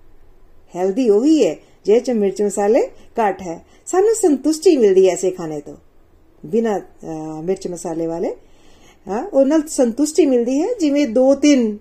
ਹੈਲਦੀ 0.74 1.08
ਉਹੀ 1.10 1.46
ਹੈ 1.46 1.56
ਜੇ 1.86 1.98
ਚ 2.00 2.10
ਮਿਰਚ 2.10 2.42
ਮਸਾਲੇ 2.42 2.82
ਘੱਟ 3.16 3.42
ਹੈ। 3.42 3.64
ਸਾਨੂੰ 3.86 4.14
ਸੰਤੁਸ਼ਟੀ 4.14 4.76
ਮਿਲਦੀ 4.76 5.06
ਹੈ 5.08 5.12
ਐਸੇ 5.12 5.30
ਖਾਣੇ 5.30 5.60
ਤੋਂ, 5.60 5.74
ਬਿਨਾ 6.44 6.80
ਮਿਰਚ 7.42 7.66
ਮਸਾਲੇ 7.68 8.06
ਵਾਲੇ। 8.06 8.34
ਹਾਂ, 9.06 9.22
ਉਹ 9.24 9.44
ਨਾਲ 9.46 9.62
ਸੰਤੁਸ਼ਟੀ 9.68 10.26
ਮਿਲਦੀ 10.26 10.60
ਹੈ, 10.62 10.72
ਜਿਵੇਂ 10.80 11.06
2-3 11.08 11.76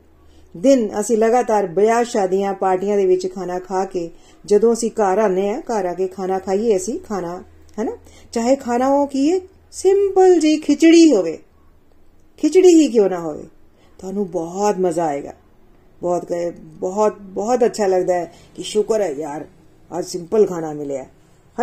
ਦਿਨ 0.57 0.99
ਅਸੀਂ 0.99 1.17
ਲਗਾਤਾਰ 1.17 1.67
ਵਿਆਹ 1.67 2.03
ਸ਼ਾਦੀਆਂ 2.03 2.53
ਪਾਰਟੀਆਂ 2.53 2.97
ਦੇ 2.97 3.05
ਵਿੱਚ 3.05 3.35
ਖਾਣਾ 3.35 3.59
ਖਾ 3.59 3.85
ਕੇ 3.85 4.09
ਜਦੋਂ 4.45 4.73
ਅਸੀਂ 4.73 4.91
ਘਰ 4.91 5.17
ਆਨੇ 5.17 5.49
ਆ 5.49 5.59
ਘਰ 5.59 5.85
ਆ 5.85 5.93
ਕੇ 5.93 6.07
ਖਾਣਾ 6.07 6.39
ਖਾਈਏ 6.39 6.77
ਅਸੀਂ, 6.77 6.99
ਖਾਣਾ, 6.99 7.43
ਹੈਨਾ? 7.79 7.91
ਚਾਹੇ 8.31 8.55
ਖਾਣਾ 8.55 8.89
ਹੋ 8.89 9.05
ਕੀ 9.05 9.31
ਹੈ? 9.31 9.39
ਸਿੰਪਲ 9.71 10.39
ਜੀ 10.39 10.57
ਖਿਚੜੀ 10.57 11.15
ਹੋਵੇ। 11.15 11.37
ਖਿਚੜੀ 12.37 12.75
ਹੀ 12.75 12.87
ਕਿਉਂ 12.87 13.09
ਨਾ 13.09 13.19
ਹੋਵੇ? 13.19 13.43
ਤੁਹਾਨੂੰ 13.97 14.31
ਬਹੁਤ 14.31 14.79
ਮਜ਼ਾ 14.79 15.05
ਆਏਗਾ। 15.05 15.33
ਬਹੁਤ 16.01 16.25
ਗਏ 16.29 16.51
ਬਹੁਤ 16.59 17.19
ਬਹੁਤ 17.19 17.65
ਅੱਛਾ 17.65 17.87
ਲੱਗਦਾ 17.87 18.13
ਹੈ 18.13 18.33
ਕਿ 18.55 18.63
ਸ਼ੁਕਰ 18.63 19.01
ਹੈ 19.01 19.09
ਯਾਰ, 19.09 19.45
ਅੱਜ 19.99 20.05
ਸਿੰਪਲ 20.05 20.45
ਖਾਣਾ 20.45 20.73
ਮਿਲਿਆ, 20.73 21.05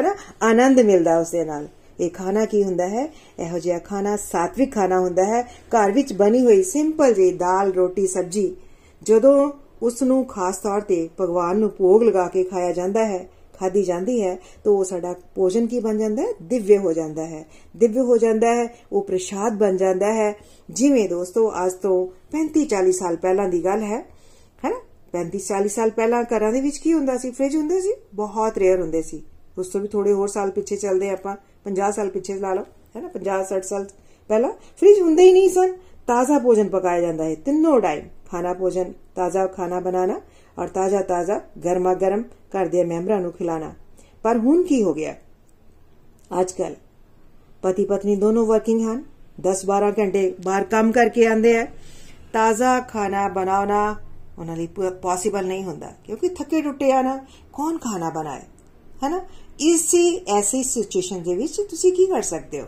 ਹਨਾ? 0.00 0.14
ਆਨੰਦ 0.42 0.80
ਮਿਲਦਾ 0.80 1.18
ਉਸ 1.18 1.30
ਦੇ 1.30 1.44
ਨਾਲ। 1.44 1.68
ਇਹ 2.00 2.10
ਖਾਣਾ 2.10 2.44
ਕੀ 2.44 2.64
ਹੁੰਦਾ 2.64 2.88
ਹੈ? 2.88 3.06
ਇਹੋ 3.38 3.58
ਜਿਹਾ 3.58 3.78
ਖਾਣਾ 3.78 4.16
ਸਾਤਵਿਕ 4.16 4.74
ਖਾਣਾ 4.74 5.00
ਹੁੰਦਾ 5.00 5.24
ਹੈ। 5.24 5.42
ਘਰ 5.42 5.92
ਵਿੱਚ 5.92 6.12
ਬਣੀ 6.12 6.44
ਹੋਈ 6.44 6.62
ਸਿੰਪਲ 6.62 7.14
ਜਿਹੀ 7.14 7.32
ਦਾਲ, 7.32 7.72
ਰੋਟੀ, 7.72 8.06
ਸਬਜੀ 8.06 8.56
ਜਦੋਂ 9.02 9.50
ਉਸ 9.82 10.02
ਨੂੰ 10.02 10.24
ਖਾਸ 10.24 10.56
ਤੌਰ 10.56 10.80
ਤੇ 10.80 11.08
ਭਗਵਾਨ 11.20 11.58
ਨੂੰ 11.58 11.70
ਭੋਗ 11.78 12.02
ਲਗਾ 12.02 12.28
ਕੇ 12.28 12.44
ਖਾਇਆ 12.44 12.72
ਜਾਂਦਾ 12.72 13.04
ਹੈ 13.04 13.30
ਖਾਦੀ 13.58 13.82
ਜਾਂਦੀ 13.82 14.22
ਹੈ, 14.22 14.38
ਤਾਂ 14.64 14.72
ਉਹ 14.72 14.84
ਸਾਡਾ 14.84 15.14
ਭੋਜਨ 15.34 15.66
ਕੀ 15.66 15.80
ਬਣ 15.80 15.98
ਜਾਂਦਾ 15.98 16.22
ਹੈ? 16.22 16.26
ਦਿਵਯ 16.42 16.78
ਹੋ 16.78 16.92
ਜਾਂਦਾ 16.92 17.26
ਹੈ। 17.26 17.46
ਦਿਵਯ 17.76 18.00
ਹੋ 18.00 18.16
ਜਾਂਦਾ 18.16 18.54
ਹੈ, 18.54 18.74
ਉਹ 18.92 19.02
ਪ੍ਰਸ਼ਾਦ 19.02 19.58
ਬਣ 19.58 19.76
ਜਾਂਦਾ 19.76 20.12
ਹੈ। 20.12 20.36
ਜਿਵੇਂ 20.70 21.08
ਦੋਸਤੋ, 21.08 21.52
ਅੱਜ 21.66 21.72
ਤੋਂ 21.72 22.06
35 22.30 22.64
40 22.64 22.92
ਸਾਲ 22.92 23.16
ਪਹਿਲਾਂ 23.16 23.48
ਦੀ 23.48 23.64
ਗੱਲ 23.64 23.82
ਹੈ, 23.82 24.06
ਹੈਨਾ? 24.64 24.80
35 25.12 25.38
40 25.38 25.68
ਸਾਲ 25.68 25.90
ਪਹਿਲਾਂ 25.90 26.22
ਘਰਾਂ 26.22 26.52
ਦੇ 26.52 26.60
ਵਿੱਚ 26.60 26.78
ਕੀ 26.78 26.92
ਹੁੰਦਾ 26.92 27.18
ਸੀ? 27.18 27.30
ਫ੍ਰਿਜ 27.30 27.56
ਹੁੰਦੇ 27.56 27.80
ਸੀ? 27.80 27.94
ਬਹੁਤ 28.14 28.58
ਰੇਅਰ 28.58 28.80
ਹੁੰਦੇ 28.80 29.02
ਸੀ। 29.02 29.22
ਉਸ 29.58 29.68
ਤੋਂ 29.68 29.80
ਵੀ 29.80 29.88
ਥੋੜੇ 29.88 30.12
ਹੋਰ 30.12 30.28
ਸਾਲ 30.28 30.50
ਪਿੱਛੇ 30.50 30.76
ਚੱਲਦੇ 30.76 31.10
ਆਪਾਂ। 31.10 31.36
50 31.64 31.92
ਸਾਲ 31.92 32.10
ਪਿੱਛੇ 32.10 32.34
ਲਾ 32.34 32.54
ਲਓ, 32.54 32.62
ਹੈਨਾ? 32.96 33.08
50 33.08 33.44
60 33.44 33.64
ਸਾਲ 33.64 33.88
ਪਹਿਲਾਂ। 34.28 34.50
ਫ੍ਰਿਜ 34.50 35.00
ਹੁੰਦੇ 35.00 35.22
ਹੀ 35.22 35.32
ਨਹੀਂ 35.32 35.48
ਸਨ। 35.48 35.72
ਤਾਜ਼ਾ 36.06 36.38
ਭੋਜਨ 36.38 36.68
ਪਕਾਇਆ 36.68 37.00
ਜਾਂਦਾ 37.00 37.24
ਹੈ। 37.24 37.34
ਤਿੰਨੋਂ 37.34 37.80
ਟਾਈਮ 37.80 38.04
ਖਾਣਾ 38.32 38.52
ਭੋਜਨ, 38.54 38.92
ਤਾਜ਼ਾ 39.14 39.46
ਖਾਣਾ 39.46 39.80
ਬਣਾਉਣਾ 39.80 40.20
ਔਰ 40.58 40.68
ਤਾਜ਼ਾ 40.70 41.00
ਤਾਜ਼ਾ 41.04 41.40
ਗਰਮਾ 41.64 41.94
ਗਰਮ 41.94 42.22
ਘਰ 42.52 42.66
ਦੇ 42.68 42.84
ਮੈਂਬਰਾਂ 42.84 43.20
ਨੂੰ 43.20 43.32
ਖਿਲਾਣਾ 43.32 43.72
ਪਰ 44.24 44.38
ਹੁਣ 44.38 44.62
ਕੀ 44.62 44.82
ਹੋ 44.82 44.94
ਗਿਆ? 44.94 45.14
ਅੱਜ 46.30 46.52
ਪਤੀ 47.62 47.84
ਪਤਨੀ 47.84 48.14
ਦੋਨੋਂ 48.16 48.44
ਵਰਕਿੰਗ 48.46 48.80
ਹਨ 48.82 49.02
10-12 49.40 49.90
ਘੰਟੇ 49.98 50.22
ਬਾਹਰ 50.44 50.64
ਕੰਮ 50.66 50.92
ਕਰਕੇ 50.92 51.26
ਆਉਂਦੇ 51.26 51.56
ਆ। 51.56 51.66
ਤਾਜ਼ਾ 52.32 52.78
ਖਾਣਾ 52.82 53.28
ਬਣਾਉਣਾ 53.28 53.94
ਉਹਨਾਂ 54.38 54.56
ਲਈ 54.56 54.66
ਪੋਸੀਬਲ 55.02 55.46
ਨਹੀਂ 55.46 55.64
ਹੁੰਦਾ, 55.64 55.92
ਕਿਉਂਕਿ 56.04 56.28
ਥੱਕੇ 56.28 56.60
ਟੁੱਟੇ 56.62 56.90
ਆ 56.92 57.02
ਨਾ, 57.02 57.16
ਕੌਣ 57.52 57.78
ਖਾਣਾ 57.78 58.10
ਬਣਾਏ? 58.10 58.40
ਹੈਨਾ? 59.02 59.20
ਇਸੇ, 59.62 60.02
ਐਸੀ 60.30 60.62
ਸਿਚੁਏਸ਼ਨ 60.62 61.22
ਦੇ 61.22 61.34
ਵਿੱਚ 61.36 61.60
ਤੁਸੀਂ 61.60 61.92
ਕੀ 61.92 62.06
ਕਰ 62.06 62.22
ਸਕਦੇ 62.22 62.60
ਹੋ? 62.60 62.66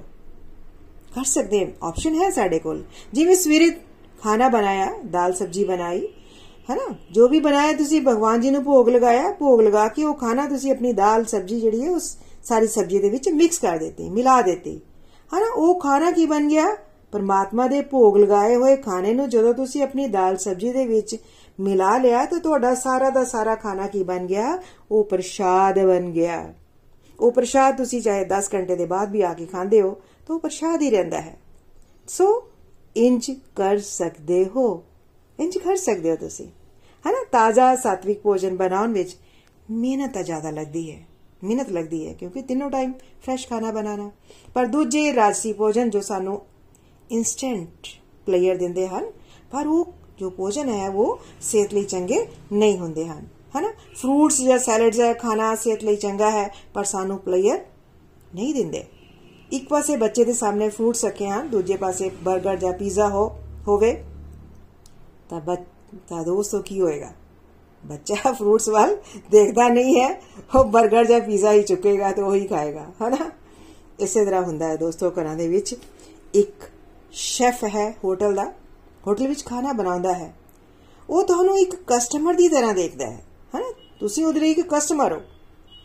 ਕਰ 1.14 1.24
ਸਕਦੇ 1.24 1.66
ਆਪਸ਼ਨ 1.83 2.14
ਹੈ 2.14 2.31
ਸਾਡੇ 2.31 2.59
ਕੋਲ। 2.59 2.83
ਜਿਵੇਂ 3.12 3.37
ਸਵੇਰੇ 3.37 3.70
ਖਾਣਾ 4.24 4.48
ਬਣਾਇਆ, 4.48 4.92
ਦਾਲ 5.10 5.32
ਸਬਜੀ 5.32 5.64
ਬਣਾਈ 5.64 6.06
ਹੈ 6.70 6.74
ਨਾ 6.74 6.94
ਜੋ 7.12 7.28
ਵੀ 7.28 7.40
ਬਣਾਇਆ 7.40 7.72
ਤੁਸੀਂ, 7.72 8.00
ਭਗਵਾਨ 8.00 8.40
ਜੀ 8.40 8.50
ਨੂੰ 8.50 8.64
ਭੋਗ 8.64 8.88
ਲਗਾਇਆ, 8.88 9.30
ਭੋਗ 9.32 9.60
ਲਗਾ 9.60 9.88
ਕੇ 9.88 10.04
ਉਹ 10.04 10.14
ਖਾਣਾ 10.14 10.46
ਤੁਸੀਂ 10.46 10.72
ਆਪਣੀ 10.72 10.92
ਦਾਲ 10.92 11.24
ਸਬਜੀ 11.24 11.60
ਜਿਹੜੀ 11.60 11.82
ਹੈ, 11.82 11.90
ਉਸ 11.90 12.16
ਸਾਰੀ 12.44 12.66
ਸਬਜੀ 12.66 12.98
ਦੇ 12.98 13.10
ਵਿੱਚ 13.10 13.28
ਮਿਕਸ 13.28 13.58
ਕਰ 13.58 13.78
ਦਿੱਤੀ, 13.78 14.10
ਮਿਲਾ 14.10 14.42
ਦਿੱਤੀ। 14.42 14.80
ਹੈ 15.34 15.40
ਨਾ 15.40 15.46
ਉਹ 15.54 15.80
ਖਾਣਾ 15.80 16.10
ਕੀ 16.10 16.26
ਬਣ 16.26 16.48
ਗਿਆ? 16.48 16.76
ਪਰਮਾਤਮਾ 17.12 17.66
ਦੇ 17.66 17.80
ਭੋਗ 17.80 18.16
ਲਗਾਏ 18.16 18.56
ਹੋਏ 18.56 18.76
ਖਾਣੇ 18.76 19.14
ਨੂੰ 19.14 19.28
ਜਦੋਂ 19.28 19.54
ਤੁਸੀਂ 19.54 19.82
ਆਪਣੀ 19.82 20.08
ਦਾਲ 20.08 20.37
ਸਬਜੀ 20.37 20.72
ਦੇ 20.72 20.87
ਵਿੱਚ 20.87 21.16
ਮਿਲਾ 21.60 21.98
ਲਿਆ, 21.98 22.24
ਤਾਂ 22.24 22.38
ਤੁਹਾਡਾ 22.38 22.74
ਸਾਰਾ 22.74 23.10
ਦਾ 23.10 23.24
ਸਾਰਾ 23.24 23.54
ਖਾਣਾ 23.54 23.87
ਕੀ 23.87 24.02
ਬਣ 24.02 24.26
ਗਿਆ? 24.26 24.58
ਉਹ 24.90 25.04
ਪ੍ਰਸ਼ਾਦ 25.04 25.78
ਬਣ 25.78 26.10
ਗਿਆ। 26.10 26.54
ਉਹ 27.20 27.32
ਪ੍ਰਸ਼ਾਦ 27.32 27.76
ਤੁਸੀਂ 27.76 28.02
ਚਾਹੇ 28.02 28.24
10 28.24 28.48
ਘੰਟੇ 28.54 28.76
ਦੇ 28.76 28.87
ਬਾਅਦ 28.87 29.10
ਵੀ 29.10 29.22
ਆ 29.22 29.32
ਕੇ 29.32 29.46
ਖਾਂਦੇ 29.46 29.82
ਹੋ, 29.82 29.96
ਤਾਂ 30.26 30.34
ਉਹ 30.37 30.40
ਪ੍ਰਸ਼ਾਦ 30.40 30.82
ਹੀ 30.82 30.90
ਰਹਿੰਦਾ 30.90 31.20
ਹੈ। 31.20 31.37
ਸੋ 32.08 32.48
ਇੰਜ 32.96 33.30
ਕਰ 33.57 33.78
ਸਕਦੇ 33.78 34.44
ਹੋ। 34.57 34.85
ਇੰਜ 35.40 35.59
ਕਰ 35.59 35.76
ਸਕਦੇ 35.76 36.11
ਹੋ 36.11 36.16
ਤੁਸੀਂ। 36.16 36.46
ਹਨਾ? 37.09 37.24
ਤਾਜ਼ਾ 37.33 37.76
ਸਾਤਵਿਕ 37.76 38.20
ਭੋਜਨ 38.22 38.57
ਬਣਾਉਣ 38.57 38.92
ਵਿੱਚ 38.92 39.16
ਮਿਹਨਤ 39.70 40.18
ਜ਼ਿਆਦਾ 40.18 40.50
ਲੱਗਦੀ 40.50 40.92
ਹੈ। 40.92 41.07
ਮਿਹਨਤ 41.44 41.70
ਲੱਗਦੀ 41.70 42.09
ਹੈ, 42.09 42.12
ਕਿਉਂਕਿ 42.12 42.42
ਤਿੰਨੋਂ 42.42 42.70
ਟਾਈਮ 42.70 42.92
ਫਰੈਸ਼ 42.92 43.48
ਖਾਣਾ 43.48 43.70
ਬਣਾਉਣਾ। 43.70 44.11
ਪਰ 44.54 44.66
ਦੂਜੇ 44.66 45.14
ਰਾਜਸੀ 45.14 45.52
ਭੋਜਨ 45.52 45.90
ਜੋ 45.90 46.00
ਸਾਨੂੰ 46.00 46.42
ਇਨਸਟੈਂਟ 47.11 47.88
ਪਲੇਅਰ 48.26 48.57
ਦਿੰਦੇ 48.57 48.88
ਹਨ, 48.88 49.07
ਪਰ 49.50 49.66
ਉਹ 49.66 49.92
ਜੋ 50.18 50.30
ਭੋਜਨ 50.30 50.68
ਹੈ, 50.68 50.88
ਉਹ 50.88 51.20
ਸਿਹਤ 51.40 51.74
ਲਈ 51.74 51.85
ਚੰਗੇ 51.85 52.26
ਨਹੀਂ 52.52 52.78
ਹੁੰਦੇ 52.78 53.07
ਹਨ। 53.07 53.26
ਹਨਾ? 53.59 53.68
ਫਰੂਟਸ 53.96 54.40
ਜਾਂ 54.40 54.59
ਸੈਲਡਸ 54.59 54.96
ਜਾਂ 54.96 55.14
ਖਾਣਾ 55.14 55.54
ਸਿਹਤ 55.54 55.85
ਲਈ 55.85 55.96
ਚੰਗਾ 55.96 56.30
ਹੈ, 56.30 56.54
ਪਰ 56.74 56.85
ਸਾਨੂੰ 56.85 57.18
ਪਲੇਅਰ 57.18 57.64
ਨਹੀਂ 58.35 58.54
ਦਿੰਦੇ। 58.54 58.85
ਇੱਕ 59.55 59.69
ਪਾਸੇ 59.69 59.97
ਬੱਚੇ 59.97 60.25
ਦੇ 60.25 60.33
ਸਾਹਮਣੇ 60.33 60.69
ਫਰੂਟ 60.69 60.97
ਰੱਖੇ 61.05 61.29
ਹਨ, 61.29 61.49
ਦੂਜੇ 61.49 61.77
ਪਾਸੇ 61.77 62.07
버ਗਰ 62.07 62.57
ਜਾਂ 62.57 62.73
ਪੀਜ਼ਾ 62.73 63.09
ਹੋ, 63.09 63.40
ਹੋਵੇ, 63.69 64.05
ਤਾਂ 65.31 65.57
ਤਾਂ 66.09 66.25
ਦੋਸਤੋ 66.25 66.62
ਕੀ 66.62 66.81
ਹੋਏਗਾ? 66.81 67.12
ਬੱਚਾ 67.87 68.14
ਫਰੂਟਸ 68.33 68.69
ਵੱਲ 68.69 68.97
ਦੇਖਦਾ 69.31 69.69
ਨਹੀਂ 69.69 70.01
ਹੈ, 70.01 70.23
ਉਹ 70.57 70.64
버ਗਰ 70.64 71.05
ਜਾਂ 71.05 71.21
ਪੀਜ਼ਾ 71.21 71.53
ਹੀ 71.53 71.62
ਚੁੱਕੇਗਾ 71.62 72.12
ਤੇ 72.12 72.23
ਉਹੀ 72.23 72.47
ਖਾਏਗਾ, 72.47 72.87
ਹਨਾ? 73.03 73.31
ਇਸੇ 74.01 74.25
ਤਰ੍ਹਾਂ 74.25 74.43
ਹੁੰਦਾ 74.43 74.69
ਹੈ 74.69 74.77
ਦੋਸਤੋ, 74.77 75.11
ਘਰਾਂ 75.11 75.37
ਦੇ 75.37 75.49
ਵਿੱਚ 75.49 75.75
ਇੱਕ 76.35 76.71
ਸ਼ੈਫ 77.12 77.64
ਹੈ 77.64 77.97
ਹੋਟਲ 78.05 78.35
ਦਾ, 78.35 78.53
ਹੋਟਲ 79.07 79.29
ਵਿੱਚ 79.29 79.45
ਖਾਣਾ 79.45 79.73
ਬਣਾਉਂਦਾ 79.73 80.12
ਹੈ। 80.12 80.35
ਉਹ 81.11 81.25
ਤੁਹਾਨੂੰ 81.25 81.59
ਇੱਕ 81.59 81.77
ਕਸਟਮਰ 81.87 82.35
ਦੀ 82.35 82.49
ਤਰ੍ਹਾਂ 82.49 82.75
ਦੇਖਦਾ 82.75 83.07
ਹੈ, 83.07 83.25
ਹਨਾ? 83.57 83.73
ਤੁਸੀਂ 84.01 84.25
ਉਹਦੇ 84.27 84.40
ਲਈ 84.40 84.51
ਇੱਕ 84.51 84.75
ਕਸਟਮਰ 84.75 85.12
ਹੋ। 85.12 85.21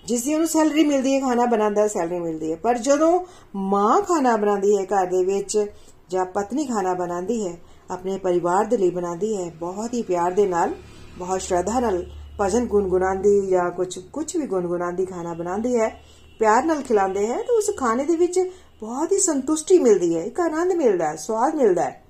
ਜਿਸ 0.09 0.23
ਦੀ 0.23 0.33
ਉਹਨੂੰ 0.33 0.47
ਸੈਲਰੀ 0.47 0.83
ਮਿਲਦੀ 0.83 1.13
ਹੈ, 1.15 1.19
ਖਾਣਾ 1.19 1.45
ਬਣਾਉਂਦਾ 1.45 1.87
ਸੈਲਰੀ 1.87 2.19
ਮਿਲਦੀ 2.19 2.51
ਹੈ। 2.51 2.55
ਪਰ 2.55 2.77
ਜਦੋਂ 2.77 3.25
ਮਾਂ 3.55 4.01
ਖਾਣਾ 4.01 4.35
ਬਣਾਉਂਦੀ 4.35 4.77
ਹੈ 4.77 4.83
ਘਰ 4.83 5.05
ਦੇ 5.05 5.23
ਵਿੱਚ 5.25 5.65
ਜਾਂ 6.09 6.25
ਪਤਨੀ 6.25 6.65
ਖਾਣਾ 6.65 6.93
ਬਣਾਉਂਦੀ 6.93 7.47
ਹੈ, 7.47 7.57
ਆਪਣੇ 7.91 8.17
ਪਰਿਵਾਰ 8.17 8.65
ਦੇ 8.65 8.77
ਲਈ 8.77 8.89
ਬਣਾਉਂਦੀ 8.89 9.35
ਹੈ, 9.37 9.51
ਬਹੁਤ 9.59 9.93
ਹੀ 9.93 10.01
ਪਿਆਰ 10.01 10.31
ਦੇ 10.31 10.47
ਨਾਲ, 10.47 10.73
ਬਹੁਤ 11.17 11.41
ਸ਼ਰਧਾ 11.41 11.79
ਨਾਲ 11.79 12.05
ਭਜਨ 12.41 12.65
ਗੁੰਗੁਣਾਉਂਦੀ 12.65 13.47
ਜਾਂ 13.47 13.71
ਕੁਝ 13.71 13.99
ਕੁਝ 13.99 14.37
ਵੀ 14.37 14.47
ਗੁੰਗੁਣਾਉਂਦੀ 14.47 15.05
ਖਾਣਾ 15.05 15.33
ਬਣਾਉਂਦੀ 15.33 15.75
ਹੈ, 15.79 16.01
ਪਿਆਰ 16.39 16.63
ਨਾਲ 16.63 16.81
ਖਿਲਾਉਂਦੇ 16.81 17.27
ਹੈ, 17.27 17.37
ਤਾਂ 17.37 17.57
ਉਸ 17.57 17.71
ਖਾਣੇ 17.77 18.05
ਦੇ 18.05 18.15
ਵਿੱਚ 18.15 18.39
ਬਹੁਤ 18.81 19.11
ਹੀ 19.11 19.19
ਸੰਤੁਸ਼ਟੀ 19.19 19.79
ਮਿਲਦੀ 19.79 20.15
ਹੈ, 20.17 20.23
ਇੱਕ 20.23 20.39
ਆਨੰਦ 20.39 20.73
ਮਿਲਦਾ 20.73 21.07
ਹੈ, 21.07 21.15
ਸਵਾਦ 21.15 21.55
ਮਿਲਦਾ 21.55 21.83
ਹੈ। 21.83 22.03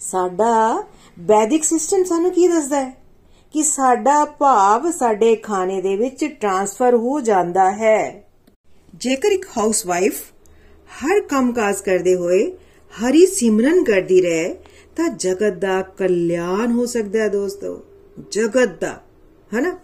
ਸਾਡਾ 0.00 0.84
ਵੈਦਿਕ 1.20 1.64
ਸਿਸਟਮ 1.64 2.04
ਸਾਨੂੰ 2.04 2.30
ਕੀ 2.30 2.48
ਦੱਸਦਾ 2.48 2.80
ਹੈ? 2.80 2.99
ਕਿ 3.52 3.62
ਸਾਡਾ 3.62 4.24
ਭਾਵ 4.24 4.90
ਸਾਡੇ 4.90 5.36
ਖਾਣੇ 5.36 5.80
ਦੇ 5.80 5.96
ਵਿੱਚ 5.96 6.24
ਟਰਾਂਸਫਰ 6.24 6.94
ਹੋ 6.94 7.20
ਜਾਂਦਾ 7.20 7.70
ਹੈ। 7.70 8.24
ਜੇਕਰ 8.94 9.28
ਇੱਕ 9.28 9.46
ਹਾਊਸਵਾਈਫ 9.58 10.20
ਹਰ 10.90 11.20
ਕੰਮਕਾਜ 11.20 11.80
ਕਰਦੇ 11.80 12.14
ਹੋਏ 12.14 12.52
ਹਰੀ 12.90 13.26
ਸਿਮਰਨ 13.26 13.84
ਕਰਦੀ 13.84 14.20
ਰਹੇ, 14.20 14.54
ਤਾਂ 14.96 15.08
ਜਗਤ 15.08 15.52
ਦਾ 15.52 15.82
ਕਲਿਆਣ 15.82 16.72
ਹੋ 16.72 16.86
ਸਕਦਾ 16.86 17.18
ਹੈ 17.18 17.28
ਦੋਸਤੋ। 17.28 17.82
ਜਗਤ 18.30 18.80
ਦਾ, 18.80 19.00
ਹਨਾ? 19.54 19.78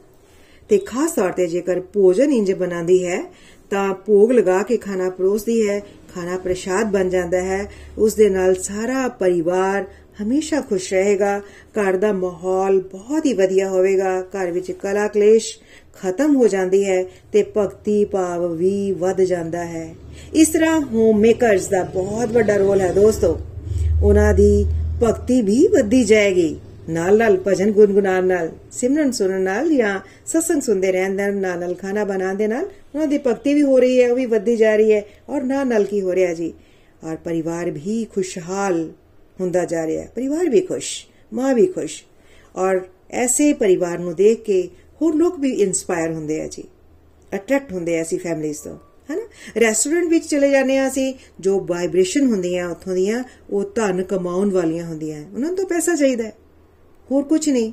ਤੇ 0.69 0.79
ਖਾਸ 0.79 1.13
ਤੌਰ 1.13 1.33
ਤੇ 1.33 1.47
ਜੇਕਰ 1.47 1.81
ਭੋਜਨ 1.81 2.33
ਇੰਜ 2.33 2.53
ਬਣਾਉਂਦੀ 2.53 3.07
ਹੈ, 3.07 3.35
ਤਾਂ 3.71 3.95
ਭੋਗ 3.95 4.33
ਲਗਾ 4.33 4.63
ਕੇ 4.63 4.77
ਖਾਣਾ 4.77 5.11
ਪਰੋਸਦੀ 5.11 5.69
ਹੈ, 5.69 5.81
ਖਾਣਾ 6.15 6.39
ਪ੍ਰਸ਼ਾਦ 6.39 6.91
ਬਣ 6.91 7.09
ਜਾਂਦਾ 7.09 7.41
ਹੈ, 7.43 7.73
ਉਸ 7.99 8.15
ਦੇ 8.15 8.31
ਨਾਲ 8.31 8.55
ਸਾਰਾ 8.55 9.09
ਪਰਿਵਾਰ 9.09 9.85
ਹਮੇਸ਼ਾ 10.23 10.61
ਖੁਸ਼ 10.61 10.93
ਰਹੇਗਾ। 10.95 11.39
ਘਰ 11.79 11.97
ਦਾ 11.97 12.13
ਮਾਹੌਲ 12.13 12.81
ਬਹੁਤ 12.93 13.27
ਹੀ 13.27 13.33
ਵਧੀਆ 13.33 13.69
ਹੋਵੇਗਾ। 13.69 14.21
ਘਰ 14.21 14.51
ਵਿੱਚ 14.51 14.71
ਕਲਾ 14.73 15.07
ਕਲੇਸ਼ 15.09 15.59
ਖਤਮ 16.03 16.37
ਹੋ 16.37 16.49
ਜਾਂਦੀ 16.49 16.85
ਹੈ 16.85 17.03
ਤੇ 17.33 17.45
ਭਗਤੀ 17.57 18.05
ਭਾਵ 18.05 18.47
ਵੀ 18.55 18.93
ਵੱਧ 18.93 19.21
ਜਾਂਦਾ 19.21 19.65
ਹੈ। 19.65 19.95
ਇਸ 20.35 20.49
ਤਰ੍ਹਾਂ 20.49 20.81
ਹੋਮ 20.81 21.19
ਮੇਕਰਸ 21.19 21.69
ਦਾ 21.69 21.83
ਬਹੁਤ 21.95 22.33
ਵੱਡਾ 22.33 22.57
ਰੋਲ 22.57 22.81
ਹੈ 22.81 22.93
ਦੋਸਤੋ। 22.93 23.37
ਉਹਨਾਂ 24.03 24.33
ਦੀ 24.35 24.67
ਭਗਤੀ 25.03 25.41
ਵੀ 25.43 25.67
ਵੱਧਦੀ 25.67 26.05
ਜਾਏਗੀ। 26.05 26.57
ਨਾਲ 26.89 27.17
ਨਾਲ 27.19 27.37
ਭਜਨ 27.47 27.71
ਗੁੰਗੁਨਾਨ 27.71 28.27
ਨਾਲ, 28.27 28.51
ਸਿਮਰਨ 28.73 29.11
ਸੁਣਨ 29.13 29.41
ਨਾਲ 29.41 29.73
ਜਾਂ 29.75 29.99
ਸਤਸੰਗ 30.27 30.63
ਸੁਣਦੇ 30.63 30.93
ਰਹਿਣ 30.93 31.15
ਨਾਲ 31.15 31.59
ਨਾਲ 31.59 31.75
ਖਾਣਾ 31.75 32.05
ਬਣਾਉਣ 32.05 32.35
ਦੇ 32.35 32.47
ਨਾਲ 32.47 32.65
ਉਹਨਾਂ 32.65 33.07
ਦੀ 33.07 33.19
ਭਗਤੀ 33.19 33.55
ਵੀ 33.55 33.63
ਹੋ 33.63 33.79
ਰਹੀ 33.79 34.03
ਹੈ, 34.03 34.11
ਉਹ 34.11 34.17
ਵੀ 34.17 34.27
ਵੱਧਦੀ 34.27 34.57
ਜਾ 34.57 34.77
ਰਹੀ 34.77 34.93
ਹੈ। 34.93 35.03
ਔਰ 35.29 35.43
ਨਾਲ 35.43 35.67
ਨਾਲ 35.67 35.85
ਕੀ 35.85 36.01
ਹੋ 36.01 36.15
ਰਿਹਾ 36.15 36.35
ਜੀ? 36.35 36.53
ਔਰ 37.05 37.17
ਪਰਿਵਾਰ 37.17 37.71
ਵੀ 37.71 38.05
ਖੁਸ਼ਹਾਲ 38.15 38.89
ਹੁੰਦਾ 39.41 39.65
ਜਾ 39.65 39.87
ਰਿਹਾ 39.87 40.03
ਹੈ। 40.03 40.11
ਪਰਿਵਾਰ 40.15 40.49
ਵੀ 40.51 40.61
ਖੁਸ਼, 40.61 41.07
ਮਾਂ 41.33 41.55
ਵੀ 41.55 41.67
ਖੁਸ਼। 41.67 42.03
ਔਰ 42.57 42.81
ਐਸੇ 43.11 43.53
ਪਰਿਵਾਰ 43.53 43.99
ਨੂੰ 43.99 44.15
ਦੇਖ 44.15 44.43
ਕੇ 44.43 44.69
ਹੋਰ 45.03 45.15
ਲੋਕ 45.15 45.39
ਵੀ 45.41 45.53
ਇਨਸਪਾਇਰ 45.53 46.13
ਹੁੰਦੇ 46.13 46.41
ਆ 46.41 46.47
ਜੀ। 46.47 46.65
ਅਟਰੈਕਟ 47.35 47.73
ਹੁੰਦੇ 47.73 47.97
ਆ 47.99 48.01
ਐਸੀ 48.01 48.19
ਫੈਮਲੀਆਂ 48.19 48.55
ਤੋਂ, 48.65 48.77
ਹੈਨਾ? 49.11 49.23
ਰੈਸਟੋਰੈਂਟ 49.61 50.09
ਵਿੱਚ 50.09 50.27
ਚਲੇ 50.27 50.51
ਜਾਂਦੇ 50.51 50.79
ਆ 50.79 50.89
ਅਸੀਂ, 50.89 51.15
ਜੋ 51.41 51.61
ਵਾਈਬ੍ਰੇਸ਼ਨ 51.61 52.27
ਹੁੰਦੀਆਂ 52.27 52.69
ਉੱਥੋਂ 52.69 52.95
ਦੀਆਂ, 52.95 53.25
ਉਹ 53.51 53.65
ਧਨ 53.75 54.03
ਕਮਾਉਣ 54.03 54.51
ਵਾਲੀਆਂ 54.51 54.85
ਹੁੰਦੀਆਂ। 54.85 55.25
ਉਹਨਾਂ 55.35 55.49
ਨੂੰ 55.49 55.57
ਤਾਂ 55.57 55.65
ਪੈਸਾ 55.65 55.95
ਚਾਹੀਦਾ 55.95 56.25
ਹੈ। 56.25 56.33
ਹੋਰ 57.11 57.23
ਕੁਝ 57.23 57.49
ਨਹੀਂ। 57.51 57.73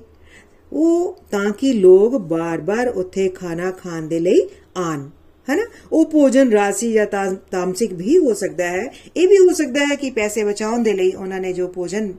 ਉਹ 0.73 1.17
ਤਾਂ 1.31 1.51
ਕਿ 1.51 1.73
ਲੋਕ 1.73 2.17
ਬਾਰ-ਬਾਰ 2.17 2.87
ਉੱਥੇ 2.87 3.29
ਖਾਣਾ 3.29 3.71
ਖਾਣ 3.71 4.07
ਦੇ 4.07 4.19
ਲਈ 4.19 4.41
ਆਣ 4.77 5.09
ਹੈਨਾ? 5.49 5.63
ਉਹ 5.91 6.05
ਭੋਜਨ 6.05 6.51
ਰਾਸੀ 6.51 6.91
ਜਾਂ 6.93 7.05
ਤਾਮਸਿਕ 7.51 7.93
ਵੀ 7.93 8.17
ਹੋ 8.17 8.33
ਸਕਦਾ 8.33 8.67
ਹੈ। 8.67 8.93
ਇਹ 9.17 9.27
ਵੀ 9.27 9.37
ਹੋ 9.37 9.53
ਸਕਦਾ 9.53 9.85
ਹੈ 9.85 9.95
ਕਿ 9.95 10.11
ਪੈਸੇ 10.11 10.43
ਬਚਾਉਣ 10.43 10.83
ਦੇ 10.83 10.93
ਲਈ 10.93 11.11
ਉਹਨਾਂ 11.11 11.39
ਨੇ 11.39 11.53
ਜੋ 11.53 11.67
ਭੋਜਨ 11.67 12.13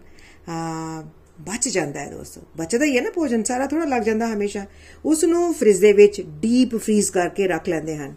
ਬਚ 1.41 1.69
ਜਾਂਦਾ 1.69 2.01
ਹੈ 2.01 2.11
ਦੋਸਤੋ। 2.11 2.41
ਬਚਦਾ 2.57 2.85
ਹੀ 2.85 2.97
ਹੈ 2.97 3.03
ਨਾ 3.03 3.11
ਭੋਜਨ, 3.11 3.43
ਸਾਰਾ 3.43 3.67
ਥੋੜਾ 3.67 3.85
ਲੱਗ 3.85 4.03
ਜਾਂਦਾ 4.03 4.27
ਹਮੇਸ਼ਾ। 4.27 4.67
ਉਸ 5.05 5.25
ਨੂੰ 5.25 5.55
ਫ੍ਰਿਜ 5.55 5.79
ਦੇ 5.79 5.93
ਵਿੱਚ 5.93 6.21
ਡੀਪ 6.21 6.77
ਫ੍ਰੀਜ਼ 6.77 7.11
ਕਰਕੇ 7.11 7.47
ਰੱਖ 7.47 7.69
ਲੈਂਦੇ 7.69 7.97
ਹਨ। 7.97 8.15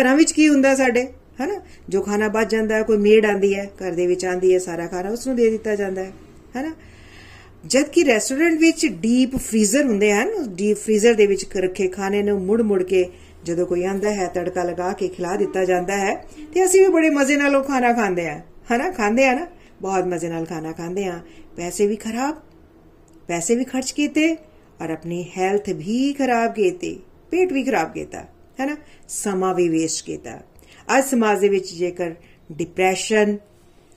ਘਰਾਂ 0.00 0.16
ਵਿੱਚ 0.16 0.32
ਕੀ 0.32 0.48
ਹੁੰਦਾ 0.48 0.74
ਸਾਡੇ? 0.74 1.06
ਹੈਨਾ? 1.40 1.60
ਜੋ 1.88 2.02
ਖਾਣਾ 2.02 2.28
ਬਚ 2.28 2.52
ਜਾਂਦਾ 2.52 2.74
ਹੈ, 2.74 2.82
ਕੋਈ 2.82 2.96
ਮੇਡ 2.96 3.26
ਆਂਦੀ 3.26 3.54
ਹੈ, 3.54 3.70
ਘਰ 3.76 3.92
ਦੇ 3.92 4.06
ਵਿੱਚ 4.06 4.24
ਆਂਦੀ 4.24 4.54
ਹੈ, 4.54 4.58
ਸਾਰਾ 4.58 4.86
ਖਾਣਾ 4.86 5.10
ਉਸ 5.10 5.26
ਨੂੰ 5.26 5.36
ਦੇ 5.36 5.50
ਦਿੱਤਾ 5.50 5.76
ਜਾਂਦਾ 5.76 6.04
ਹੈ। 6.04 6.12
ਹੈਨਾ? 6.56 6.74
ਜਦ 7.66 7.82
ਕਿ 7.82 8.04
ਰੈਸਟੋਰੈਂਟ 8.04 8.60
ਵਿੱਚ 8.60 8.86
ਡੀਪ 8.86 9.36
ਫ੍ਰੀਜ਼ਰ 9.36 9.84
ਹੁੰਦੇ 9.84 10.12
ਹਨ 10.12 10.28
ਡੀਪ 10.54 10.76
ਫ੍ਰੀਜ਼ਰ 10.76 11.14
ਦੇ 11.14 11.26
ਵਿੱਚ 11.26 11.46
ਰੱਖੇ 11.56 11.88
ਖਾਣੇ 11.88 12.22
ਨੂੰ 12.22 12.40
ਮੁੜ-ਮੁੜ 12.40 12.82
ਕੇ 12.82 13.08
ਜਦੋਂ 13.44 13.66
ਕੋਈ 13.66 13.84
ਆਂਦਾ 13.84 14.10
ਹੈ, 14.10 14.26
ਤੜਕਾ 14.26 14.62
ਲਗਾ 14.62 14.92
ਕੇ 14.92 15.08
ਖਿਲਾ 15.08 15.36
ਦਿੱਤਾ 15.36 15.64
ਜਾਂਦਾ 15.64 15.96
ਹੈ, 15.96 16.14
ਤੇ 16.54 16.64
ਅਸੀਂ 16.64 16.82
ਵੀ 16.82 16.88
ਬੜੇ 16.88 17.10
ਮਜ਼ੇ 17.10 17.36
ਨਾਲ 17.36 17.56
ਉਹ 17.56 17.62
ਖਾਣਾ 17.64 17.92
ਖਾਂਦੇ 17.92 18.28
ਆ 18.28 18.40
ਹਨਾ? 18.72 18.90
ਖਾਂਦੇ 18.90 19.26
ਆ 19.26 19.34
ਨਾ? 19.34 19.46
ਬਹੁਤ 19.82 20.06
ਮਜ਼ੇ 20.06 20.28
ਨਾਲ 20.28 20.44
ਖਾਣਾ 20.44 20.72
ਖਾਂਦੇ 20.72 21.04
ਆ 21.04 21.20
ਪੈਸੇ 21.56 21.86
ਵੀ 21.86 21.96
ਖਰਾਬ, 21.96 22.40
ਪੈਸੇ 23.28 23.54
ਵੀ 23.56 23.64
ਖਰਚ 23.64 23.90
ਕੀਤੇ 23.92 24.36
ਔਰ 24.82 24.90
ਆਪਣੀ 24.90 25.24
ਹੈਲਥ 25.36 25.68
ਵੀ 25.68 26.12
ਖਰਾਬ 26.12 26.54
ਕੀਤੀ, 26.54 26.98
ਪੇਟ 27.30 27.52
ਵੀ 27.52 27.62
ਖਰਾਬ 27.62 27.92
ਕੀਤਾ 27.92 28.20
ਹੈ 28.60 28.66
ਨਾ 28.66 28.76
ਸਮਾਂ 29.08 29.54
ਵੀ 29.54 29.68
ਵੇਸਟ 29.68 30.04
ਕੀਤਾ। 30.04 30.38
ਅੱਜ 30.88 31.04
ਸਮਾਜ 31.04 31.40
ਦੇ 31.40 31.48
ਵਿੱਚ 31.48 31.72
ਜੇਕਰ 31.74 32.14
ਡਿਪਰੈਸ਼ਨ 32.52 33.36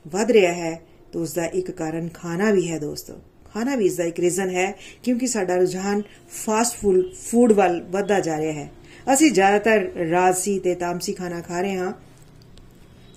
ਵੱਧ 0.05 0.31
ਰਿਹਾ 0.31 0.53
ਹੈ, 0.53 0.81
ਤਾਂ 1.13 1.21
ਉਸ 1.21 1.33
ਦਾ 1.33 1.45
ਇੱਕ 1.45 1.71
ਕਾਰਨ 1.71 2.09
ਖਾਣਾ 2.13 2.51
ਵੀ 2.51 2.69
ਹੈ 2.71 2.79
ਦੋਸਤੋ। 2.79 3.13
ਖਾਣਾ 3.53 3.75
ਵੀ 3.75 3.85
ਇਸ 3.85 3.95
ਦਾ 3.95 4.03
ਇੱਕ 4.03 4.19
ਰੀਜ਼ਨ 4.19 4.49
ਹੈ, 4.49 4.71
ਕਿਉਂਕਿ 5.03 5.27
ਸਾਡਾ 5.27 5.55
ਰੁਝਾਨ 5.55 6.01
ਫਾਸਟ 6.29 6.77
ਫੂਡ 6.77 7.13
ਫੂਡ 7.13 7.51
ਵੱਲ 7.51 7.81
ਵੱਧਦਾ 7.83 8.19
ਜਾ 8.19 8.37
ਰਿਹਾ 8.37 8.53
ਹੈ। 8.53 8.69
ਅਸੀਂ 9.13 9.31
ਜ਼ਿਆਦਾਤਰ 9.31 9.79
ਰਾਜਸੀ 10.11 10.59
ਤੇ 10.59 10.75
ਤਾਮਸੀ 10.75 11.13
ਖਾਣਾ 11.13 11.41
ਖਾ 11.41 11.61
ਰਹੇ 11.61 11.75
ਹਾਂ। 11.75 11.93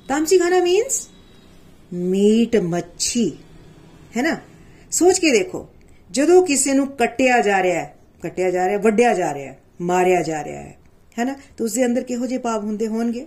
ਤਾਮਸੀ 0.08 0.38
ਖਾਣਾ 0.38 0.60
ਮੀਨਸ 0.60 1.08
ਮੀਟ 1.92 2.56
ਮੱਛੀ, 2.56 3.32
ਹੈ 4.16 4.22
ਨਾ? 4.22 4.36
ਸੋਚ 4.90 5.18
ਕੇ 5.18 5.30
ਦੇਖੋ, 5.30 5.68
ਜਦੋਂ 6.10 6.46
ਕਿਸੇ 6.46 6.72
ਨੂੰ 6.72 6.86
ਕੱਟਿਆ 6.86 7.40
ਜਾ 7.40 7.62
ਰਿਹਾ 7.62 7.80
ਹੈ, 7.80 7.96
ਕੱਟਿਆ 8.22 8.50
ਜਾ 8.50 8.66
ਰਿਹਾ 8.68 8.78
ਵੱਡਿਆ 8.78 9.14
ਜਾ 9.14 9.34
ਰਿਹਾ 9.34 9.52
ਹੈ, 9.52 9.58
ਮਾਰਿਆ 9.80 10.22
ਜਾ 10.22 10.44
ਰਿਹਾ 10.44 10.62
ਹੈ 10.62 10.76
ਹੈ 11.18 11.24
ਨਾ? 11.24 11.32
ਤਾਂ 11.32 11.66
ਉਸ 11.66 11.72
ਦੇ 11.72 11.86
ਅੰਦਰ 11.86 12.02
ਕਿਹੋ 12.02 12.26
ਜਿਹੇ 12.26 12.38
ਭਾਵ 12.38 12.64
ਹੁੰਦੇ 12.64 12.86
ਹੋਣਗੇ? 12.86 13.26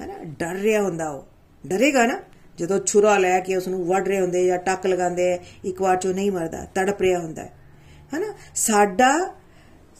ਹੈ 0.00 0.06
ਨਾ? 0.06 0.14
ਡਰ 0.24 0.54
ਰਿਹਾ 0.54 0.82
ਹੁੰਦਾ 0.82 1.10
ਉਹ। 1.10 1.26
ਡਰੇਗਾ 1.66 2.06
ਨਾ? 2.06 2.20
ਜਦੋਂ 2.58 2.80
ਛੁਰਾ 2.86 3.18
ਲੈ 3.18 3.40
ਕੇ 3.40 3.56
ਉਸ 3.56 3.68
ਨੂੰ 3.68 3.86
ਵੱਢ 3.86 4.08
ਰਹੇ 4.08 4.20
ਹੁੰਦੇ 4.20 4.46
ਜਾਂ 4.46 4.58
ਟੱਕ 4.58 4.86
ਲਗਾਉਂਦੇ 4.86 5.38
ਇੱਕ 5.64 5.82
ਵਾਰ 5.82 5.96
ਚੋਂ 5.96 6.14
ਨਹੀਂ 6.14 6.32
ਮਰਦਾ, 6.32 6.66
ਤੜਪ 6.74 7.00
ਰਿਹਾ 7.00 7.18
ਹੁੰਦਾ 7.18 7.44
ਹੈ 7.44 8.18
ਨਾ? 8.18 8.34
ਸਾਡਾ 8.54 9.34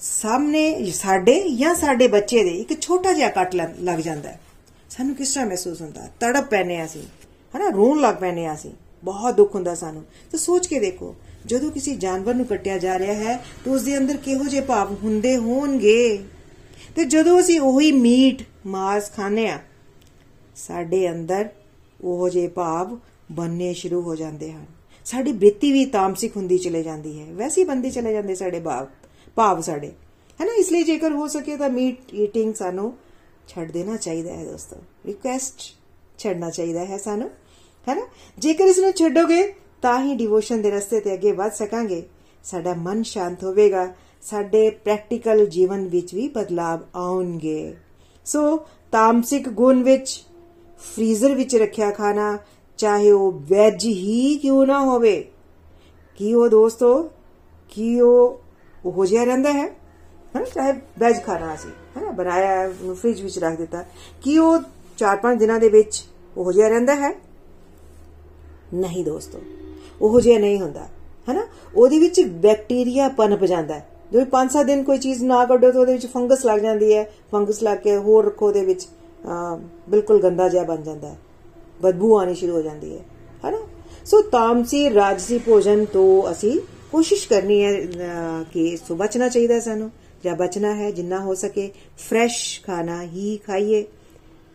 ਸਾਹਮਣੇ 0.05 0.91
ਸਾਡੇ 0.91 1.49
ਜਾਂ 1.49 1.75
ਸਾਡੇ 1.75 2.09
ਬੱਚੇ 2.09 2.45
ਦੇ 2.45 2.51
ਇੱਕ 2.51 2.81
ਛੋਟਾ 2.81 3.13
ਜਿਹਾ 3.13 3.29
ਕੱਟ 3.29 3.55
ਲੱਗ 3.81 3.99
ਜਾਂਦਾ 3.99 4.29
ਹੈ। 4.29 4.41
ਸਾਨੂੰ 4.91 5.15
ਕਿਸ 5.15 5.31
ਤਰ੍ਹਾਂ 5.31 5.47
ਮਹਿਸੂਸ 5.47 5.81
ਹੁੰਦਾ? 5.81 6.09
ਤੜਪ 6.21 6.45
ਪੈਨੇ 6.45 6.81
ਆ 6.81 6.85
ਅਸੀਂ, 6.85 7.03
ਹਨਾ? 7.57 7.69
ਰੋਣ 7.69 8.01
ਲੱਗ 8.01 8.15
ਪੈਨੇ 8.15 8.47
ਆ 8.47 8.55
ਅਸੀਂ। 8.55 8.71
ਬਹੁਤ 9.05 9.35
ਦੁੱਖ 9.35 9.55
ਹੁੰਦਾ 9.55 9.75
ਸਾਨੂੰ। 9.75 10.05
ਤੇ 10.33 10.39
ਸੋਚ 10.39 10.67
ਕੇ 10.67 10.81
ਦੇਖੋ, 10.81 11.17
ਜਦੋਂ 11.47 11.71
ਕਿਸੇ 11.71 11.95
ਜਾਨਵਰ 11.95 12.35
ਨੂੰ 12.35 12.47
ਕੱਟਿਆ 12.47 12.79
ਜਾ 12.79 12.99
ਰਿਹਾ 12.99 13.15
ਹੈ, 13.15 13.45
ਤਾਂ 13.65 13.73
ਉਸ 13.73 13.83
ਦੇ 13.83 13.99
ਅੰਦਰ 13.99 14.17
ਕਿਹੋ 14.17 14.45
ਜਿਹੇ 14.45 14.61
ਭਾਵ 14.61 14.95
ਹੁੰਦੇ 15.03 15.37
ਹੋਣਗੇ? 15.37 16.25
ਤੇ 16.97 17.05
ਜਦੋਂ 17.05 17.41
ਅਸੀਂ 17.41 17.61
ਉਹੀ 17.61 17.93
ਮੀਟ, 17.93 18.43
ਮਾਸ 18.67 19.13
ਖਾਂਦੇ 19.13 19.49
ਆ 19.49 19.59
ਸਾਡੇ 20.57 21.11
ਅੰਦਰ 21.11 21.49
ਉਹੋ 22.01 22.29
ਜਿਹੇ 22.29 22.49
ਭਾਵ 22.49 22.99
ਬੰਨੇ 23.33 23.75
ਸ਼ੁਰੂ 23.75 24.03
ਹੋ 24.03 24.17
ਜਾਂਦੇ 24.17 24.53
ਹਨ। 24.53 24.65
ਸਾਡੀ 25.05 25.33
ਬ੍ਰਿਤੀ 25.33 25.73
ਵੀ 25.73 25.85
ਤਾਮਸਿਕ 25.85 26.37
ਹੁੰਦੀ 26.37 26.59
ਚਲੇ 26.59 26.83
ਜਾਂਦੀ 26.83 27.21
ਹੈ। 27.21 27.27
ਵੈਸੀ 27.33 27.65
ਬੰਦੇ 27.65 27.91
ਚਲੇ 27.91 28.13
ਜਾਂਦੇ 28.13 28.35
ਸਾਡੇ 28.35 28.61
ਭਾਵ। 28.61 28.87
ਭਾਵ 29.35 29.61
ਸਾਡੇ। 29.61 29.93
ਹੈ 30.41 30.45
ਨਾ 30.45 30.53
ਇਸ 30.53 30.73
ਲਈ 30.73 30.83
ਜੇਕਰ 30.83 31.13
ਹੋ 31.13 31.27
ਸਕੇ 31.29 31.57
ਤਾਂ 31.57 31.71
ਮੀਟ 31.71 32.15
ਈਟਿੰਗ 32.15 32.55
ਸਾਨੂੰ 32.55 32.93
ਛੱਡ 33.49 33.71
ਦੇਣਾ 33.71 33.97
ਚਾਹੀਦਾ 33.97 34.33
ਹੈ 34.33 34.45
ਦੋਸਤੋ। 34.45 34.77
ਰਿਕੁਐਸਟ 35.07 35.61
ਛੱਡਣਾ 36.19 36.51
ਚਾਹੀਦਾ 36.51 36.85
ਹੈ 36.85 36.97
ਸਾਨੂੰ। 36.99 37.31
ਹੈ 37.89 37.95
ਨਾ 37.95 38.07
ਜੇਕਰ 38.39 38.65
ਇਸ 38.65 38.79
ਨੂੰ 38.79 38.93
ਛੱਡੋਗੇ, 38.93 39.55
ਤਾਂ 39.83 40.05
ਹੀ 40.05 40.15
ਡਿਵੋਸ਼ਨ 40.15 40.63
ਦੇ 40.63 40.71
ਰਸਤੇ 40.71 41.01
ਤੇ 41.01 41.13
ਅੱਗੇ 41.15 41.33
ਵਧ 41.33 41.53
ਸਕਾਂਗੇ। 41.53 42.03
ਸਾਡਾ 42.45 42.75
ਮਨ 42.75 43.03
ਸ਼ਾਂਤ 43.03 43.45
ਹੋਵੇਗਾ। 43.45 43.95
ਸਾਡੇ 44.23 44.71
ਪ੍ਰੈਕਟੀਕਲ 44.71 45.47
ਜੀਵਨ 45.47 45.89
ਵਿੱਚ 45.89 46.15
ਵੀ 46.15 46.29
ਬਦਲਾਵ 46.29 46.81
ਆਉਣਗੇ। 46.95 47.77
ਸੋ 48.25 48.57
ਤਾਮਸਿਕ 48.93 49.49
ਗੁਣ 49.49 49.83
ਵਿੱਚ 49.83 50.25
ਫ੍ਰੀਜ਼ਰ 50.79 51.35
ਵਿੱਚ 51.35 51.57
ਰੱਖਿਆ 51.57 51.91
ਖਾਣਾ, 51.91 52.39
ਚਾਹੇ 52.77 53.11
ਉਹ 53.11 53.33
ਵੈਜ 53.33 53.85
ਹੀ 53.85 54.39
ਕਿਉਂ 54.39 54.67
ਨਾ 54.67 54.81
ਹੋਵੇ, 54.81 55.25
ਕੀ 56.17 56.35
ਉਹ 56.35 56.49
ਦੋਸਤੋ, 56.49 57.11
ਕੀ 57.71 58.01
ਉਹ 58.01 58.41
ਉਹ 58.85 59.05
ਜਿਹਾ 59.07 59.25
ਰਹਿੰਦਾ 59.25 59.53
ਹੈ 59.53 59.67
ਹਾਂ 60.35 60.45
ਚਾਹੇ 60.45 60.73
ਵੈਜ 60.99 61.23
ਖਾਣਾ 61.25 61.55
ਸੀ 61.57 61.69
ਹੈ 61.97 62.03
ਨਾ 62.03 62.11
ਬਣਾਇਆ 62.13 62.69
ਫ੍ਰਿਜ 62.93 63.21
ਵਿੱਚ 63.23 63.39
ਰੱਖ 63.39 63.57
ਦਿੱਤਾ। 63.59 63.85
ਕੀ 64.23 64.37
ਉਹ 64.39 64.59
4-5 64.99 65.39
ਦਿਨਾਂ 65.39 65.59
ਦੇ 65.61 65.69
ਵਿੱਚ 65.69 66.03
ਉਹ 66.37 66.53
ਜਿਹਾ 66.53 66.69
ਰਹਿੰਦਾ 66.69 66.95
ਹੈ? 66.97 67.15
ਨਹੀਂ 68.75 69.05
ਦੋਸਤੋ, 69.05 69.39
ਉਹ 70.01 70.21
ਜਿਹਾ 70.21 70.39
ਨਹੀਂ 70.39 70.61
ਹੁੰਦਾ 70.61 70.87
ਹੈ 71.29 71.35
ਨਾ 71.35 71.47
ਉਹਦੇ 71.75 71.99
ਵਿੱਚ 71.99 72.21
ਬੈਕਟੀਰੀਆ 72.43 73.09
ਪਨਪ 73.17 73.45
ਜਾਂਦਾ 73.45 73.75
ਹੈ। 73.75 73.87
ਜੋ 74.13 74.25
5-7 74.33 74.65
ਦਿਨ 74.67 74.83
ਕੋਈ 74.85 74.99
ਚੀਜ਼ 74.99 75.23
ਨਾ 75.25 75.45
ਕੱਢੋ 75.45 75.71
ਤਾਂ 75.73 75.81
ਉਹਦੇ 75.81 75.93
ਵਿੱਚ 75.93 76.07
ਫੰਗਸ 76.07 76.45
ਲੱਗ 76.45 76.61
ਜਾਂਦੀ 76.61 76.93
ਹੈ। 76.95 77.05
ਫੰਗਸ 77.33 77.63
ਲੱਗ 77.63 77.79
ਕੇ 77.79 77.97
ਹੋਰ 77.99 78.25
ਰੱਖੋ 78.25 78.47
ਉਹਦੇ 78.47 78.65
ਵਿੱਚ 78.65 78.87
ਬਿਲਕੁਲ 79.89 80.21
ਗੰਦਾ 80.23 80.49
ਜਿਹਾ 80.49 80.65
ਬਣ 80.65 80.83
ਜਾਂਦਾ 80.83 81.09
ਹੈ। 81.09 81.17
ਬਦਬੂ 81.83 82.17
ਆਣੀ 82.19 82.35
ਸ਼ੁਰੂ 82.35 82.53
ਹੋ 82.53 82.63
ਜਾਂਦੀ 82.63 82.97
ਹੈ, 82.97 83.03
ਹੈਨਾ? 83.45 83.59
ਸੋ 84.07 84.21
ਤਾਮਸੀ 84.23 84.89
ਰਾਜਸੀ 84.95 85.39
ਭੋਜਨ 85.39 85.85
ਤੋਂ 85.85 86.31
ਅਸੀਂ 86.33 86.59
ਕੋਸ਼ਿਸ਼ 86.95 87.27
ਕਰਨੀ 87.29 87.63
ਹੈ 87.65 87.73
ਕਿ 88.53 88.67
ਇਸ 88.69 88.81
ਤੋਂ 88.81 88.97
ਬਚਣਾ 88.97 89.29
ਚਾਹੀਦਾ 89.29 89.59
ਸਾਨੂੰ 89.61 89.91
ਜਾਂ 90.25 90.35
ਬਚਣਾ 90.37 90.75
ਹੈ 90.75 90.91
ਜਿੰਨਾ 90.91 91.19
ਹੋ 91.21 91.35
ਸਕੇ 91.35 91.71
ਫਰੈਸ਼ 91.99 92.37
ਖਾਣਾ 92.63 93.03
ਹੀ 93.03 93.37
ਖਾਈਏ 93.37 93.81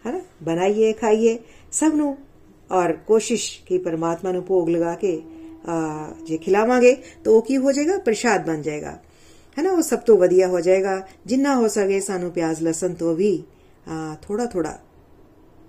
ਹੈਨਾ 0.06 0.22
ਬਣਾਈਏ 0.44 0.92
ਖਾਈਏ 0.94 1.38
ਸਭ 1.72 1.94
ਨੂੰ 1.94 2.16
ਔਰ 2.72 2.94
ਕੋਸ਼ਿਸ਼ 3.08 3.50
ਕਿ 3.66 3.78
ਪਰਮਾਤਮਾ 3.78 4.32
ਨੂੰ 4.32 4.44
ਭੋਗ 4.44 4.70
ਲਗਾ 4.70 4.96
ਕੇ 4.96 5.12
ਜੇ 6.26 6.38
ਖਿਲਾਵਾਂਗੇ 6.38 6.96
ਤਾਂ 7.24 7.34
ਉਹ 7.34 7.42
ਕੀ 7.42 7.58
ਹੋ 7.58 7.72
ਜਾਏਗਾ 7.72 7.98
ਪ੍ਰਸ਼ਾਦ 7.98 8.46
ਬਣ 8.46 8.62
ਜਾਏਗਾ 8.62 8.98
ਹੈਨਾ 9.58 9.72
ਉਹ 9.72 9.82
ਸਭ 9.82 10.00
ਤੋਂ 10.00 10.18
ਵਧੀਆ 10.18 10.48
ਹੋ 10.48 10.60
ਜਾਏਗਾ 10.60 11.08
ਜਿੰਨਾ 11.26 11.56
ਹੋ 11.56 11.68
ਸਕੇ 11.68 12.00
ਸਾਨੂੰ 12.00 12.32
ਪਿਆਜ਼ 12.32 12.62
ਲਸਣ 12.64 12.94
ਤੋਂ 12.94 13.16
ਵੀ 13.16 13.32
ਥੋੜਾ 14.22 14.46
ਥੋੜਾ 14.46 14.78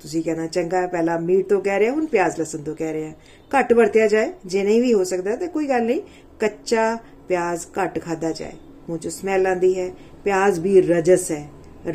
ਤੁਸੀਂ 0.01 0.22
ਕਹਿਣਾ 0.22 0.46
ਚੰਗਾ 0.46 0.86
ਪਹਿਲਾਂ 0.86 1.18
ਮੀਟ 1.20 1.48
ਤੋਂ 1.48 1.61
ਕਹਿ 1.61 1.78
ਰਹੇ, 1.78 1.90
ਹੁਣ 1.90 2.07
ਪਿਆਜ਼ 2.07 2.40
ਲਸਣ 2.40 2.62
ਤੋਂ 2.62 2.74
ਕਹਿ 2.76 2.92
ਰਹੇ 2.92 3.07
ਆ 3.07 3.12
ਘੱਟ 3.51 3.72
ਵਰਤਿਆ 3.72 4.07
ਜਾਏ, 4.07 4.32
ਜੇ 4.46 4.62
ਨਹੀਂ 4.62 4.80
ਵੀ 4.82 4.92
ਹੋ 4.94 5.05
ਸਕਦਾ 5.05 5.36
ਤਾਂ 5.36 5.48
ਕੋਈ 5.48 5.68
ਗੱਲ 5.68 5.84
ਨਹੀਂ, 5.84 6.01
ਕੱਚਾ 6.40 6.96
ਪਿਆਜ਼ 7.28 7.66
ਘੱਟ 7.78 7.98
ਖਾਦਾ 8.03 8.30
ਜਾਏ। 8.32 8.53
ਮੂੰਹ 8.88 8.98
ਚ 8.98 9.09
ਸਮੈਲ 9.09 9.46
ਆਂਦੀ 9.46 9.78
ਹੈ, 9.78 9.90
ਪਿਆਜ਼ 10.24 10.61
ਵੀ 10.61 10.80
ਰਜਸ 10.80 11.30
ਹੈ 11.30 11.46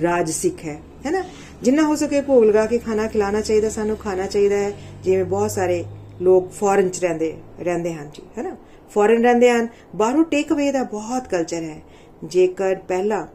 ਰਾਜਸਿਕ 0.02 0.66
ਹੈ 0.66 0.80
ਹੈਨਾ 1.06 1.24
ਜਿੰਨਾ 1.64 1.84
ਹੋ 1.84 1.96
ਸਕੇ 1.96 2.22
ਭੋਗ 2.22 2.44
ਲਗਾ 2.44 2.66
ਕੇ 2.66 2.78
ਖਾਣਾ 2.78 3.08
ਖਿਲਾਣਾ 3.08 3.42
ਚਾਹੀਦਾ, 3.42 3.70
ਸਾਨੂੰ 3.70 3.98
ਖਾਣਾ 3.98 4.26
ਚਾਹੀਦਾ 4.28 4.56
ਹੈ। 4.56 4.72
ਜਿਵੇਂ 5.04 5.26
ਬਹੁਤ 5.26 5.52
ਸਾਰੇ 5.52 5.84
ਲੋਕ 6.22 6.52
ਫੋਰਨ 6.52 6.90
ਚ 6.90 7.00
ਰਹਿੰਦੇ 7.00 7.34
ਰਹਿੰਦੇ 7.62 7.94
ਹਨ 7.94 8.10
ਜੀ 8.14 8.24
ਹੈਨਾ 8.38 8.56
ਫੋਰਨ 8.92 9.24
ਰਹਿੰਦੇ 9.24 9.50
ਹਨ, 9.52 9.68
ਬਾਹਰੋਂ 9.96 10.24
ਟੇਕ 10.24 10.54
ਅਵੇ 10.54 10.72
ਦਾ 10.72 10.84
ਬਹੁਤ 10.84 11.28
ਕਲਚਰ 11.28 11.64
ਹੈ। 11.64 11.82
ਜੇਕਰ 12.24 12.76
ਪਹਿਲਾਂ 12.88 13.26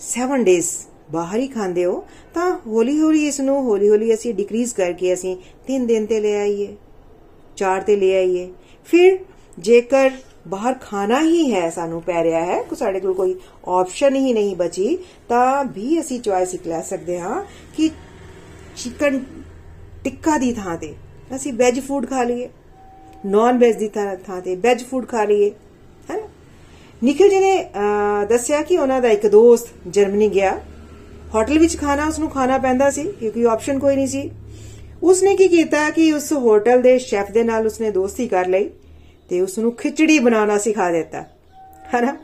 7 0.00 0.44
ਡੇਜ਼ 0.44 0.66
ਬਾਹਰ 1.10 1.38
ਹੀ 1.38 1.46
ਖਾਂਦੇ 1.48 1.84
ਹੋ, 1.84 2.04
ਤਾਂ 2.34 2.50
ਹੌਲੀ 2.66 3.00
ਹੌਲੀ 3.00 3.26
ਇਸ 3.26 3.40
ਨੂੰ 3.40 3.62
ਹੌਲੀ 3.64 3.88
ਹੌਲੀ 3.88 4.12
ਅਸੀਂ 4.14 4.34
ਡਿਕਰੀਜ਼ 4.34 4.74
ਕਰਕੇ 4.74 5.12
ਅਸੀਂ 5.14 5.36
3 5.68 5.86
ਦਿਨ 5.86 6.06
ਤੇ 6.06 6.20
ਲੈ 6.20 6.36
ਆਈਏ 6.40 6.74
4 7.58 7.82
ਤੇ 7.86 7.96
ਲੈ 7.96 8.14
ਆਈਏ। 8.16 8.48
ਫਿਰ 8.88 9.18
ਜੇਕਰ 9.58 10.10
ਬਾਹਰ 10.48 10.74
ਖਾਣਾ 10.80 11.20
ਹੀ 11.20 11.52
ਹੈ 11.52 11.68
ਸਾਨੂੰ 11.70 12.00
ਪੈ 12.02 12.22
ਰਿਹਾ 12.24 12.44
ਹੈ, 12.44 12.62
ਕੋ 12.62 12.76
ਸਾਡੇ 12.76 13.00
ਕੋਲ 13.00 13.14
ਕੋਈ 13.14 13.34
ਆਪਸ਼ਨ 13.68 14.14
ਹੀ 14.16 14.32
ਨਹੀਂ 14.32 14.54
ਬਚੀ, 14.56 14.96
ਤਾਂ 15.28 15.64
ਵੀ 15.66 16.00
ਅਸੀਂ 16.00 16.20
ਚੁਆਇਸ 16.20 16.54
ਲੈ 16.66 16.80
ਸਕਦੇ 16.82 17.18
ਹਾਂ 17.20 17.42
ਕਿ 17.76 17.90
ਚਿਕਨ 18.76 19.18
ਟਿੱਕਾ 20.04 20.38
ਦੀ 20.38 20.52
ਥਾਂ 20.52 20.76
ਤੇ 20.78 20.94
ਅਸੀਂ 21.36 21.52
ਵੈਜ 21.52 21.80
ਫੂਡ 21.80 22.06
ਖਾ 22.10 22.22
ਲਈਏ 22.24 22.48
ਨਾਨ 23.26 23.58
ਵੈਜ 23.58 23.76
ਦੀ 23.76 23.88
ਥਾਂ 23.88 24.40
ਤੇ 24.40 24.54
ਵੈਜ 24.56 24.84
ਫੂਡ 24.84 25.06
ਖਾ 25.06 25.24
ਲਈਏ, 25.24 25.50
ਹੈ 26.10 26.16
ਨਿਖਿਲ 27.02 27.28
ਜੀ 27.30 27.38
ਨੇ 27.40 27.70
ਦੱਸਿਆ 28.28 28.62
ਕਿ 28.62 28.78
ਉਹਨਾਂ 28.78 29.00
ਦਾ 29.02 29.08
ਇੱਕ 29.08 29.26
ਦੋਸਤ 29.26 29.68
ਜਰਮਨੀ 29.88 30.28
ਗਿਆ। 30.28 30.58
ਹੋਟਲ 31.34 31.58
ਵਿੱਚ 31.58 31.76
ਖਾਣਾ 31.76 32.06
ਉਸ 32.06 32.18
ਨੂੰ 32.18 32.30
ਖਾਣਾ 32.30 32.58
ਪੈਂਦਾ 32.58 32.90
ਸੀ, 32.90 33.04
ਕਿਉਂਕਿ 33.20 33.46
ਆਪਸ਼ਨ 33.46 33.78
ਕੋਈ 33.78 33.96
ਨਹੀਂ 33.96 34.06
ਸੀ। 34.06 34.30
ਉਸਨੇ 35.02 35.36
ਕੀ 35.36 35.48
ਕੀਤਾ 35.48 35.90
ਕਿ 35.90 36.12
ਉਸ 36.12 36.32
ਹੋਟਲ 36.32 36.82
ਦੇ 36.82 36.98
ਸ਼ੈਫ 36.98 37.30
ਦੇ 37.30 37.42
ਨਾਲ 37.42 37.66
ਉਸਨੇ 37.66 37.90
ਦੋਸਤੀ 37.90 38.28
ਕਰ 38.28 38.46
ਲਈ 38.46 38.70
ਤੇ 39.28 39.40
ਉਸ 39.40 39.58
ਨੂੰ 39.58 39.72
ਖਿਚੜੀ 39.72 40.18
ਬਣਾਉਣਾ 40.18 40.58
ਸਿਖਾ 40.58 40.90
ਦਿੱਤਾ। 40.92 41.24
ਹਨਾ? 41.94 42.16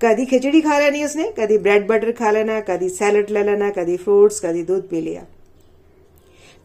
ਕਦੀ 0.00 0.24
ਖਿਚੜੀ 0.24 0.60
ਖਾ 0.60 0.78
ਲੈਣੀ 0.78 1.04
ਉਸਨੇ, 1.04 1.32
ਕਦੀ 1.36 1.58
ਬ੍ਰੈਡ 1.58 1.86
ਬਟਰ 1.86 2.12
ਖਾ 2.12 2.30
ਲੈਣਾ, 2.30 2.60
ਕਦੀ 2.60 2.88
ਸੈਲਡ 2.88 3.30
ਲੈ 3.30 3.44
ਲੈਣਾ, 3.44 3.70
ਕਦੀ 3.70 3.96
ਫਰੂਟਸ 3.96 4.40
ਕਦੀ 4.40 4.62
ਦੁੱਧ 4.62 4.82
ਪੀ 4.82 5.00
ਲਿਆ। 5.00 5.24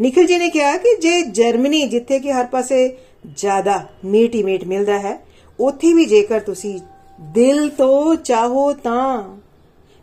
ਨਿਖਿਲ 0.01 0.25
ਜੀ 0.25 0.37
ਨੇ 0.37 0.49
ਕਿਹਾ 0.49 0.77
ਕਿ 0.77 0.95
ਜੇ 1.01 1.21
ਜਰਮਨੀ 1.21 1.87
ਜਿੱਥੇ 1.87 2.19
ਕਿ 2.19 2.31
ਹਰ 2.31 2.45
ਪਾਸੇ 2.45 2.97
ਜ਼ਿਆਦਾ 3.35 3.87
ਮੀਟ 4.05 4.35
ਹੀ 4.35 4.43
ਮੀਟ 4.43 4.63
ਮਿਲਦਾ 4.63 4.99
ਹੈ, 4.99 5.19
ਉੱਥੇ 5.59 5.93
ਵੀ 5.93 6.05
ਜੇਕਰ 6.05 6.39
ਤੁਸੀਂ 6.39 6.79
ਦਿਲ 7.21 7.69
ਤੋਂ 7.69 8.15
ਚਾਹੋ 8.15 8.73
ਤਾਂ 8.73 9.23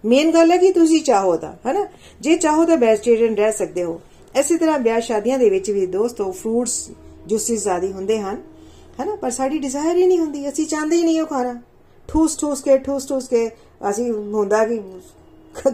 ਮੇਨ 0.05 0.31
ਗੱਲ 0.31 0.51
ਹੈ 0.51 0.57
ਕਿ 0.57 0.71
ਤੁਸੀਂ 0.73 1.03
ਚਾਹੋ 1.03 1.37
ਤਾਂ, 1.37 1.53
ਹੈਨਾ? 1.67 1.87
ਜੇ 2.21 2.37
ਚਾਹੋ 2.37 2.65
ਤਾਂ 2.65 2.77
ਵੈਜੀਟੇਰੀਅਨ 2.77 3.35
ਰਹਿ 3.35 3.53
ਸਕਦੇ 3.53 3.85
ਹੋ। 3.85 4.01
ਇਸੇ 4.37 4.57
ਤਰ੍ਹਾਂ 4.59 4.79
ਵਿਆਹ 4.79 5.01
ਸ਼ਾਦੀਆਂ 5.01 5.39
ਦੇ 5.39 5.49
ਵਿੱਚ 5.51 5.71
ਵੀ 5.71 5.87
ਦੋਸਤੋ 5.87 6.31
ਫਰੂਟਸ 6.33 6.91
ਜੂਸਿਸ 7.27 7.67
ਆਦਿ 7.69 7.93
ਹੁੰਦੇ 7.93 8.19
ਹਨ, 8.21 8.43
ਹੈਨਾ? 9.01 9.15
ਪਰ 9.17 9.31
ਸਾਡੀ 9.31 9.59
ਡਿਜ਼ਾਇਰ 9.59 9.97
ਹੀ 9.97 10.07
ਨਹੀਂ 10.07 10.19
ਹੁੰਦੀ। 10.19 10.49
ਅਸੀਂ 10.49 10.67
ਚਾਹੁੰਦੇ 10.67 10.97
ਹੀ 10.97 11.03
ਨਹੀਂ 11.03 11.21
ਉਹ 11.21 11.27
ਖਾਣਾ। 11.27 11.61
ਠੂਸ 12.09 12.37
ਠੂਸ 12.39 12.63
ਕੇ, 12.63 12.77
ਠੂਸ 12.79 13.09
ਠੂਸ 13.09 13.29
ਕੇ 13.29 13.49
ਅਸੀਂ 13.91 14.11
ਹੁੰਦਾ 14.11 14.65
ਕਿ 14.65 14.81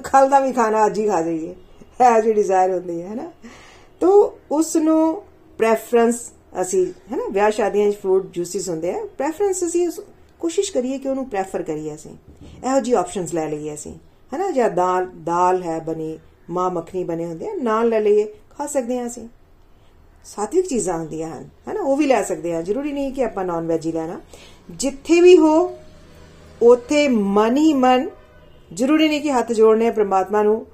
ਕੱਲ 0.04 0.28
ਦਾ 0.28 0.40
ਵੀ 0.40 0.52
ਖਾਣਾ 0.52 0.86
ਅੱਜ 0.86 0.98
ਹੀ 0.98 1.06
ਖਾ 1.08 1.20
ਜਾਈਏ। 1.22 1.54
ਹੈ 2.00 2.20
ਜੀ 2.20 2.32
ਡਿਜ਼ਾਇਰ 2.32 2.70
ਹੁੰਦੀ 2.70 3.00
ਹੈ, 3.02 3.08
ਹੈਨਾ? 3.08 3.30
ਤੋ 4.00 4.10
ਉਸ 4.52 4.76
ਨੂੰ 4.76 5.22
ਪ੍ਰੈਫਰੈਂਸ 5.58 6.20
ਅਸੀਂ, 6.60 6.86
ਹੈਨਾ? 7.12 7.28
ਵਿਆਹ 7.30 7.50
ਸ਼ਾਦੀਆਂ 7.50 7.90
'ਚ 7.90 7.96
ਫਰੂਟ 7.96 8.30
ਜੂਸਿਸ 8.30 8.68
ਹੁੰਦੇ 8.68 8.90
ਆ। 8.90 9.04
ਪ੍ਰੈਫਰੈਂਸ 9.18 9.64
ਅਸੀਂ 9.64 9.88
ਕੋਸ਼ਿਸ਼ 10.40 10.72
ਕਰੀਏ 10.72 10.98
ਕਿ 10.98 11.08
ਉਹਨੂੰ 11.08 11.28
ਪ੍ਰੈਫਰ 11.28 11.62
ਕਰੀਏ 11.62 11.94
ਅਸੀਂ। 11.94 12.10
ਇਹੋ 12.66 12.80
ਜੀ 12.80 12.92
ਆਪਸ਼ਨਸ 12.92 13.34
ਲੈ 13.34 13.48
ਲਈਏ 13.48 13.74
ਅਸੀਂ। 13.74 13.92
ਹੈਨਾ? 14.32 14.50
ਜਾਂ 14.50 14.70
ਦਾਲ 14.70 15.06
ਦਾਲ 15.24 15.62
ਹੈ 15.62 15.78
ਬਣੀ, 15.80 16.18
ਮਾਂ 16.50 16.70
ਮੱਖਣੀ 16.70 17.04
ਬਣੇ 17.04 17.24
ਹੁੰਦੇ 17.24 17.48
ਆ, 17.48 17.52
ਨਾਲ 17.62 17.88
ਲੈ 17.88 18.00
ਲਈਏ, 18.00 18.24
ਖਾ 18.50 18.66
ਸਕਦੇ 18.66 18.98
ਆ 18.98 19.06
ਅਸੀਂ। 19.06 19.28
ਸਾਤਵਿਕ 20.24 20.66
ਚੀਜ਼ਾਂ 20.66 20.98
ਹੁੰਦੀਆਂ 20.98 21.28
ਹਨ, 21.28 21.48
ਹੈਨਾ? 21.68 21.80
ਉਹ 21.80 21.96
ਵੀ 21.96 22.06
ਲੈ 22.06 22.22
ਸਕਦੇ 22.22 22.54
ਆ 22.54 22.62
ਜ਼ਰੂਰੀ 22.62 22.92
ਨਹੀਂ 22.92 23.12
ਕਿ 23.12 23.24
ਆਪਾਂ 23.24 23.44
ਨਾਨ 23.44 23.66
ਵੈਜ 23.66 23.86
ਹੀ 23.86 23.92
ਲੈਣਾ। 23.92 24.20
ਜਿੱਥੇ 24.70 25.20
ਵੀ 25.20 25.36
ਹੋ, 25.38 25.78
ਉਥੇ 26.62 27.06
ਮਨ 27.08 27.56
ਹੀ 27.56 27.72
ਮਨ, 27.74 28.08
ਜ਼ਰੂਰੀ 28.72 29.08
ਨਹੀਂ 29.08 29.20
ਕਿ 29.20 29.32
ਹੱਥ 29.32 29.52
ਜੋੜਨੇ 29.52 29.88
ਆ, 29.88 29.92
ਪ੍ਰਮਾਤਮਾ 29.92 30.42
ਨੂੰ 30.42 30.66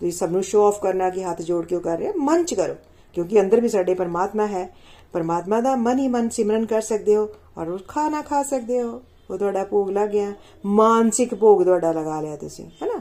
ਤੁਸੀਂ 0.00 0.12
ਸਭ 0.12 0.30
ਨੂੰ 0.30 0.42
ਸ਼ੋ 0.42 0.66
ਆਫ 0.66 0.80
ਕਰਨਾ 0.82 1.10
ਕਿ 1.10 1.24
ਹੱਥ 1.24 1.42
ਜੋੜ 1.42 1.64
ਕੇ 1.66 1.78
ਕਰ 1.80 1.98
ਰਹੇ 1.98 2.12
ਮਨ 2.18 2.44
ਚ 2.44 2.54
ਕਰੋ। 2.54 2.74
ਕਿਉਂਕਿ 3.14 3.40
ਅੰਦਰ 3.40 3.60
ਵੀ 3.60 3.68
ਸਾਡੇ 3.68 3.94
ਪਰਮਾਤਮਾ 3.94 4.46
ਹੈ। 4.46 4.68
ਪਰਮਾਤਮਾ 5.12 5.60
ਦਾ 5.60 5.74
ਮਨ 5.76 5.98
ਹੀ 5.98 6.08
ਮਨ 6.08 6.28
ਸਿਮਰਨ 6.28 6.64
ਕਰ 6.66 6.80
ਸਕਦੇ 6.80 7.16
ਹੋ 7.16 7.28
ਔਰ 7.58 7.68
ਉਹ 7.68 7.78
ਖਾਣਾ 7.88 8.22
ਖਾ 8.22 8.42
ਸਕਦੇ 8.42 8.82
ਹੋ। 8.82 9.02
ਉਹ 9.32 9.38
ਤੁਹਾਡਾ 9.38 9.64
ਭੋਗ 9.64 9.90
ਲੱਗ 9.90 10.08
ਗਿਆ। 10.08 10.32
ਮਾਨਸਿਕ 10.66 11.34
ਭੋਗ 11.34 11.62
ਤੁਹਾਡਾ 11.62 11.92
ਲਗਾ 11.92 12.20
ਲਿਆ 12.20 12.36
ਤੁਸੀਂ, 12.36 12.64
ਹੈਨਾ? 12.64 13.00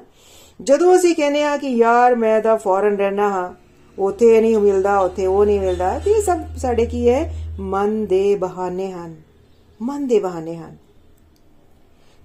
ਜਦੋਂ 0.61 0.95
ਅਸੀਂ 0.95 1.15
ਕਹਿੰਦੇ 1.15 1.43
ਆ 1.43 1.57
ਕਿ 1.57 1.67
ਯਾਰ 1.67 2.15
ਮੈਂ 2.15 2.41
ਤਾਂ 2.41 2.57
ਫੋਰਨ 2.57 2.95
ਰਹਿਣਾ 2.95 3.29
ਹਾਂ, 3.29 3.53
ਉਥੇ 3.99 4.41
ਨਹੀਂ 4.41 4.57
ਮਿਲਦਾ, 4.57 4.99
ਉਥੇ 4.99 5.25
ਉਹ 5.25 5.45
ਨਹੀਂ 5.45 5.59
ਮਿਲਦਾ, 5.59 5.99
ਤੇ 5.99 6.11
ਇਹ 6.11 6.21
ਸਭ 6.21 6.39
ਸਾਡੇ 6.57 6.85
ਕੀ 6.85 7.09
ਹੈ? 7.09 7.47
ਮਨ 7.59 8.05
ਦੇ 8.05 8.35
ਬਹਾਨੇ 8.35 8.91
ਹਨ। 8.91 9.15
ਮਨ 9.81 10.07
ਦੇ 10.07 10.19
ਬਹਾਨੇ 10.19 10.55
ਹਨ। 10.55 10.77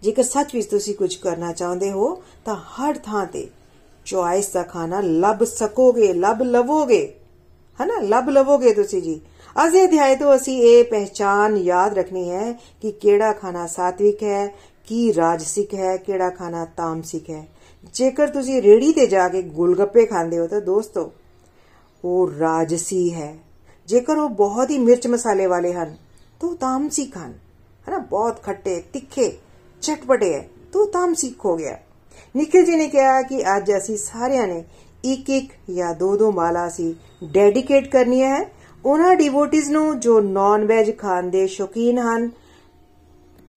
ਜੇਕਰ 0.03 0.23
ਸੱਚ 0.23 0.55
ਵਿੱਚ 0.55 0.67
ਤੁਸੀਂ 0.67 0.95
ਕੁਝ 0.95 1.15
ਕਰਨਾ 1.17 1.53
ਚਾਹੁੰਦੇ 1.53 1.91
ਹੋ, 1.91 2.23
ਤਾਂ 2.45 2.57
ਹਰ 2.57 2.99
ਥਾਂ 2.99 3.27
ਤੇ 3.27 3.49
ਚੁਆਇਸ 4.05 4.49
ਦਾ 4.49 4.63
ਖਾਣਾ 4.63 5.01
ਲੱਭ 5.01 5.45
ਸਕੋਗੇ, 5.45 6.13
ਲੱਭ 6.13 6.43
ਲਵੋਗੇ, 6.43 7.15
ਹਨਾ? 7.83 8.01
ਲੱਭ 8.01 8.29
ਲਵੋਗੇ 8.29 8.73
ਤੁਸੀਂ 8.73 9.03
ਜੀ। 9.03 9.21
ਅੱਜ 9.65 9.73
ਦੇ 9.73 9.85
ਅਧਿਆਇ 9.85 10.17
ਤੋਂ 10.17 10.35
ਅਸੀਂ 10.37 10.61
ਇਹ 10.63 10.85
ਪਹਿਚਾਨ 10.85 11.57
ਯਾਦ 11.57 11.95
ਰੱਖਣੀ 11.95 12.31
ਹੈ 12.31 12.53
ਕਿ 12.83 12.91
ਕਿਹੜਾ 12.93 13.33
ਖਾਣਾ 13.33 13.67
ਸਾਤਵਿਕ 13.67 14.23
ਹੈ, 14.23 14.47
ਕੀ 14.87 15.15
ਰਾਜਸਿਕ 15.15 15.75
ਹੈ, 15.75 15.97
ਕਿਹੜਾ 15.97 16.29
ਖਾਣਾ 16.31 16.65
ਤਾਮਸਿਕ 16.77 17.31
ਹੈ। 17.31 17.47
ਜੇਕਰ 17.95 18.27
ਤੁਸੀਂ 18.27 18.61
ਰੇੜੀ 18.63 18.93
ਤੇ 18.93 19.07
ਜਾ 19.07 19.29
ਕੇ 19.29 19.43
ਗੁਲਗੱਪੇ 19.43 20.05
ਖਾਂਦੇ 20.07 20.39
ਹੋ 20.39 20.47
ਤਾਂ 20.47 20.61
ਦੋਸਤੋ, 20.61 21.13
ਉਹ 22.05 22.31
ਰਾਜਸੀ 22.41 23.13
ਹੈ। 23.15 23.37
ਜੇਕਰ 23.89 24.19
ਉਹ 24.19 24.29
ਬਹੁਤ 24.29 24.71
ਹੀ 24.71 24.79
ਮਿਰਚ 24.79 25.07
ਮਸਾਲੇ 25.07 25.47
ਵਾਲੇ 25.47 25.73
ਹਨ, 25.73 25.97
ਤਾਂ 26.41 26.55
ਤਾਮਸਿਕ 26.57 27.17
ਹਨ। 27.17 27.33
ਹਨਾ, 27.89 27.99
ਬਹੁਤ 27.99 28.43
ਖੱਟੇ, 28.43 28.81
ਤਿੱਖੇ, 28.93 29.31
ਚਟਪਟੇ 29.83 30.33
ਹੈ, 30.35 30.49
ਤਾਂ 30.73 30.87
ਤਾਮਸਿਕ 30.87 31.45
ਹੋ 31.45 31.57
ਗਿਆ। 31.57 31.79
ਨਿਖਿਲ 32.37 32.65
ਜੀ 32.65 32.77
ਨੇ 32.77 32.89
ਕਿਹਾ 32.89 33.23
ਕਿ 33.23 33.43
ਅੱਜ 33.57 33.73
ਅਸੀਂ 33.77 33.97
ਸਾਰਿਆਂ 33.97 34.47
ਨੇ 34.47 34.65
ਇੱਕ 35.05 35.31
ਇੱਕ 35.31 35.53
ਜਾਂ 35.71 35.95
ਦੋ 35.95 36.17
ਦੋ 36.17 36.31
ਮਾਲਾ 36.33 36.69
ਸੀ 36.69 36.95
ਡੈਡੀਕੇਟ 37.25 37.91
ਕਰਨੀ 37.93 38.23
ਹੈ। 38.23 38.56
ਉਹਨਾਂ 38.85 39.17
ਡਿਵੋਟਿਸ 39.17 39.69
ਨੂੰ 39.69 40.01
ਜੋ 40.01 40.21
ਨਾਨ 40.21 40.65
ਵੈਜ 40.65 40.99
ਖਾਣ 40.99 41.23
ਦੇ 41.23 41.47
ਸ਼ੌਕੀਨ 41.47 41.99
ਹਨ, 41.99 42.31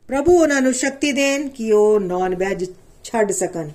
ਪ੍ਰਭੂ 0.07 0.41
ਉਹਨਾਂ 0.41 0.61
ਨੂੰ 0.61 0.74
ਸ਼ਕਤੀ 0.74 1.11
ਦੇਣ 1.11 1.47
ਕਿ 1.47 1.72
ਉਹ 1.72 1.99
ਨਾਨ 1.99 2.36
ਵੈਜ 2.36 2.65
ਛੱਡ 3.03 3.32
ਸਕਣ। 3.32 3.70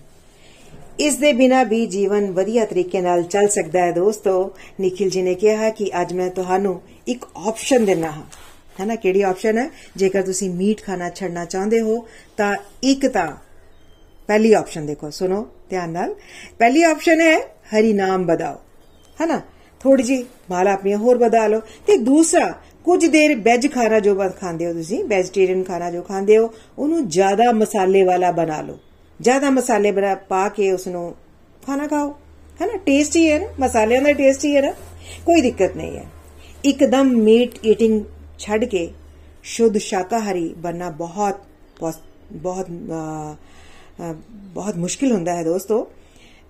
ਇਸ 0.99 1.17
ਦੇ 1.17 1.33
ਬਿਨਾ 1.33 1.63
ਵੀ 1.63 1.87
ਜੀਵਨ 1.87 2.33
ਵਧੀਆ 2.33 2.65
ਤਰੀਕੇ 2.65 3.01
ਨਾਲ 3.01 3.23
ਚੱਲ 3.23 3.49
ਸਕਦਾ 3.49 3.81
ਹੈ 3.81 3.93
ਦੋਸਤੋ। 3.93 4.53
ਨikhil 4.81 5.09
ji 5.09 5.23
ਨੇ 5.23 5.35
ਕਿਹਾ 5.35 5.71
ਕਿ 5.71 5.91
ਅੱਜ 6.01 6.13
ਮੈਂ 6.13 6.31
ਤੁਹਾਨੂੰ 6.31 6.83
ਇੱਕ 7.07 7.25
ਆਪਸ਼ਨ 7.47 7.85
ਦੇਣਾ 7.85 8.11
ਹਾਂ। 8.11 8.23
ਹੈ 8.81 8.85
ਨਾ 8.85 8.95
ਕਿਹੜੀ 8.95 9.23
ਆਪਸ਼ਨ 9.23 9.59
ਹੈ? 9.59 9.71
ਜੇਕਰ 9.97 10.23
ਤੁਸੀਂ 10.23 10.51
ਮੀਟ 10.51 10.83
ਖਾਣਾ 10.83 11.11
ਛੱਡਣਾ 11.11 11.45
ਚਾਹੁੰਦੇ 11.45 11.81
ਹੋ, 11.81 12.09
ਤਾਂ 12.37 12.57
ਇੱਕ 12.83 13.07
ਤਾਂ 13.07 13.37
ਪਹਿਲੀ 14.27 14.53
ਆਪਸ਼ਨ 14.53 14.87
ਦੇਖੋ, 14.87 15.11
ਸੁਣੋ 15.11 15.49
ਧਿਆਨ 15.71 15.91
ਨਾਲ। 15.91 16.15
ਪਹਿਲੀ 16.59 16.83
ਆਪਸ਼ਨ 16.83 17.21
ਹੈ 17.21 17.41
ਹਰੀ 17.41 17.93
ਨਾਮ 17.93 18.27
ਬਦਾਓ। 18.27 18.55
ਹੈ 19.21 19.27
ਨਾ 19.27 19.41
ਥੋੜੀ 19.85 20.03
ਜੀ 20.03 20.25
ਮਾਲਾ 20.51 20.73
ਆਪਣੀਆਂ 20.73 20.99
ਹੋਰ 20.99 21.19
ਵਧਾ 21.19 21.47
ਲਓ। 21.47 21.61
ਤੇ 21.87 21.97
ਦੂਸਰਾ, 21.97 22.53
ਕੁਝ 22.85 23.05
ਦੇਰ 23.07 23.35
ਵੈਜ 23.37 23.67
ਖਾਣਾ 23.73 23.99
ਜੋ 24.01 24.15
ਬਾਤ 24.15 24.39
ਖਾਂਦੇ 24.41 24.67
ਹੋ 24.67 24.73
ਤੁਸੀਂ 24.73 25.03
ਵੈਜੀਟੇਰੀਅਨ 25.05 25.63
ਖਾਣਾ 25.63 25.91
ਜੋ 25.91 26.03
ਖਾਂਦੇ 26.03 26.37
ਹੋ, 26.39 26.51
ਉਹਨੂੰ 26.79 27.09
ਜ਼ਿਆਦਾ 27.09 27.51
ਮਸਾਲੇ 27.53 28.03
ਵਾਲਾ 28.03 28.31
ਬਣਾ 28.33 28.61
ਲਓ। 28.61 28.79
ਜ਼ਿਆਦਾ 29.21 29.51
ਮਸਾਲੇ 29.51 29.91
ਬਣਾ 29.93 30.15
ਪਾ 30.29 30.49
ਕੇ 30.49 30.71
ਉਸ 30.73 30.87
ਨੂੰ 30.87 31.15
ਖਾਣਾ 31.67 31.87
ਖਾਓ। 31.87 32.11
ਹੈ 32.61 32.67
ਨਾ 32.67 32.77
ਟੇਸਟੀ 32.77 33.31
ਹੈ 33.33 33.39
ਨਾ? 33.39 33.47
ਮਸਾਲਿਆਂ 33.61 34.03
ਦਾ 34.03 34.13
ਟੇਸਟੀ 34.13 34.55
ਹੈ 34.57 34.63
ਨਾ? 34.63 34.71
ਕੋਈ 35.27 35.41
ਦਿੱਕਤ 35.41 35.77
ਨਹੀਂ 35.77 35.97
ਹੈ। 35.97 36.05
ਇੱਕਦਮ 36.65 37.11
ਮੀਟ 37.23 37.59
ਈਟਿੰਗ 37.67 38.05
ਛੱਡ 38.39 38.65
ਕੇ 38.65 38.89
ਸ਼ੁੱਧ 39.43 39.77
ਸ਼ਾਕਾਹਾਰੀ 39.79 40.49
ਬਣਨਾ 40.59 40.91
ਬਹੁਤ 40.91 41.41
ਬਹੁਤ 42.33 42.67
ਬਹੁਤ 44.31 44.77
ਮੁਸ਼ਕਿਲ 44.77 45.13
ਹੁੰਦਾ 45.13 45.35
ਹੈ 45.37 45.43
ਦੋਸਤੋ। 45.45 45.87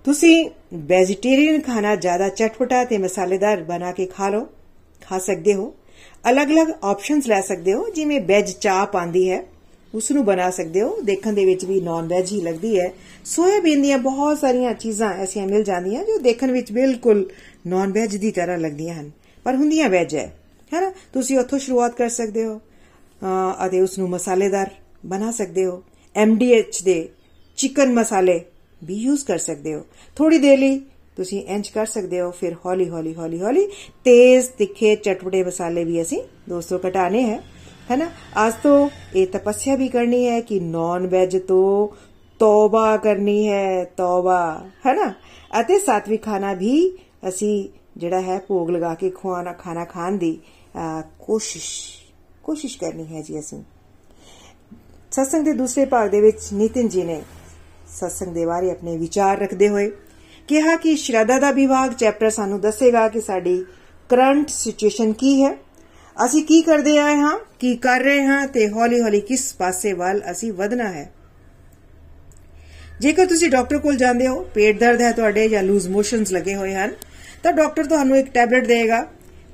ਤੁਸੀਂ 0.04 0.48
ਵੈਜੀਟੇਰੀਅਨ 0.88 1.60
ਖਾਣਾ 1.60 1.94
ਜ਼ਿਆਦਾ 1.96 2.28
ਚਟਪਟਾ 2.28 2.84
ਤੇ 2.84 2.96
ਮਸਾਲੇਦਾਰ 2.98 3.62
ਬਣਾ 3.62 3.92
ਕੇ 3.92 4.06
ਖਾ 4.06 4.28
ਲਓ, 4.28 4.46
ਖਾ 5.02 5.18
ਸਕਦੇ 5.18 5.54
ਹੋ। 5.54 5.72
ਅਲੱਗ-ਅਲੱਗ 6.24 6.72
ਆਪਸ਼ਨਸ 6.82 7.26
ਲੈ 7.26 7.40
ਸਕਦੇ 7.40 7.72
ਹੋ, 7.72 7.88
ਜਿਵੇਂ 7.90 8.20
ਵੈਜ 8.20 8.50
ਚਾਪ 8.52 8.96
ਆਂਦੀ 8.96 9.30
ਹੈ 9.30 9.42
ਉਸ 9.94 10.10
ਨੂੰ 10.12 10.24
ਬਣਾ 10.24 10.50
ਸਕਦੇ 10.50 10.82
ਹੋ। 10.82 11.00
ਦੇਖਣ 11.04 11.32
ਦੇ 11.32 11.44
ਵਿੱਚ 11.44 11.64
ਵੀ 11.64 11.80
ਨਾਨ 11.80 12.08
ਵੈਜ 12.08 12.32
ਹੀ 12.32 12.40
ਲੱਗਦੀ 12.40 12.78
ਹੈ। 12.80 12.92
ਸੋਇਆਬੀਨ 13.24 13.82
ਦੀਆਂ 13.82 13.98
ਬਹੁਤ 14.00 14.38
ਸਾਰੀਆਂ 14.38 14.72
ਚੀਜ਼ਾਂ 14.74 15.12
ਐਸੀਆਂ 15.14 15.46
ਮਿਲ 15.46 15.62
ਜਾਂਦੀਆਂ 15.64 16.04
ਜੋ 16.04 16.18
ਦੇਖਣ 16.20 16.52
ਵਿੱਚ 16.52 16.72
ਬਿਲਕੁਲ 16.72 17.28
ਨਾਨ 17.66 17.92
ਵੈਜ 17.92 18.16
ਦੀ 18.16 18.30
ਤਰ੍ਹਾਂ 18.30 18.58
ਲੱਗਦੀਆਂ 18.58 18.94
ਹਨ। 18.94 19.10
ਪਰ 19.46 19.54
ਹੁੰਦੀਆਂ 19.54 19.88
ਵੈਜ 19.90 20.14
ਹੈ, 20.16 20.32
ਹੈਨਾ? 20.72 20.92
ਤੁਸੀਂ 21.12 21.38
ਉੱਥੋਂ 21.38 21.58
ਸ਼ੁਰੂਆਤ 21.58 21.96
ਕਰ 21.96 22.08
ਸਕਦੇ 22.10 22.44
ਹੋ 22.44 22.60
ਅਤੇ 23.66 23.80
ਉਸ 23.80 23.98
ਨੂੰ 23.98 24.08
ਮਸਾਲੇਦਾਰ 24.10 24.70
ਬਣਾ 25.06 25.30
ਸਕਦੇ 25.32 25.64
ਹੋ। 25.66 25.82
ਐਮਡੀਐਚ 26.14 26.82
ਦੇ 26.82 27.08
ਚਿਕਨ 27.58 27.92
ਮਸਾਲੇ 27.94 28.40
ਵੀ 28.84 28.94
ਯੂਜ਼ 28.96 29.24
ਕਰ 29.24 29.38
ਸਕਦੇ 29.38 29.74
ਹੋ। 29.74 29.84
ਥੋੜੀ 30.16 30.38
ਦੇਰ 30.38 30.58
ਲਈ 30.58 30.78
ਤੁਸੀਂ 31.16 31.42
ਇੰਜ 31.46 31.68
ਕਰ 31.68 31.86
ਸਕਦੇ 31.86 32.20
ਹੋ, 32.20 32.30
ਫਿਰ 32.30 32.54
ਹੌਲੀ 32.64 32.88
ਹੌਲੀ 32.88 33.14
ਹੌਲੀ 33.14 33.40
ਹੌਲੀ 33.40 33.66
ਤੇਜ਼ 34.04 34.48
ਤਿੱਖੇ 34.50 34.94
ਚਟਪਟੇ 34.96 35.42
ਮਸਾਲੇ 35.44 35.84
ਵੀ 35.84 36.00
ਅਸੀਂ 36.02 36.22
ਦੋਸਤੋ 36.48 36.78
ਘਟਾਣੇ 36.86 37.22
ਹੈ 37.22 37.42
ਹੈਨਾ 37.90 38.08
ਅੱਜ 38.46 38.54
ਤੋਂ 38.62 38.88
ਇਹ 39.16 39.26
ਤਪੱਸਿਆ 39.26 39.76
ਵੀ 39.76 39.88
ਕਰਨੀ 39.88 40.26
ਹੈ 40.26 40.40
ਕਿ 40.40 40.58
ਨੌਨ 40.60 41.06
ਵੈਜ 41.06 41.36
ਤੋਂ 41.38 41.88
ਤੌਬਾ 42.40 42.96
ਕਰਨੀ 42.96 43.48
ਹੈ, 43.48 43.84
ਤੌਬਾ 43.96 44.68
ਹੈਨਾ 44.86 45.12
ਅਤੇ 45.60 45.78
ਸਾਤਵੀ 45.78 46.16
ਖਾਣਾ 46.16 46.52
ਵੀ 46.54 46.90
ਅਸੀਂ 47.28 47.68
ਜਿਹੜਾ 47.96 48.20
ਹੈ 48.20 48.38
ਭੋਗ 48.48 48.70
ਲਗਾ 48.70 48.94
ਕੇ 48.94 49.10
ਖਵਾਣਾ 49.10 49.52
ਖਾਣਾ 49.52 49.84
ਖਾਣ 49.84 50.16
ਦੀ 50.18 50.38
ਕੋਸ਼ਿਸ਼ 51.18 51.70
ਕੋਸ਼ਿਸ਼ 52.44 52.78
ਕਰਨੀ 52.78 53.06
ਹੈ 53.06 53.22
ਜੀ 53.22 53.38
ਅਸੀਂ। 53.38 53.62
ਸਤਸੰਗ 55.12 55.44
ਦੇ 55.44 55.52
ਦੂਸਰੇ 55.52 55.84
ਭਾਗ 55.84 56.10
ਦੇ 56.10 56.20
ਵਿੱਚ 56.20 56.38
ਨਿਤਿਨ 56.52 56.88
ਜੀ 56.88 57.02
ਨੇ 57.02 57.20
ਸਤਸੰਗ 57.88 58.34
ਦੇ 58.34 58.46
ਬਾਰੇ 58.46 58.70
ਆਪਣੇ 58.70 58.96
ਵਿਚਾਰ 58.96 59.38
ਰੱਖਦੇ 59.38 59.68
ਹੋਏ 59.68 59.90
ਕਿਹਾ 60.48 60.76
ਕਿ 60.76 60.96
ਸ਼ਰਧਾ 60.96 61.38
ਦਾ 61.38 61.50
ਵਿਭਾਗ 61.50 61.92
ਚੈਪਟਰ 61.92 62.30
ਸਾਨੂੰ 62.30 62.60
ਦੱਸੇਗਾ 62.60 63.08
ਕਿ 63.08 63.20
ਸਾਡੀ 63.20 63.64
ਕਰੰਟ 64.08 64.48
ਸਿਚੁਏਸ਼ਨ 64.48 65.12
ਕੀ 65.12 65.44
ਹੈ। 65.44 65.56
ਅਸੀਂ 66.16 66.44
ਕੀ 66.44 66.62
ਕਰਦੇ 66.62 66.98
ਆਏ 66.98 67.16
ਹਾਂ, 67.16 67.38
ਕੀ 67.58 67.76
ਕਰ 67.76 68.00
ਰਹੇ 68.00 68.24
ਹਾਂ 68.24 68.46
ਤੇ 68.46 68.68
ਹੌਲੀ-ਹੌਲੀ 68.68 69.20
ਕਿਸ 69.20 69.54
ਪਾਸੇ 69.54 69.92
ਵੱਲ 69.92 70.22
ਅਸੀਂ 70.30 70.52
ਵਧਣਾ 70.52 70.88
ਹੈ। 70.88 71.12
ਜੇਕਰ 73.00 73.26
ਤੁਸੀਂ 73.26 73.50
ਡਾਕਟਰ 73.50 73.78
ਕੋਲ 73.78 73.96
ਜਾਂਦੇ 73.96 74.26
ਹੋ, 74.26 74.46
ਪੇਟ 74.54 74.80
ਦਰਦ 74.80 75.00
ਹੈ 75.00 75.12
ਤੁਹਾਡੇ 75.12 75.48
ਜਾਂ 75.48 75.62
ਲੂਜ਼ 75.62 75.88
ਮੋਸ਼ਨਸ 75.88 76.32
ਲੱਗੇ 76.32 76.54
ਹੋਏ 76.54 76.74
ਹਨ, 76.74 76.90
ਤਾਂ 77.42 77.52
ਡਾਕਟਰ 77.52 77.84
ਤੁਹਾਨੂੰ 77.84 78.16
ਇੱਕ 78.16 78.30
ਟੈਬਲੇਟ 78.30 78.66
ਦੇਗਾ 78.66 79.06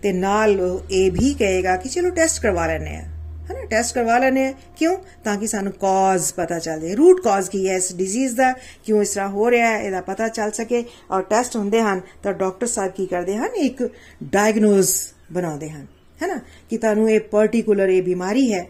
ਤੇ 0.03 0.13
ਨਾਲ 0.13 0.81
ਇਹ 0.91 1.11
ਵੀ 1.13 1.35
ਕਹੇਗਾ 1.35 1.77
ਕਿ 1.77 1.89
ਚਲੋ 1.89 2.11
ਟੈਸਟ 2.11 2.43
ਕਰਵਾ 2.43 2.67
ਲੈਣੇ 2.67 2.97
ਆ 2.97 3.10
ਹਨਾ 3.51 3.65
ਟੈਸਟ 3.65 3.95
ਕਰਵਾ 3.95 4.19
ਲੈਣੇ 4.19 4.47
ਆ 4.47 4.55
ਕਿਉਂ? 4.77 4.97
ਤਾਂ 5.25 5.37
ਕਿ 5.37 5.47
ਸਾਨੂੰ 5.47 5.73
ਕਾਜ਼ 5.73 6.35
ਪਤਾ 6.35 6.59
ਚੱਲ 6.59 6.81
ਜਾਏ। 6.81 6.95
ਰੂਟ 6.95 7.21
ਕਾਜ਼ 7.21 7.51
ਕੀ 7.51 7.69
ਹੈ 7.69 7.75
ਇਸ 7.75 7.95
ਡਿਜ਼ੀਜ਼ 7.95 8.37
ਦਾ? 8.37 8.53
ਕਿਉਂ 8.53 9.03
ਇਸ 9.03 9.15
ਤਰ੍ਹਾਂ 9.15 9.29
ਹੋ 9.29 9.51
ਰਿਹਾ 9.51 9.71
ਹੈ? 9.71 9.83
ਇਹਦਾ 9.83 10.01
ਪਤਾ 10.01 10.29
ਚੱਲ 10.29 10.51
ਸਕੇ। 10.51 10.85
ਔਰ 11.11 11.23
ਟੈਸਟ 11.23 11.57
ਹੁੰਦੇ 11.57 11.83
ਹਨ, 11.83 12.01
ਤਾਂ 12.23 12.33
ਡਾਕਟਰ 12.33 12.67
ਸਾਹਿਬ 12.67 12.93
ਕੀ 12.93 13.07
ਕਰਦੇ 13.07 13.37
ਹਨ? 13.37 13.49
ਇੱਕ 13.57 13.91
ਡਾਇਗਨੋਸ 14.23 15.13
ਬਣਾਉਂਦੇ 15.33 15.71
ਹਨ। 15.71 15.87
ਹੈਨਾ? 16.23 16.41
ਕਿ 16.71 16.79
ਤੁਹਾਨੂੰ 16.79 17.11
ਇਹ 17.11 17.21
ਪਾਰਟਿਕੂਲਰ 17.21 17.89
ਇਹ 17.89 18.03
ਬਿਮਾਰੀ 18.03 18.55
ਹੈ। 18.55 18.67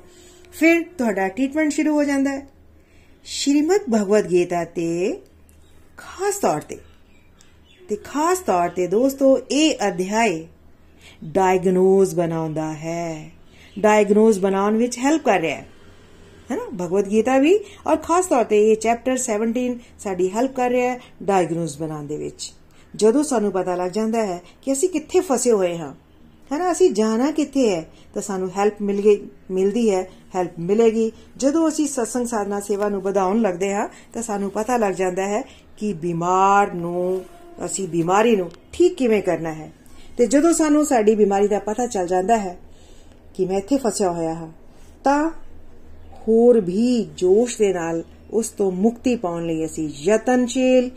ਫਿਰ 0.52 0.82
ਤੁਹਾਡਾ 0.98 1.28
ਟ੍ਰੀਟਮੈਂਟ 1.28 1.72
ਸ਼ੁਰੂ 1.72 1.94
ਹੋ 1.94 2.04
ਜਾਂਦਾ 2.04 2.30
ਹੈ। 2.30 2.46
ਸ਼੍ਰੀਮਦ 3.24 3.80
ਭਗਵਦ 3.94 4.30
ਗੀਤਾ 4.30 4.64
ਤੇ 4.64 5.20
ਖਾਸ 5.96 6.36
ਤੌਰ 6.36 6.60
ਤੇ 6.60 6.78
ਤੇ 7.88 7.96
ਖਾਸ 7.96 8.38
ਤੌਰ 8.38 8.68
ਤੇ 8.68 8.86
ਦੋਸਤੋ, 8.86 9.38
ਇਹ 9.50 9.74
ਅਧਿਆਇ 9.88 10.46
ਡਾਇਗਨੋਸ 11.24 12.14
ਬਣਾਉਂਦਾ 12.14 12.72
ਹੈ। 12.72 13.30
ਡਾਇਗਨੋਸ 13.80 14.38
ਬਣਾਉਣ 14.38 14.76
ਵਿੱਚ 14.76 14.98
ਹੈਲਪ 14.98 15.22
ਕਰ 15.22 15.40
ਰਿਹਾ 15.40 15.56
ਹੈ। 15.56 15.66
ਹੈਨਾ? 16.50 16.62
ਭਗਵਦ 16.76 17.10
ਗੀਤਾ 17.10 17.38
ਵੀ 17.38 17.58
ਔਰ 17.86 17.96
ਖਾਸ 17.96 18.26
ਤੌਰ 18.26 18.44
ਤੇ 18.44 18.60
ਇਹ 18.70 18.76
ਚੈਪਟਰ 18.76 19.16
17 19.18 19.78
ਸਾਡੀ 19.98 20.30
ਹੈਲਪ 20.30 20.54
ਕਰ 20.54 20.70
ਰਿਹਾ 20.70 20.92
ਹੈ 20.92 21.00
ਡਾਇਗਨੋਸ 21.22 21.78
ਬਣਾਉਣ 21.78 22.06
ਦੇ 22.06 22.16
ਵਿੱਚ। 22.16 22.52
ਜਦੋਂ 22.94 23.22
ਸਾਨੂੰ 23.22 23.52
ਪਤਾ 23.52 23.74
ਲੱਗ 23.76 23.90
ਜਾਂਦਾ 23.90 24.24
ਹੈ 24.26 24.40
ਕਿ 24.62 24.72
ਅਸੀਂ 24.72 24.88
ਕਿੱਥੇ 24.88 25.20
ਫਸੇ 25.20 25.52
ਹੋਏ 25.52 25.76
ਹਾਂ, 25.76 25.92
ਹੈਨਾ? 26.52 26.70
ਅਸੀਂ 26.72 26.90
ਜਾਣਾ 26.90 27.30
ਕਿੱਥੇ 27.30 27.68
ਹੈ, 27.70 27.82
ਤਾਂ 28.14 28.22
ਸਾਨੂੰ 28.22 28.50
ਹੈਲਪ 28.56 28.80
ਮਿਲ 28.82 29.00
ਗਈ, 29.00 29.20
ਮਿਲਦੀ 29.50 29.90
ਹੈ 29.90 30.02
ਹੈਲਪ 30.34 30.58
ਮਿਲੇਗੀ। 30.58 31.10
ਜਦੋਂ 31.36 31.68
ਅਸੀਂ 31.68 31.86
ਸਤਸੰਗ 31.86 32.26
ਸਾਧਨਾ 32.26 32.60
ਸੇਵਾ 32.60 32.88
ਨੂੰ 32.88 33.00
ਵਧਾਉਣ 33.02 33.40
ਲੱਗਦੇ 33.40 33.72
ਹਾਂ, 33.72 33.88
ਤਾਂ 34.12 34.22
ਸਾਨੂੰ 34.22 34.50
ਪਤਾ 34.50 34.76
ਲੱਗ 34.76 34.94
ਜਾਂਦਾ 34.94 35.26
ਹੈ 35.26 35.42
ਕਿ 35.76 35.92
ਬਿਮਾਰ 35.92 36.72
ਨੂੰ, 36.74 37.24
ਅਸੀਂ 37.64 37.88
ਬਿਮਾਰੀ 37.88 38.36
ਨੂੰ 38.36 38.50
ਠੀਕ 38.72 38.94
ਕਿਵੇਂ 38.94 39.22
ਕਰਨਾ 39.22 39.52
ਹੈ। 39.52 39.70
ਤੇ 40.16 40.26
ਜਦੋਂ 40.26 40.52
ਸਾਨੂੰ 40.52 40.84
ਸਾਡੀ 40.86 41.14
ਬਿਮਾਰੀ 41.14 41.48
ਦਾ 41.48 41.58
ਪਤਾ 41.58 41.86
ਚੱਲ 41.86 42.06
ਜਾਂਦਾ 42.06 42.36
ਹੈ 42.36 42.58
ਕਿ 43.34 43.46
ਮੈਂ 43.46 43.58
ਇੱਥੇ 43.58 43.76
ਫਸਿਆ 43.76 44.10
ਹੋਇਆ 44.12 44.34
ਹਾਂ, 44.34 44.48
ਤਾਂ 45.04 45.30
ਹੋਰ 46.22 46.60
ਵੀ 46.60 47.06
ਜੋਸ਼ 47.16 47.58
ਦੇ 47.58 47.72
ਨਾਲ 47.72 48.02
ਉਸ 48.30 48.48
ਤੋਂ 48.48 48.70
ਮੁਕਤੀ 48.72 49.16
ਪਾਉਣ 49.16 49.46
ਲਈ 49.46 49.64
ਅਸੀਂ 49.64 49.88
ਯਤਨਸ਼ੀਲ 50.02 50.90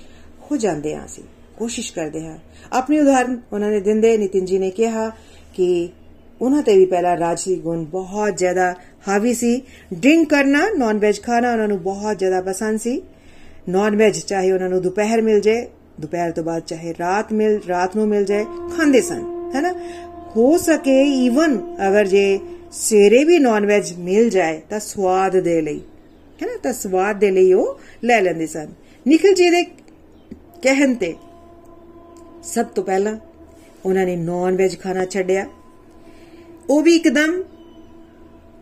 ਹੋ 0.52 0.58
ਜਾਂਦੇ 0.58 0.96
ਹਾਂ 0.96 1.06
ਅਸੀਂ, 1.06 1.24
ਕੋਸ਼ਿਸ਼ 1.58 1.94
ਕਰਦੇ 1.94 2.26
ਹਾਂ। 2.28 2.38
ਆਪਣੀ 2.72 3.00
ਉਦਾਹਰਨ 3.00 3.40
ਉਹਨਾਂ 3.54 3.70
ਨੇ 3.70 3.80
ਦਿੰਦੇ, 3.80 4.18
ਨਿਤਿਨ 4.18 4.46
ਜੀ 4.46 4.60
ਨੇ 4.60 4.70
ਕਿਹਾ 4.70 5.10
ਕਿ 5.54 5.90
ਉਹਨਾਂ 6.42 6.62
ਤੇ 6.64 6.78
ਵੀ 6.78 6.86
ਪਹਿਲਾ 6.86 7.18
ਰਾਜਸੀ 7.18 7.56
ਗੁਣ 7.56 7.84
ਬਹੁਤ 7.86 8.38
ਜ਼ਿਆਦਾ 8.38 8.74
ਹਾਵੀ 9.08 9.34
ਸੀ। 9.34 9.62
ਡਰਿੰਕ 9.94 10.30
ਕਰਨਾ 10.30 10.68
ਨਾਨ 10.78 11.00
ਵੈਜ 11.00 11.22
ਖਾਣਾ 11.22 11.52
ਉਹਨਾਂ 11.52 11.68
ਨੂੰ 11.68 11.82
ਬਹੁਤ 11.82 12.20
ਜ਼ਿਆਦਾ 12.20 12.42
ਪਸੰਦ 12.42 12.80
ਸੀ। 12.80 13.02
ਨਾਨ 13.70 13.96
ਵੈਜ 13.96 14.20
ਚਾਹੇ 14.20 14.52
ਉਹਨਾਂ 14.52 14.70
ਨੂੰ 14.70 14.82
ਦੁਪਹਿਰ 14.82 15.22
ਮਿਲ 15.22 15.40
ਜਾਏ, 15.40 15.68
ਦੁਪਹਿਰ 16.00 16.32
ਤੋਂ 16.32 16.44
ਬਾਅਦ 16.44 16.64
ਚਾਹੇ 16.68 16.94
ਰਾਤ 17.00 17.34
ਮਿਲ, 17.34 17.60
ਰਾਤ 17.70 17.96
ਨੂੰ 17.96 18.08
ਮਿਲ 18.08 18.26
ਜਾਏ, 18.26 18.46
ਖਾਂਦੇ 18.78 19.02
ਸਨ 19.02 19.52
ਹੈਨਾ 19.56 19.74
ਹੋ 20.36 20.58
ਸਕੇ 20.58 21.04
ਈਵਨ 21.04 21.76
ਅਗਰ 21.88 22.06
ਜੇ 22.06 22.40
ਸਵੇਰੇ 22.72 23.24
ਵੀ 23.24 23.40
ਨਾਨ 23.40 23.66
ਵੈਜ 23.66 23.94
ਮਿਲ 23.94 24.30
ਜਾਏ 24.30 24.62
ਤਾਂ 24.70 24.80
ਸਵਾਦ 24.80 25.40
ਦੇ 25.40 25.62
ਲਈ। 25.62 25.80
ਹੈਨਾ 26.42 26.58
ਤਾਂ 26.64 26.74
ਸਵਾਦ 26.74 27.20
ਦੇ 27.20 27.32
ਲਈ 27.32 27.54
ਉਹ 27.54 27.80
ਲੈ 28.04 28.22
ਲੈਂਦੇ 28.22 28.48
ਸਨ। 28.48 28.68
ਨikhil 29.08 29.34
ਜੀ 29.36 29.50
ਦੇ 29.50 29.64
ਕਹਿਣ 30.62 30.96
ਤੇ 30.96 31.14
ਸਭ 32.44 32.66
ਤੋਂ 32.66 32.84
ਪਹਿਲਾਂ 32.84 33.18
ਉਹਨਾਂ 33.86 34.06
ਨੇ 34.06 34.16
ਨਾਨ 34.16 34.56
ਵੈਜ 34.56 34.80
ਖਾਣਾ 34.80 35.06
ਛੱਡਿਆ। 35.06 35.48
ਉਹ 36.70 36.82
ਵੀ 36.82 36.96
ਇੱਕਦਮ, 36.96 37.44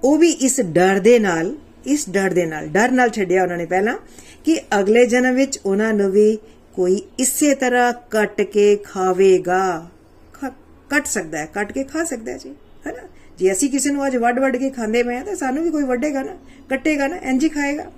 ਉਹ 0.04 0.18
ਵੀ 0.18 0.30
ਇਸ 0.30 0.62
ਡਰ 0.62 1.00
ਦੇ 1.00 1.20
ਨਾਲ, 1.20 1.56
ਇਸ 1.86 2.10
ਡਰ 2.10 2.30
ਦੇ 2.30 2.46
ਨਾਲ, 2.46 2.68
ਡਰ 2.68 2.92
ਨਾਲ 2.92 3.10
ਛੱਡਿਆ 3.10 3.44
ਉਹਨਾਂ 3.44 3.58
ਨੇ 3.58 3.66
ਪਹਿਲਾਂ 3.66 3.98
ਕਿ 4.46 4.60
ਅਗਲੇ 4.80 5.06
ਜਨਮ 5.06 5.36
ਵਿੱਚ 5.36 5.60
ਉਹਨਾਂ 5.66 5.94
ਨੂੰ 5.94 6.12
ਵੀ 6.12 6.38
ਕੋਈ 6.76 7.02
ਇਸੇ 7.20 7.56
ਤਰ੍ਹਾਂ 7.56 7.94
ਕੱਟ 7.94 8.42
ਕੇ 8.42 8.76
ਖਾਵੇਗਾ। 8.76 9.91
ਕੱਟ 10.92 11.08
ਸਕਦਾ 11.08 11.38
ਹੈ, 11.38 11.46
ਕੱਟ 11.54 11.72
ਕੇ 11.72 11.84
ਖਾ 11.84 12.04
ਸਕਦਾ 12.04 12.32
ਹੈ 12.32 12.38
ਜੀ, 12.38 12.54
ਹੈਨਾ? 12.88 13.08
ਜੇ 13.40 13.52
ਅਸੀਂ 13.52 13.70
ਕਿਸੇ 13.70 13.92
ਨੂੰ 13.92 14.06
ਅੱਜ 14.08 14.16
ਵੱਡ 14.18 14.40
ਵੱਡ 14.40 14.58
ਕੇ 14.58 14.70
ਖਾਂਦੇ 14.70 15.04
ਪਏ 15.04 15.20
ਤਾਂ 15.22 15.36
ਸਾਨੂੰ 15.36 15.64
ਵੀ 15.64 15.70
ਕੋਈ 15.70 15.84
ਵੱਡੇਗਾ 15.84 16.24
ਨਾ, 16.24 16.38
ਕੱਟੇਗਾ 16.70 17.08
ਨਾ 17.08 17.18
ਇੰਜ 17.24 17.44
ਹੀ 17.44 17.50
ਖਾਏਗਾ। 17.50 17.92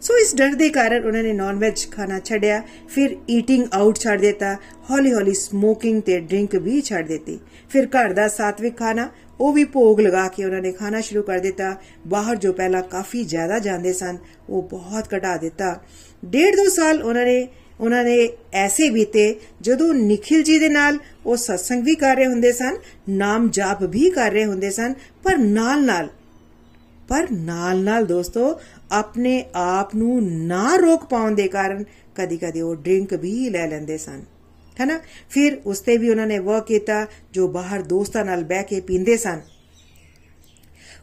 ਸੋ 0.00 0.16
ਇਸ 0.16 0.34
ਡਰ 0.34 0.54
ਦੇ 0.54 0.68
ਕਾਰਨ 0.68 1.04
ਉਹਨਾਂ 1.04 1.22
ਨੇ 1.22 1.32
ਨਾਨ 1.32 1.58
ਵੈਜ 1.58 1.86
ਖਾਣਾ 1.90 2.18
ਛੱਡਿਆ, 2.20 2.62
ਫਿਰ 2.88 3.16
ਈਟਿੰਗ 3.30 3.64
ਆਊਟ 3.72 3.98
ਛੱਡ 3.98 4.20
ਦਿੱਤਾ, 4.20 4.54
ਹੌਲੀ 4.90 5.12
ਹੌਲੀ 5.12 5.34
ਸਮੋਕਿੰਗ 5.34 6.02
ਤੇ 6.02 6.18
ਡਰਿੰਕ 6.20 6.56
ਵੀ 6.56 6.80
ਛੱਡ 6.80 7.06
ਦਿੱਤੀ। 7.06 7.38
ਫਿਰ 7.70 7.86
ਘਰ 7.86 8.12
ਦਾ 8.12 8.26
ਸਾਤਵਿਕ 8.28 8.76
ਖਾਣਾ, 8.76 9.08
ਉਹ 9.40 9.52
ਵੀ 9.52 9.64
ਭੋਗ 9.64 10.00
ਲਗਾ 10.00 10.26
ਕੇ 10.28 10.44
ਉਹਨਾਂ 10.44 10.60
ਨੇ 10.62 10.72
ਖਾਣਾ 10.72 11.00
ਸ਼ੁਰੂ 11.00 11.22
ਕਰ 11.22 11.38
ਦਿੱਤਾ। 11.38 11.74
ਬਾਹਰ 12.06 12.36
ਜੋ 12.36 12.52
ਪਹਿਲਾਂ 12.52 12.82
ਕਾਫੀ 12.82 13.24
ਜ਼ਿਆਦਾ 13.24 13.58
ਜਾਂਦੇ 13.58 13.92
ਸਨ, 13.92 14.18
ਉਹ 14.48 14.62
ਬਹੁਤ 14.62 15.14
ਘਟਾ 15.16 15.36
ਦਿੱਤਾ। 15.36 15.78
ਡੇਢ 16.24 16.56
ਦੋ 16.56 16.68
ਸਾਲ 16.68 17.02
ਉਹਨਾਂ 17.02 17.24
ਨੇ 17.24 17.48
ਉਹਨਾਂ 17.80 18.04
ਨੇ 18.04 18.28
ਐਸੇ 18.52 18.90
ਬੀਤੇ 18.90 19.40
ਜਦੋਂ 19.60 19.94
ਨikhil 19.94 20.40
ji 20.40 20.58
ਦੇ 20.60 20.68
ਨਾਲ 20.68 20.98
ਉਹ 21.26 21.36
satsang 21.36 21.82
ਵੀ 21.82 21.94
ਕਰ 21.94 22.16
ਰਹੇ 22.16 22.26
ਹੁੰਦੇ 22.26 22.52
ਸਨ, 22.52 22.76
ਨਾਮ 23.08 23.48
ਜਾਪ 23.50 23.82
ਵੀ 23.82 24.10
ਕਰ 24.10 24.32
ਰਹੇ 24.32 24.44
ਹੁੰਦੇ 24.44 24.70
ਸਨ, 24.70 24.94
ਪਰ 25.22 25.38
ਨਾਲ 25.38 25.84
ਨਾਲ, 25.84 26.08
ਪਰ 27.08 27.26
ਨਾਲ 27.30 27.82
ਨਾਲ 27.82 28.06
ਦੋਸਤੋ, 28.06 28.60
ਆਪਣੇ 28.90 29.44
ਆਪ 29.54 29.94
ਨੂੰ 29.94 30.22
ਨਾ 30.46 30.76
ਰੋਕ 30.76 31.04
ਪਾਉਣ 31.04 31.34
ਦੇ 31.34 31.48
ਕਾਰਨ 31.48 31.84
ਕਦੀ 32.14 32.36
ਕਦੀ 32.36 32.60
ਉਹ 32.60 32.74
ਡਰਿੰਕ 32.74 33.14
ਵੀ 33.14 33.50
ਲੈ 33.50 33.66
ਲੈਂਦੇ 33.66 33.98
ਸਨ 33.98 34.22
ਹੈਨਾ 34.80 34.98
ਫਿਰ 35.30 35.60
ਉਸ 35.66 35.80
ਤੇ 35.80 35.96
ਵੀ 35.96 36.10
ਉਹਨਾਂ 36.10 36.26
ਨੇ 36.26 36.38
ਵਰਕ 36.38 36.66
ਕੀਤਾ, 36.66 37.06
ਜੋ 37.32 37.48
ਬਾਹਰ 37.48 37.82
ਦੋਸਤਾਂ 37.82 38.24
ਨਾਲ 38.24 38.44
ਬਹਿ 38.44 38.62
ਕੇ 38.62 38.80
ਪੀਂਦੇ 38.80 39.16
ਸਨ। 39.16 39.40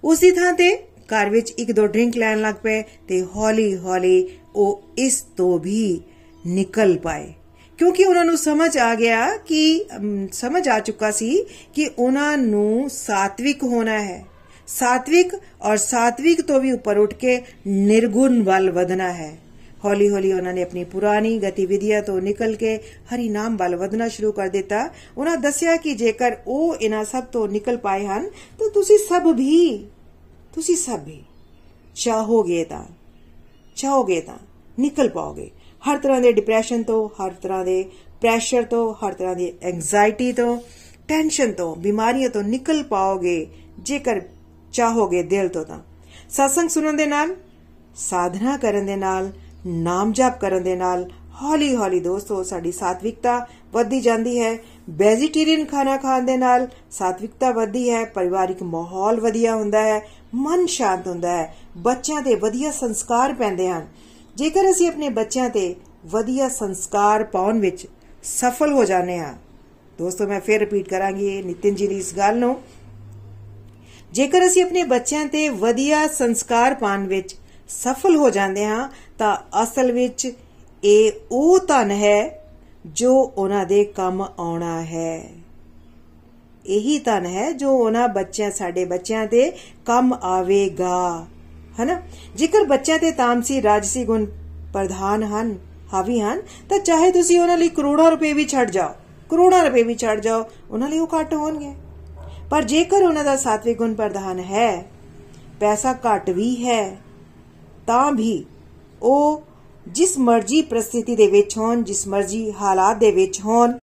ਉਸੇ 0.04 0.32
ਥਾਂ 0.32 0.54
ਤੇ 0.54 0.76
ਘਰ 1.10 1.30
ਵਿੱਚ 1.30 1.52
ਇੱਕ 1.52 1.72
ਦੋ 1.72 1.86
ਡਰਿੰਕ 1.88 2.18
ਲੈਣ 2.18 2.42
ਲੱਗ 2.42 2.56
ਪਏ 2.64 2.82
ਤੇ 3.08 3.22
ਹੌਲੀ 3.36 3.76
ਹੌਲੀ 3.78 4.28
ਉਹ 4.56 4.84
ਇਸ 4.98 5.22
ਤੋਂ 5.38 5.60
ਵੀ 5.60 6.02
ਨਿਕਲ 6.46 6.98
ਪਾਏ। 6.98 7.34
ਕਿਉਂਕਿ 7.80 8.04
ਉਹਨਾਂ 8.04 8.26
ਨੂੰ 8.26 8.38
ਸਮਝ 8.38 8.78
ਆ 8.78 8.94
ਗਿਆ 8.96 9.38
ਕਿ 9.38 9.86
ਸਮਝ 10.32 10.68
ਆ 10.68 10.80
ਚੁੱਕਾ 10.80 11.12
ਸੀ 11.12 11.44
ਕਿ 11.74 11.90
ਉਹਨਾਂ 12.00 12.38
ਨੂੰ 12.38 12.90
ਸਾਤਵਿਕ 12.90 13.64
ਹੋਣਾ 13.64 14.00
ਹੈ। 14.00 14.26
ਸਾਤਵਿਕ 14.68 15.34
ਔਰ 15.62 15.78
ਸਾਤਵਿਕ 15.78 16.42
ਤੋਂ 16.42 16.60
ਵੀ 16.60 16.72
ਉੱਪਰ 16.72 16.98
ਉੱਠ 16.98 17.14
ਕੇ 17.14 17.42
ਨਿਰਗੁਣ 17.68 18.42
ਵੱਲ 18.44 18.72
ਵਧਣਾ 18.72 19.12
ਹੈ। 19.14 19.38
ਹੌਲੀ 19.86 20.10
ਹੌਲੀ 20.10 20.32
ਉਹਨਾਂ 20.34 20.54
ਨੇ 20.54 20.62
ਆਪਣੀ 20.64 20.84
ਪੁਰਾਣੀ 20.84 21.38
ਗਤੀਵਿਧੀਆਂ 21.40 22.02
ਤੋਂ 22.02 22.22
ਨਿਕਲ 22.22 22.56
ਕੇ 22.56 22.76
ਹਰੀ 23.12 23.30
ਨਾਮ 23.30 23.58
ਵੱਲ 23.58 23.76
ਵਧਣਾ 23.76 24.08
ਸ਼ੁਰੂ 24.08 24.32
ਕਰ 24.32 24.48
ਦਿੱਤਾ। 24.48 24.90
ਉਹਨਾਂ 25.18 25.38
ਦੱਸਿਆ 25.38 25.76
ਕਿ 25.76 25.94
ਜੇਕਰ 25.94 26.38
ਉਹ 26.48 26.76
ਇਹਨਾਂ 26.76 27.04
ਸਭ 27.06 27.24
ਤੋਂ 27.24 27.48
ਨਿਕਲ 27.48 27.78
ਪਾਏ 27.78 28.06
ਹਨ, 28.06 28.30
ਤਾਂ 28.60 28.70
ਤੁਸੀਂ 28.70 28.98
ਸਭ 28.98 29.28
ਵੀ, 29.36 29.88
ਤੁਸੀਂ 30.56 30.76
ਸਭ 30.76 31.00
ਵੀ 31.06 31.22
ਚਾਹੋਗੇ 31.96 32.64
ਤਾਂ 32.64 32.84
ਚਾਹੋਗੇ 33.76 34.22
ਤਾਂ 34.22 34.38
ਨਿਕਲ 34.80 35.10
ਪਾਓਗੇ। 35.10 35.50
ਹਰ 35.92 35.98
ਤਰ੍ਹਾਂ 35.98 36.22
ਦੇ 36.22 36.32
ਡਿਪਰੈਸ਼ਨ 36.32 36.84
ਤੋਂ, 36.84 37.10
ਹਰ 37.10 37.32
ਤਰ੍ਹਾਂ 37.32 37.66
ਦੇ 37.66 37.84
ਪ੍ਰੈਸ਼ਰ 38.22 38.64
ਤੋਂ, 38.64 38.94
ਹਰ 38.94 39.14
ਤਰ੍ਹਾਂ 39.14 39.36
ਦੀ 39.36 39.54
ਐਂਜ਼ਾਇਟੀ 39.62 40.32
ਤੋਂ 40.32 40.58
ਟੈਨਸ਼ਨ 41.08 41.52
ਤੋਂ, 41.52 41.76
ਬਿਮਾਰੀਆਂ 41.76 42.30
ਤੋਂ 42.30 42.44
ਨਿਕਲ 42.44 42.84
ਪਾਓਗੇ, 42.84 43.48
ਜੇਕਰ 43.80 44.22
ਚਾਹੋਗੇ 44.74 45.24
ਦਿਲ 45.24 45.48
ਤੋਂ 45.48 45.66
ਤਾਂ। 45.66 45.80
satsang 46.30 46.70
ਸੁਣਨ 46.70 46.98
ਦੇ 46.98 47.06
ਨਾਲ, 47.06 47.36
ਸਾਧਨਾ 47.96 48.58
ਕਰਨ 48.58 48.86
ਦੇ 48.86 48.96
ਨਾਲ, 48.96 49.32
ਨਾਮ 49.68 50.12
ਜਪ 50.12 50.40
ਕਰਨ 50.42 50.64
ਦੇ 50.64 50.76
ਨਾਲ, 50.76 51.12
ਹੌਲੀ 51.42 51.76
ਹੌਲੀ 51.76 52.00
ਦੋਸਤੋ, 52.00 52.44
ਸਾਡੀ 52.44 52.72
ਸਾਤਵਿਕਤਾ 52.72 53.48
ਵੱਧਦੀ 53.74 54.00
ਜਾਂਦੀ 54.02 54.40
ਹੈ। 54.40 54.58
ਵੈਜੀਟੇਰੀਅਨ 54.90 55.66
ਖਾਣਾ 55.66 55.98
ਖਾਣ 55.98 56.24
ਦੇ 56.24 56.38
ਨਾਲ 56.38 56.68
ਸਾਤਵਿਕਤਾ 56.92 57.52
ਵੱਧਦੀ 57.52 57.90
ਹੈ, 57.90 58.06
ਪਰਿਵਾਰਿਕ 58.06 58.64
ਮਾਹੌਲ 58.64 59.20
ਵਧੀਆ 59.20 59.56
ਹੁੰਦਾ 59.56 59.82
ਹੈ, 59.82 60.08
ਮਨ 60.36 60.66
ਸ਼ਾਂਤ 60.66 61.08
ਹੁੰਦਾ 61.08 61.32
ਹੈ, 61.32 61.56
ਬੱਚਿਆਂ 61.78 62.22
ਦੇ 62.22 62.36
ਵਧੀਆ 62.36 62.72
ਸੰਸਕਾਰ 62.72 63.34
ਪੈਂਦੇ 63.34 63.70
ਹਨ। 63.70 63.88
ਜੇਕਰ 64.38 64.70
ਅਸੀਂ 64.70 64.88
ਆਪਣੇ 64.88 65.08
ਬੱਚਿਆਂ 65.10 65.50
ਤੇ 65.50 65.76
ਵਧੀਆ 66.06 66.48
ਸੰਸਕਾਰ 66.50 67.24
ਪਾਉਣ 67.24 67.60
ਵਿੱਚ 67.60 67.86
ਸਫਲ 68.24 68.74
ਹੋ 68.74 68.84
ਜਾਂਦੇ 68.84 69.18
ਹਾਂ, 69.20 69.34
ਦੋਸਤੋ, 70.00 70.28
ਮੈਂ 70.28 70.40
ਫੇਰ 70.42 70.60
ਰਿਪੀਟ 70.60 70.90
ਕਰਾਂਗੀ 70.90 71.42
ਨਿਤਿਨ 71.42 71.76
ਜੀ 71.76 71.88
ਦੀ 71.88 71.98
ਇਸ 71.98 72.14
ਗੱਲ 72.18 72.38
ਨੂੰ। 72.40 72.56
ਜੇਕਰ 74.14 74.46
ਅਸੀਂ 74.48 74.64
ਆਪਣੇ 74.64 74.84
ਬੱਚਿਆਂ 74.84 75.26
ਤੇ 75.26 75.48
ਵਧੀਆ 75.50 76.08
ਸੰਸਕਾਰ 76.08 76.74
ਪਾਉਣ 76.74 77.08
ਵਿੱਚ 77.08 77.36
ਸਫਲ 77.70 78.16
ਹੋ 78.16 78.30
ਜਾਂਦੇ 78.30 78.66
ਹਾਂ, 78.66 78.88
ਤਾਂ 79.18 79.36
ਅਸਲ 79.64 79.92
ਵਿੱਚ 79.92 80.32
ਇਹ 80.84 81.12
ਉਹ 81.32 81.60
ਧਨ 81.60 81.92
ਹੈ 81.92 82.44
ਜੋ 82.86 83.14
ਉਹਨਾਂ 83.14 83.66
ਦੇ 83.66 83.84
ਕੰਮ 83.86 84.22
ਆਉਣਾ 84.22 84.82
ਹੈ। 84.84 85.30
ਇਹੀ 86.66 86.98
ਧਨ 87.00 87.26
ਹੈ 87.26 87.52
ਜੋ 87.52 87.72
ਉਹਨਾਂ 87.72 88.08
ਬੱਚਿਆਂ, 88.10 88.52
ਸਾਡੇ 88.52 88.86
ਬੱਚਿਆਂ 88.86 89.26
ਤੇ 89.28 89.52
ਕੰਮ 89.86 90.14
ਆਵੇਗਾ। 90.14 91.26
ਹਨਾ? 91.80 92.02
ਜੇਕਰ 92.36 92.64
ਬੱਚਿਆਂ 92.64 93.00
ਤੇ 93.00 93.12
ਤਾਮਸੀ, 93.12 93.62
ਰਾਜਸੀ 93.62 94.04
ਗੁਣ 94.06 94.26
ਪ੍ਰਧਾਨ 94.74 95.24
ਹਨ, 95.24 95.58
ਹਾਵੀ 95.94 96.20
ਹਨ, 96.20 96.42
ਤਾਂ 96.70 96.80
ਚਾਹੇ 96.80 97.12
ਤੁਸੀਂ 97.12 97.40
ਉਹਨਾਂ 97.40 97.58
ਲਈ 97.58 97.70
ਕਰੋੜਾਂ 97.70 98.12
ਰੁਪਏ 98.12 98.34
ਵੀ 98.34 98.46
ਛੱਡ 98.46 98.72
ਜਾਓ, 98.72 98.94
ਕਰੋੜਾਂ 99.30 99.64
ਰੁਪਏ 99.64 99.84
ਵੀ 99.84 99.96
ਛੱਡ 99.96 100.20
ਜਾਓ, 100.20 100.44
ਉਹਨਾਂ 100.72 100.90
ਲਈ 100.90 101.00
ਉਹ 101.00 101.08
ਘੱਟ 101.20 101.34
ਹੋਣਗੇ। 101.34 101.74
ਪਰ 102.50 102.64
ਜੇਕਰ 102.64 103.04
ਉਹਨਾਂ 103.04 103.24
ਦਾ 103.24 103.36
ਸਾਤਵਿਕ 103.38 103.78
ਗੁਣ 103.78 103.94
ਪ੍ਰਧਾਨ 103.94 104.40
ਹੈ, 104.40 104.86
ਪੈਸਾ 105.60 105.94
ਘੱਟ 105.94 106.30
ਵੀ 106.30 106.56
ਹੈ, 106.66 106.98
ਤਾਂ 107.88 108.12
ਵੀ 108.12 108.46
ਉਹ 109.02 109.44
ਜਿਸ 109.88 110.18
ਮਰਜ਼ੀ 110.18 110.62
ਪ੍ਰਸਥਿਤੀ 110.62 111.16
ਦੇ 111.16 111.28
ਵਿੱਚ 111.28 111.58
ਹੋਣ, 111.58 111.84
ਜਿਸ 111.84 112.08
ਮਰਜ਼ੀ 112.08 112.52
ਹਾਲਾਤ 112.52 112.98
ਦੇ 112.98 113.12
ਵਿੱਚ 113.12 113.40
ਹੋਣ 113.42 113.78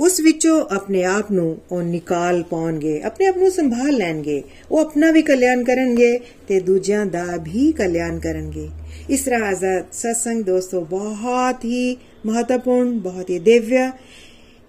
ਉਸ 0.00 0.20
ਵਿੱਚੋਂ 0.20 0.66
ਆਪਣੇ 0.70 1.04
ਆਪ 1.04 1.32
ਨੂੰ 1.32 1.58
ਉਹ 1.72 1.82
ਨਿਕਾਲ 1.82 2.42
ਪਾਉਣਗੇ, 2.42 3.00
ਆਪਣੇ 3.02 3.26
ਆਪ 3.26 3.36
ਨੂੰ 3.36 3.50
ਸੰਭਾਲ 3.50 3.96
ਲੈਣਗੇ, 3.96 4.42
ਉਹ 4.70 4.78
ਆਪਣਾ 4.78 5.10
ਵੀ 5.10 5.22
ਕਲਿਆਣ 5.22 5.64
ਕਰਨਗੇ 5.64 6.18
ਤੇ 6.48 6.60
ਦੂਜਿਆਂ 6.60 7.06
ਦਾ 7.06 7.24
ਵੀ 7.36 7.72
ਕਲਿਆਣ 7.72 8.18
ਕਰਨਗੇ। 8.18 8.68
ਇਸ 9.10 9.20
ਤਰ੍ਹਾਂ 9.20 9.40
ਆਜ਼ਾਦ 9.40 9.84
ਸਤਸੰਗ 9.92 10.44
ਦੋਸਤੋ, 10.44 10.80
ਬਹੁਤ 10.80 11.64
ਹੀ 11.64 11.96
ਮਹੱਤਵਪੂਰਨ, 12.26 12.98
ਬਹੁਤ 12.98 13.30
ਹੀ 13.30 13.38
ਦਿਵਯ, 13.38 13.90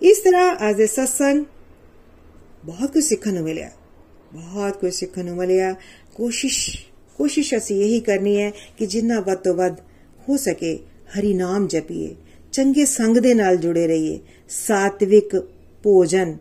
ਇਸ 0.02 0.20
ਤਰ੍ਹਾਂ 0.20 0.56
ਅੱਜ 0.70 0.82
ਸਤਸੰਗ 0.82 1.46
ਬਹੁਤ 2.66 2.94
ਕੁਝ 2.94 3.04
ਸਿੱਖਣ 3.04 3.34
ਨੂੰ 3.34 3.44
ਮਿਲਿਆ। 3.44 3.70
ਬਹੁਤ 4.34 4.78
ਕੁਝ 4.78 4.94
ਸਿੱਖਣ 4.94 5.26
ਨੂੰ 5.26 5.36
ਮਿਲਿਆ। 5.36 5.76
ਕੋਸ਼ਿਸ਼ 6.16 6.78
ਕੋਸ਼ਿਸ਼ 7.18 7.56
ਅਸੀਂ 7.56 7.82
ਇਹੀ 7.82 8.00
ਕਰਨੀ 8.00 8.42
ਹੈ 8.42 8.52
ਕਿ 8.78 8.86
ਜਿੰਨਾ 8.86 9.20
ਵੱਧ 9.20 9.38
ਤੋਂ 9.38 9.54
ਵੱਧ 9.54 9.76
ਹੋ 10.30 10.38
ਸਕੇ, 10.38 10.80
ਹਰੀ 11.20 11.34
ਨਾਮ 11.34 11.68
ਜਪੀਏ, 11.68 12.16
ਚੰਗੇ 12.52 12.86
ਸੰਗ 12.86 13.18
ਦੇ 13.18 13.34
ਨਾਲ 13.34 13.58
ਜੁੜੇ 13.58 13.88
ਰਹੀਏ 13.88 14.20
ਸਾਤਵਿਕ 14.52 15.36
ਭੋਜਨ 15.84 16.36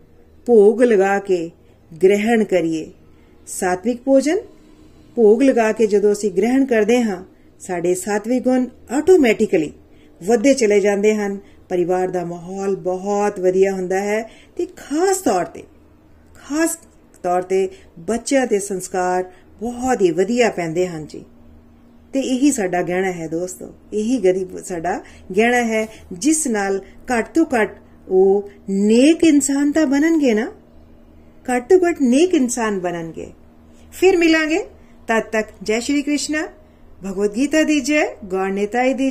ਭੋਗ 0.46 0.82
ਲਗਾ 0.82 1.18
ਕੇ 1.18 1.50
ਗ੍ਰਹਿਣ 1.92 2.44
ਕਰੀਏ। 2.44 2.90
ਸਾਤਵਿਕ 3.48 4.00
ਭੋਜਨ 4.04 4.40
ਭੋਗ 5.16 5.42
ਲਗਾ 5.42 5.70
ਕੇ 5.72 5.86
ਜਦੋਂ 5.86 6.12
ਅਸੀਂ 6.12 6.30
ਗ੍ਰਹਿਣ 6.30 6.64
ਕਰਦੇ 6.66 7.02
ਹਾਂ, 7.02 7.22
ਸਾਡੇ 7.60 7.94
ਸਾਤਵਿਕ 7.94 8.42
ਗੁਣ 8.44 8.66
ਆਟੋਮੈਟਿਕਲੀ 8.90 9.72
ਵਧਦੇ 10.20 10.54
ਚਲੇ 10.54 10.80
ਜਾਂਦੇ 10.80 11.14
ਹਨ। 11.14 11.38
ਪਰਿਵਾਰ 11.68 12.08
ਦਾ 12.08 12.24
ਮਾਹੌਲ 12.24 12.74
ਬਹੁਤ 12.76 13.38
ਵਧੀਆ 13.40 13.72
ਹੁੰਦਾ 13.72 14.00
ਹੈ 14.00 14.22
ਤੇ 14.56 14.66
ਖਾਸ 14.76 15.18
ਤੌਰ 15.18 15.44
ਤੇ, 15.44 15.62
ਖਾਸ 16.36 16.76
ਤੌਰ 17.22 17.42
ਤੇ 17.42 17.68
ਬੱਚਿਆਂ 17.98 18.46
ਦੇ 18.46 18.58
ਸੰਸਕਾਰ 18.58 19.24
ਬਹੁਤ 19.60 20.02
ਹੀ 20.02 20.10
ਵਧੀਆ 20.10 20.48
ਪੈਂਦੇ 20.50 20.86
ਹਨ 20.88 21.06
ਜੀ। 21.06 21.24
ਤੇ 22.14 22.20
ਇਹੀ 22.20 22.50
ਸਾਡਾ 22.52 22.82
ਗਹਿਣਾ 22.82 23.12
ਹੈ 23.12 23.26
ਦੋਸਤੋ, 23.28 23.72
ਇਹੀ 23.92 24.18
ਗਰੀਬ 24.18 24.56
ਸਾਡਾ 24.58 24.98
ਗਹਿਣਾ 25.36 25.62
ਹੈ, 25.64 25.86
ਜਿਸ 26.12 26.46
ਨਾਲ 26.48 26.80
ਘੱਟ 27.12 27.28
ਤੋਂ 27.34 27.44
ਘੱਟ 27.54 27.76
वो 28.10 28.50
नेक 28.68 29.24
इंसान 29.24 29.72
तो 29.72 29.86
बननगे 29.86 30.34
ना? 30.34 30.52
घट्टू 31.48 31.78
घट 31.78 32.00
नेक 32.00 32.34
इंसान 32.34 32.80
बननगे। 32.80 33.32
फिर 34.00 34.16
मिलांगे 34.16 34.58
तब 35.08 35.30
तक 35.32 35.54
जय 35.62 35.80
श्री 35.80 36.02
कृष्णा 36.02 36.48
भगवत 37.02 37.32
गीता 37.32 37.62
दी 37.62 37.80
जय 37.80 38.16
गौर 38.24 38.48
नेताई 38.48 38.94
दी 38.94 39.10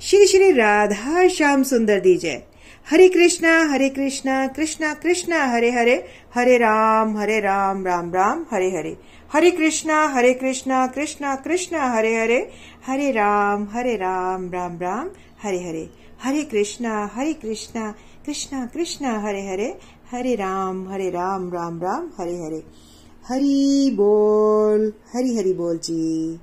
श्री 0.00 0.26
श्री 0.26 0.50
राधा 0.52 1.28
श्याम 1.28 1.62
सुंदर 1.62 2.00
दी 2.00 2.16
जय 2.16 2.42
हरे 2.90 3.08
कृष्णा 3.08 3.52
हरे 3.70 3.88
कृष्णा 3.88 4.46
कृष्णा 4.46 4.92
कृष्णा, 4.94 5.44
हरे 5.44 5.70
हरे 5.70 5.94
हरे 6.34 6.56
राम 6.56 7.16
हरे 7.16 7.38
राम 7.40 7.84
राम 7.86 8.12
राम, 8.14 8.44
हरे 8.52 8.68
हरे। 8.70 8.96
हरे 9.32 9.50
कृष्णा 9.50 10.06
हरे 10.06 10.32
कृष्णा 10.34 10.86
कृष्णा 10.86 11.34
कृष्णा, 11.36 11.84
हरे 11.86 12.14
हरे 12.16 12.38
हरे 12.86 13.10
राम 13.10 13.66
हरे 13.72 13.94
राम 13.96 14.50
राम 14.52 14.78
राम, 14.80 15.10
हरे 15.42 15.58
हरे। 15.58 15.88
हरे 16.24 16.42
कृष्णा 16.42 17.10
हरे 17.14 17.32
कृष्णा 17.32 17.94
कृष्णा 18.25 18.65
कृष्णा 18.65 19.11
हरे 19.11 19.41
हरे 19.41 19.79
हरे 20.13 20.35
राम 20.35 20.89
हरे 20.89 21.11
राम 21.11 21.49
राम 21.49 21.81
राम 21.81 22.09
हरे 22.19 22.43
हरे 22.43 22.63
हरि 23.31 23.91
बोल 23.95 24.93
हरि 25.15 25.39
हरि 25.39 25.61
बोल 25.61 25.77
जी 25.77 26.39